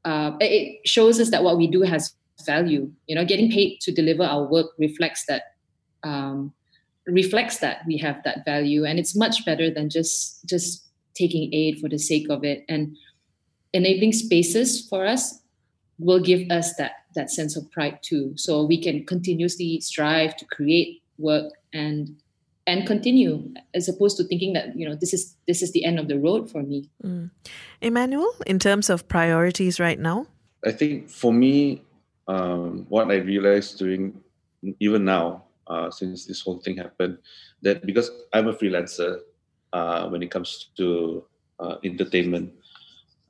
uh, 0.05 0.33
it 0.41 0.87
shows 0.87 1.21
us 1.21 1.31
that 1.31 1.43
what 1.43 1.57
we 1.57 1.67
do 1.67 1.83
has 1.83 2.15
value. 2.45 2.91
You 3.07 3.17
know, 3.17 3.25
getting 3.25 3.51
paid 3.51 3.81
to 3.83 3.93
deliver 3.93 4.25
our 4.25 4.45
work 4.45 4.73
reflects 4.79 5.25
that. 5.27 5.55
Um, 6.03 6.53
reflects 7.07 7.59
that 7.59 7.81
we 7.87 7.97
have 7.97 8.23
that 8.25 8.45
value 8.45 8.85
and 8.85 8.99
it's 8.99 9.17
much 9.17 9.45
better 9.45 9.71
than 9.71 9.89
just 9.91 10.45
just 10.47 10.87
taking 11.15 11.53
aid 11.53 11.79
for 11.81 11.89
the 11.89 11.99
sake 11.99 12.29
of 12.31 12.45
it 12.45 12.65
and 12.69 12.97
enabling 13.73 14.13
spaces 14.13 14.87
for 14.89 15.07
us 15.07 15.41
will 15.99 16.21
give 16.21 16.51
us 16.51 16.75
that 16.77 16.93
that 17.15 17.31
sense 17.31 17.57
of 17.57 17.71
pride 17.71 17.99
too. 18.03 18.33
So 18.37 18.65
we 18.65 18.81
can 18.81 19.05
continuously 19.05 19.81
strive 19.81 20.37
to 20.37 20.45
create 20.47 21.03
work 21.19 21.53
and 21.73 22.17
and 22.67 22.87
continue 22.87 23.53
as 23.75 23.89
opposed 23.89 24.17
to 24.19 24.25
thinking 24.25 24.53
that 24.53 24.77
you 24.77 24.89
know 24.89 24.95
this 24.95 25.13
is 25.13 25.37
this 25.47 25.63
is 25.63 25.73
the 25.73 25.85
end 25.85 25.99
of 25.99 26.09
the 26.09 26.19
road 26.19 26.51
for 26.51 26.63
me. 26.63 26.89
Mm. 27.05 27.31
emmanuel 27.81 28.33
in 28.47 28.59
terms 28.59 28.91
of 28.91 29.09
priorities 29.09 29.81
right 29.81 29.99
now? 29.99 30.27
I 30.65 30.73
think 30.73 31.09
for 31.09 31.33
me 31.33 31.83
um, 32.31 32.87
what 32.89 33.11
i 33.11 33.17
realized 33.17 33.79
during 33.79 34.15
even 34.79 35.05
now 35.05 35.45
uh, 35.67 35.91
since 35.91 36.27
this 36.27 36.41
whole 36.41 36.61
thing 36.61 36.77
happened 36.77 37.19
that 37.63 37.85
because 37.85 38.11
i'm 38.33 38.49
a 38.49 38.55
freelancer 38.55 39.19
uh, 39.73 40.09
when 40.09 40.23
it 40.23 40.31
comes 40.31 40.71
to 40.77 41.25
uh, 41.59 41.77
entertainment 41.85 42.53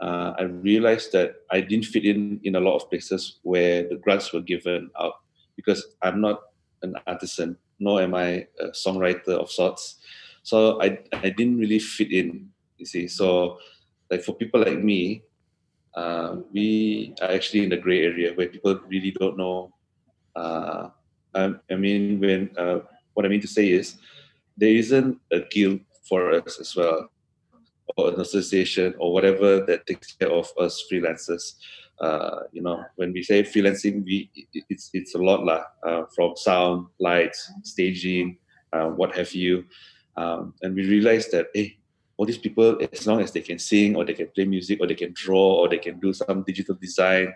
uh, 0.01 0.32
I 0.38 0.42
realized 0.42 1.12
that 1.12 1.44
I 1.51 1.61
didn't 1.61 1.86
fit 1.86 2.05
in 2.05 2.40
in 2.44 2.57
a 2.57 2.61
lot 2.61 2.76
of 2.76 2.88
places 2.88 3.38
where 3.42 3.86
the 3.88 3.96
grants 3.96 4.32
were 4.32 4.40
given 4.40 4.90
out 4.98 5.20
because 5.57 5.84
I'm 6.01 6.20
not 6.20 6.40
an 6.82 6.94
artisan, 7.07 7.57
nor 7.78 8.01
am 8.01 8.14
I 8.14 8.48
a 8.59 8.72
songwriter 8.72 9.36
of 9.36 9.51
sorts. 9.51 10.01
So 10.42 10.80
I 10.80 10.98
I 11.12 11.28
didn't 11.28 11.59
really 11.59 11.78
fit 11.78 12.12
in. 12.12 12.48
You 12.78 12.86
see, 12.86 13.09
so 13.09 13.59
like 14.11 14.22
for 14.22 14.32
people 14.32 14.61
like 14.61 14.80
me, 14.80 15.22
uh, 15.94 16.36
we 16.51 17.14
are 17.20 17.30
actually 17.30 17.64
in 17.64 17.68
the 17.68 17.76
gray 17.76 18.03
area 18.05 18.32
where 18.32 18.48
people 18.48 18.80
really 18.88 19.11
don't 19.12 19.36
know. 19.36 19.74
Uh, 20.34 20.88
I, 21.34 21.55
I, 21.70 21.76
mean, 21.76 22.20
when 22.20 22.51
uh, 22.57 22.80
what 23.12 23.26
I 23.26 23.28
mean 23.28 23.42
to 23.42 23.46
say 23.46 23.68
is, 23.68 23.98
there 24.57 24.72
isn't 24.72 25.20
a 25.30 25.40
guild 25.40 25.80
for 26.09 26.32
us 26.32 26.59
as 26.59 26.74
well 26.74 27.11
or 27.97 28.12
an 28.12 28.20
association 28.20 28.95
or 28.99 29.12
whatever 29.12 29.64
that 29.66 29.86
takes 29.86 30.12
care 30.12 30.30
of 30.30 30.51
us 30.59 30.84
freelancers. 30.91 31.55
Uh, 32.01 32.41
you 32.53 32.62
know, 32.62 32.82
when 32.97 33.12
we 33.12 33.22
say 33.22 33.43
freelancing, 33.43 34.05
we 34.05 34.30
it's 34.68 34.91
it's 34.95 35.14
a 35.14 35.18
lot 35.18 35.45
lah, 35.45 35.62
uh, 35.86 36.03
from 36.14 36.34
sound, 36.36 36.86
lights, 36.99 37.53
staging, 37.62 38.38
uh, 38.72 38.88
what 38.88 39.14
have 39.14 39.32
you, 39.34 39.64
um, 40.16 40.55
and 40.62 40.74
we 40.74 40.86
realize 40.86 41.28
that 41.28 41.49
hey, 41.53 41.76
all 42.16 42.26
these 42.26 42.38
people, 42.38 42.78
as 42.93 43.07
long 43.07 43.20
as 43.20 43.32
they 43.32 43.41
can 43.41 43.59
sing 43.59 43.97
or 43.97 44.05
they 44.05 44.14
can 44.14 44.28
play 44.28 44.45
music 44.45 44.80
or 44.80 44.86
they 44.86 44.95
can 44.95 45.12
draw 45.14 45.61
or 45.61 45.68
they 45.68 45.78
can 45.78 45.99
do 46.01 46.12
some 46.12 46.43
digital 46.43 46.74
design, 46.74 47.32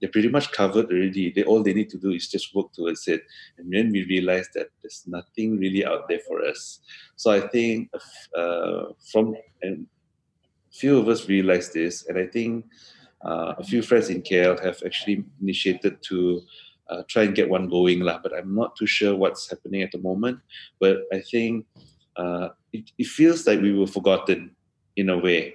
they're 0.00 0.10
pretty 0.10 0.28
much 0.28 0.52
covered 0.52 0.86
already. 0.90 1.30
They 1.30 1.42
all 1.42 1.62
they 1.62 1.74
need 1.74 1.90
to 1.90 1.98
do 1.98 2.10
is 2.10 2.28
just 2.28 2.54
work 2.54 2.72
towards 2.72 3.08
it. 3.08 3.22
And 3.56 3.72
then 3.72 3.90
we 3.90 4.04
realize 4.04 4.48
that 4.54 4.68
there's 4.80 5.04
nothing 5.06 5.58
really 5.58 5.84
out 5.84 6.08
there 6.08 6.20
for 6.26 6.44
us. 6.44 6.80
So 7.16 7.30
I 7.30 7.40
think 7.40 7.90
uh, 8.36 8.92
from 9.10 9.34
and 9.62 9.86
few 10.70 10.98
of 10.98 11.08
us 11.08 11.28
realized 11.28 11.74
this, 11.74 12.06
and 12.06 12.18
I 12.18 12.26
think 12.26 12.66
uh, 13.24 13.54
a 13.58 13.64
few 13.64 13.82
friends 13.82 14.10
in 14.10 14.22
KL 14.22 14.62
have 14.64 14.80
actually 14.86 15.24
initiated 15.42 16.02
to 16.04 16.42
uh, 16.88 17.02
try 17.08 17.24
and 17.24 17.34
get 17.34 17.50
one 17.50 17.68
going 17.68 18.00
lah. 18.00 18.20
But 18.22 18.34
I'm 18.34 18.54
not 18.54 18.76
too 18.76 18.86
sure 18.86 19.16
what's 19.16 19.50
happening 19.50 19.82
at 19.82 19.92
the 19.92 19.98
moment. 19.98 20.38
But 20.78 21.02
I 21.12 21.20
think 21.20 21.66
uh, 22.16 22.50
it, 22.72 22.90
it 22.98 23.06
feels 23.06 23.46
like 23.46 23.60
we 23.60 23.74
were 23.74 23.86
forgotten 23.86 24.54
in 24.96 25.10
a 25.10 25.18
way. 25.18 25.54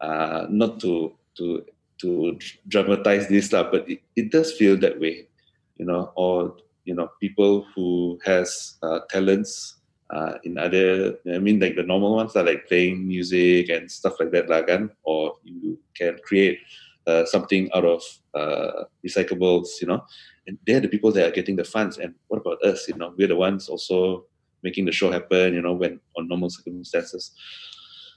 Uh, 0.00 0.46
not 0.48 0.80
to 0.80 1.14
to 1.36 1.64
to 2.00 2.38
dramatize 2.68 3.28
this 3.28 3.52
lah, 3.52 3.70
but 3.70 3.88
it, 3.88 4.00
it 4.16 4.30
does 4.30 4.52
feel 4.52 4.76
that 4.78 5.00
way, 5.00 5.28
you 5.76 5.84
know, 5.84 6.12
or 6.16 6.56
you 6.84 6.94
know, 6.94 7.08
people 7.20 7.66
who 7.74 8.18
has 8.24 8.78
uh, 8.82 9.00
talents 9.10 9.76
uh, 10.10 10.34
in 10.44 10.58
other, 10.58 11.16
I 11.32 11.38
mean, 11.38 11.60
like 11.60 11.76
the 11.76 11.82
normal 11.82 12.16
ones 12.16 12.34
are 12.36 12.42
like 12.42 12.66
playing 12.66 13.06
music 13.06 13.68
and 13.68 13.90
stuff 13.90 14.14
like 14.18 14.32
that, 14.32 14.48
lah, 14.48 14.62
kan? 14.62 14.90
or 15.04 15.36
you 15.44 15.78
can 15.94 16.18
create 16.24 16.58
uh, 17.06 17.24
something 17.24 17.70
out 17.74 17.84
of 17.84 18.02
uh, 18.34 18.84
recyclables, 19.06 19.80
you 19.80 19.86
know, 19.86 20.02
and 20.46 20.58
they're 20.66 20.80
the 20.80 20.88
people 20.88 21.12
that 21.12 21.28
are 21.28 21.34
getting 21.34 21.56
the 21.56 21.64
funds. 21.64 21.98
And 21.98 22.14
what 22.28 22.38
about 22.38 22.62
us? 22.64 22.88
You 22.88 22.96
know, 22.96 23.14
we're 23.16 23.28
the 23.28 23.36
ones 23.36 23.68
also 23.68 24.24
making 24.62 24.86
the 24.86 24.92
show 24.92 25.12
happen. 25.12 25.54
You 25.54 25.62
know, 25.62 25.74
when 25.74 26.00
on 26.16 26.28
normal 26.28 26.50
circumstances. 26.50 27.32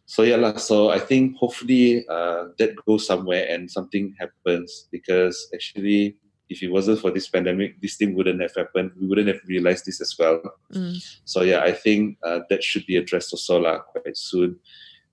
So 0.05 0.23
yeah, 0.23 0.57
so 0.57 0.89
I 0.89 0.99
think 0.99 1.37
hopefully 1.37 2.05
uh, 2.07 2.45
that 2.57 2.75
goes 2.85 3.07
somewhere 3.07 3.47
and 3.49 3.71
something 3.71 4.13
happens 4.19 4.87
because 4.91 5.49
actually, 5.53 6.17
if 6.49 6.61
it 6.61 6.69
wasn't 6.69 6.99
for 6.99 7.09
this 7.09 7.29
pandemic, 7.29 7.81
this 7.81 7.95
thing 7.95 8.13
wouldn't 8.13 8.41
have 8.41 8.53
happened. 8.55 8.91
We 8.99 9.07
wouldn't 9.07 9.29
have 9.29 9.39
realized 9.47 9.85
this 9.85 10.01
as 10.01 10.13
well. 10.19 10.41
Mm. 10.73 11.01
So 11.25 11.41
yeah, 11.41 11.61
I 11.61 11.71
think 11.71 12.17
uh, 12.23 12.41
that 12.49 12.63
should 12.63 12.85
be 12.85 12.97
addressed 12.97 13.33
also 13.33 13.59
lah 13.59 13.79
quite 13.79 14.17
soon. 14.17 14.59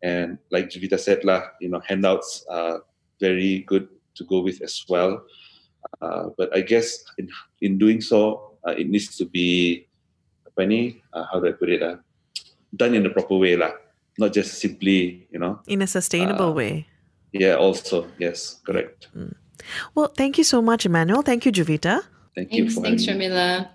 And 0.02 0.38
like 0.50 0.70
Juvita 0.70 0.98
said 0.98 1.24
lah, 1.24 1.42
you 1.60 1.68
know, 1.68 1.80
handouts 1.86 2.44
are 2.50 2.82
very 3.20 3.60
good 3.60 3.88
to 4.16 4.24
go 4.24 4.40
with 4.40 4.60
as 4.60 4.84
well. 4.88 5.22
Uh, 6.02 6.30
but 6.36 6.54
I 6.54 6.60
guess 6.60 7.04
in, 7.16 7.28
in 7.60 7.78
doing 7.78 8.00
so, 8.00 8.58
uh, 8.66 8.74
it 8.76 8.88
needs 8.88 9.16
to 9.16 9.24
be 9.24 9.86
apa 10.46 10.66
ni? 10.66 11.00
Uh, 11.12 11.24
how 11.32 11.40
do 11.40 11.48
I 11.48 11.52
put 11.52 11.70
it? 11.70 11.82
Uh, 11.82 11.96
done 12.74 12.94
in 12.94 13.02
the 13.02 13.10
proper 13.10 13.36
way 13.36 13.56
lah, 13.56 13.72
not 14.20 14.32
just 14.32 14.60
simply 14.60 15.26
you 15.32 15.38
know. 15.38 15.58
In 15.66 15.82
a 15.82 15.86
sustainable 15.86 16.50
Uh, 16.50 16.60
way. 16.60 16.86
Yeah, 17.32 17.54
also 17.54 18.06
yes, 18.18 18.60
correct. 18.66 19.08
Well, 19.94 20.08
thank 20.16 20.36
you 20.38 20.44
so 20.44 20.60
much, 20.62 20.86
Emmanuel. 20.86 21.22
Thank 21.22 21.46
you, 21.46 21.52
Juvita. 21.52 22.02
Thank 22.34 22.52
you 22.52 22.64
Thanks, 22.64 22.74
for 22.74 22.82
thanks, 22.82 23.04
having 23.06 23.18
me. 23.18 23.28
Sharmila. 23.28 23.68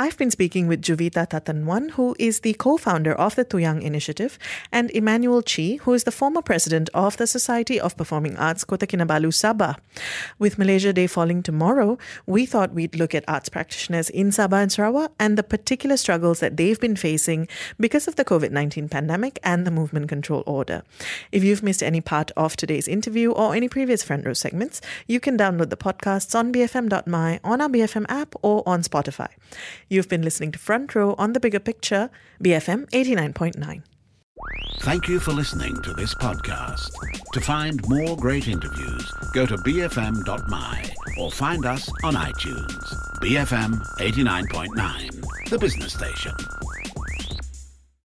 I've 0.00 0.16
been 0.16 0.30
speaking 0.30 0.68
with 0.68 0.80
Juvita 0.80 1.28
Tatan 1.28 1.64
Wan, 1.64 1.88
who 1.88 2.14
is 2.20 2.38
the 2.46 2.54
co 2.54 2.76
founder 2.76 3.12
of 3.14 3.34
the 3.34 3.44
Tuyang 3.44 3.82
Initiative, 3.82 4.38
and 4.70 4.92
Emmanuel 4.92 5.42
Chee, 5.42 5.78
who 5.78 5.92
is 5.92 6.04
the 6.04 6.12
former 6.12 6.40
president 6.40 6.88
of 6.94 7.16
the 7.16 7.26
Society 7.26 7.80
of 7.80 7.96
Performing 7.96 8.36
Arts 8.36 8.62
Kota 8.62 8.86
Kinabalu 8.86 9.34
Sabah. 9.34 9.74
With 10.38 10.56
Malaysia 10.56 10.92
Day 10.92 11.08
falling 11.08 11.42
tomorrow, 11.42 11.98
we 12.26 12.46
thought 12.46 12.74
we'd 12.74 12.94
look 12.94 13.12
at 13.12 13.24
arts 13.26 13.48
practitioners 13.48 14.08
in 14.08 14.28
Sabah 14.28 14.62
and 14.62 14.70
Sarawak 14.70 15.10
and 15.18 15.36
the 15.36 15.42
particular 15.42 15.96
struggles 15.96 16.38
that 16.38 16.56
they've 16.56 16.78
been 16.78 16.94
facing 16.94 17.48
because 17.80 18.06
of 18.06 18.14
the 18.14 18.24
COVID 18.24 18.52
19 18.52 18.88
pandemic 18.88 19.40
and 19.42 19.66
the 19.66 19.72
movement 19.72 20.08
control 20.08 20.44
order. 20.46 20.84
If 21.32 21.42
you've 21.42 21.64
missed 21.64 21.82
any 21.82 22.00
part 22.00 22.30
of 22.36 22.54
today's 22.56 22.86
interview 22.86 23.32
or 23.32 23.52
any 23.52 23.68
previous 23.68 24.04
front 24.04 24.24
row 24.24 24.34
segments, 24.34 24.80
you 25.08 25.18
can 25.18 25.36
download 25.36 25.70
the 25.70 25.76
podcasts 25.76 26.38
on 26.38 26.52
bfm.my, 26.52 27.40
on 27.42 27.60
our 27.60 27.68
BFM 27.68 28.06
app, 28.08 28.36
or 28.42 28.62
on 28.64 28.82
Spotify. 28.82 29.30
You've 29.90 30.08
been 30.08 30.22
listening 30.22 30.52
to 30.52 30.58
Front 30.58 30.94
Row 30.94 31.14
on 31.16 31.32
the 31.32 31.40
Bigger 31.40 31.60
Picture, 31.60 32.10
BFM 32.44 32.90
89.9. 32.90 33.82
Thank 34.80 35.08
you 35.08 35.18
for 35.18 35.32
listening 35.32 35.80
to 35.82 35.92
this 35.94 36.14
podcast. 36.14 36.90
To 37.32 37.40
find 37.40 37.80
more 37.88 38.16
great 38.16 38.48
interviews, 38.48 39.10
go 39.32 39.46
to 39.46 39.56
bfm.my 39.56 40.90
or 41.18 41.32
find 41.32 41.64
us 41.64 41.90
on 42.04 42.14
iTunes. 42.14 42.94
BFM 43.20 43.80
89.9, 43.98 45.48
the 45.48 45.58
business 45.58 45.94
station. 45.94 46.34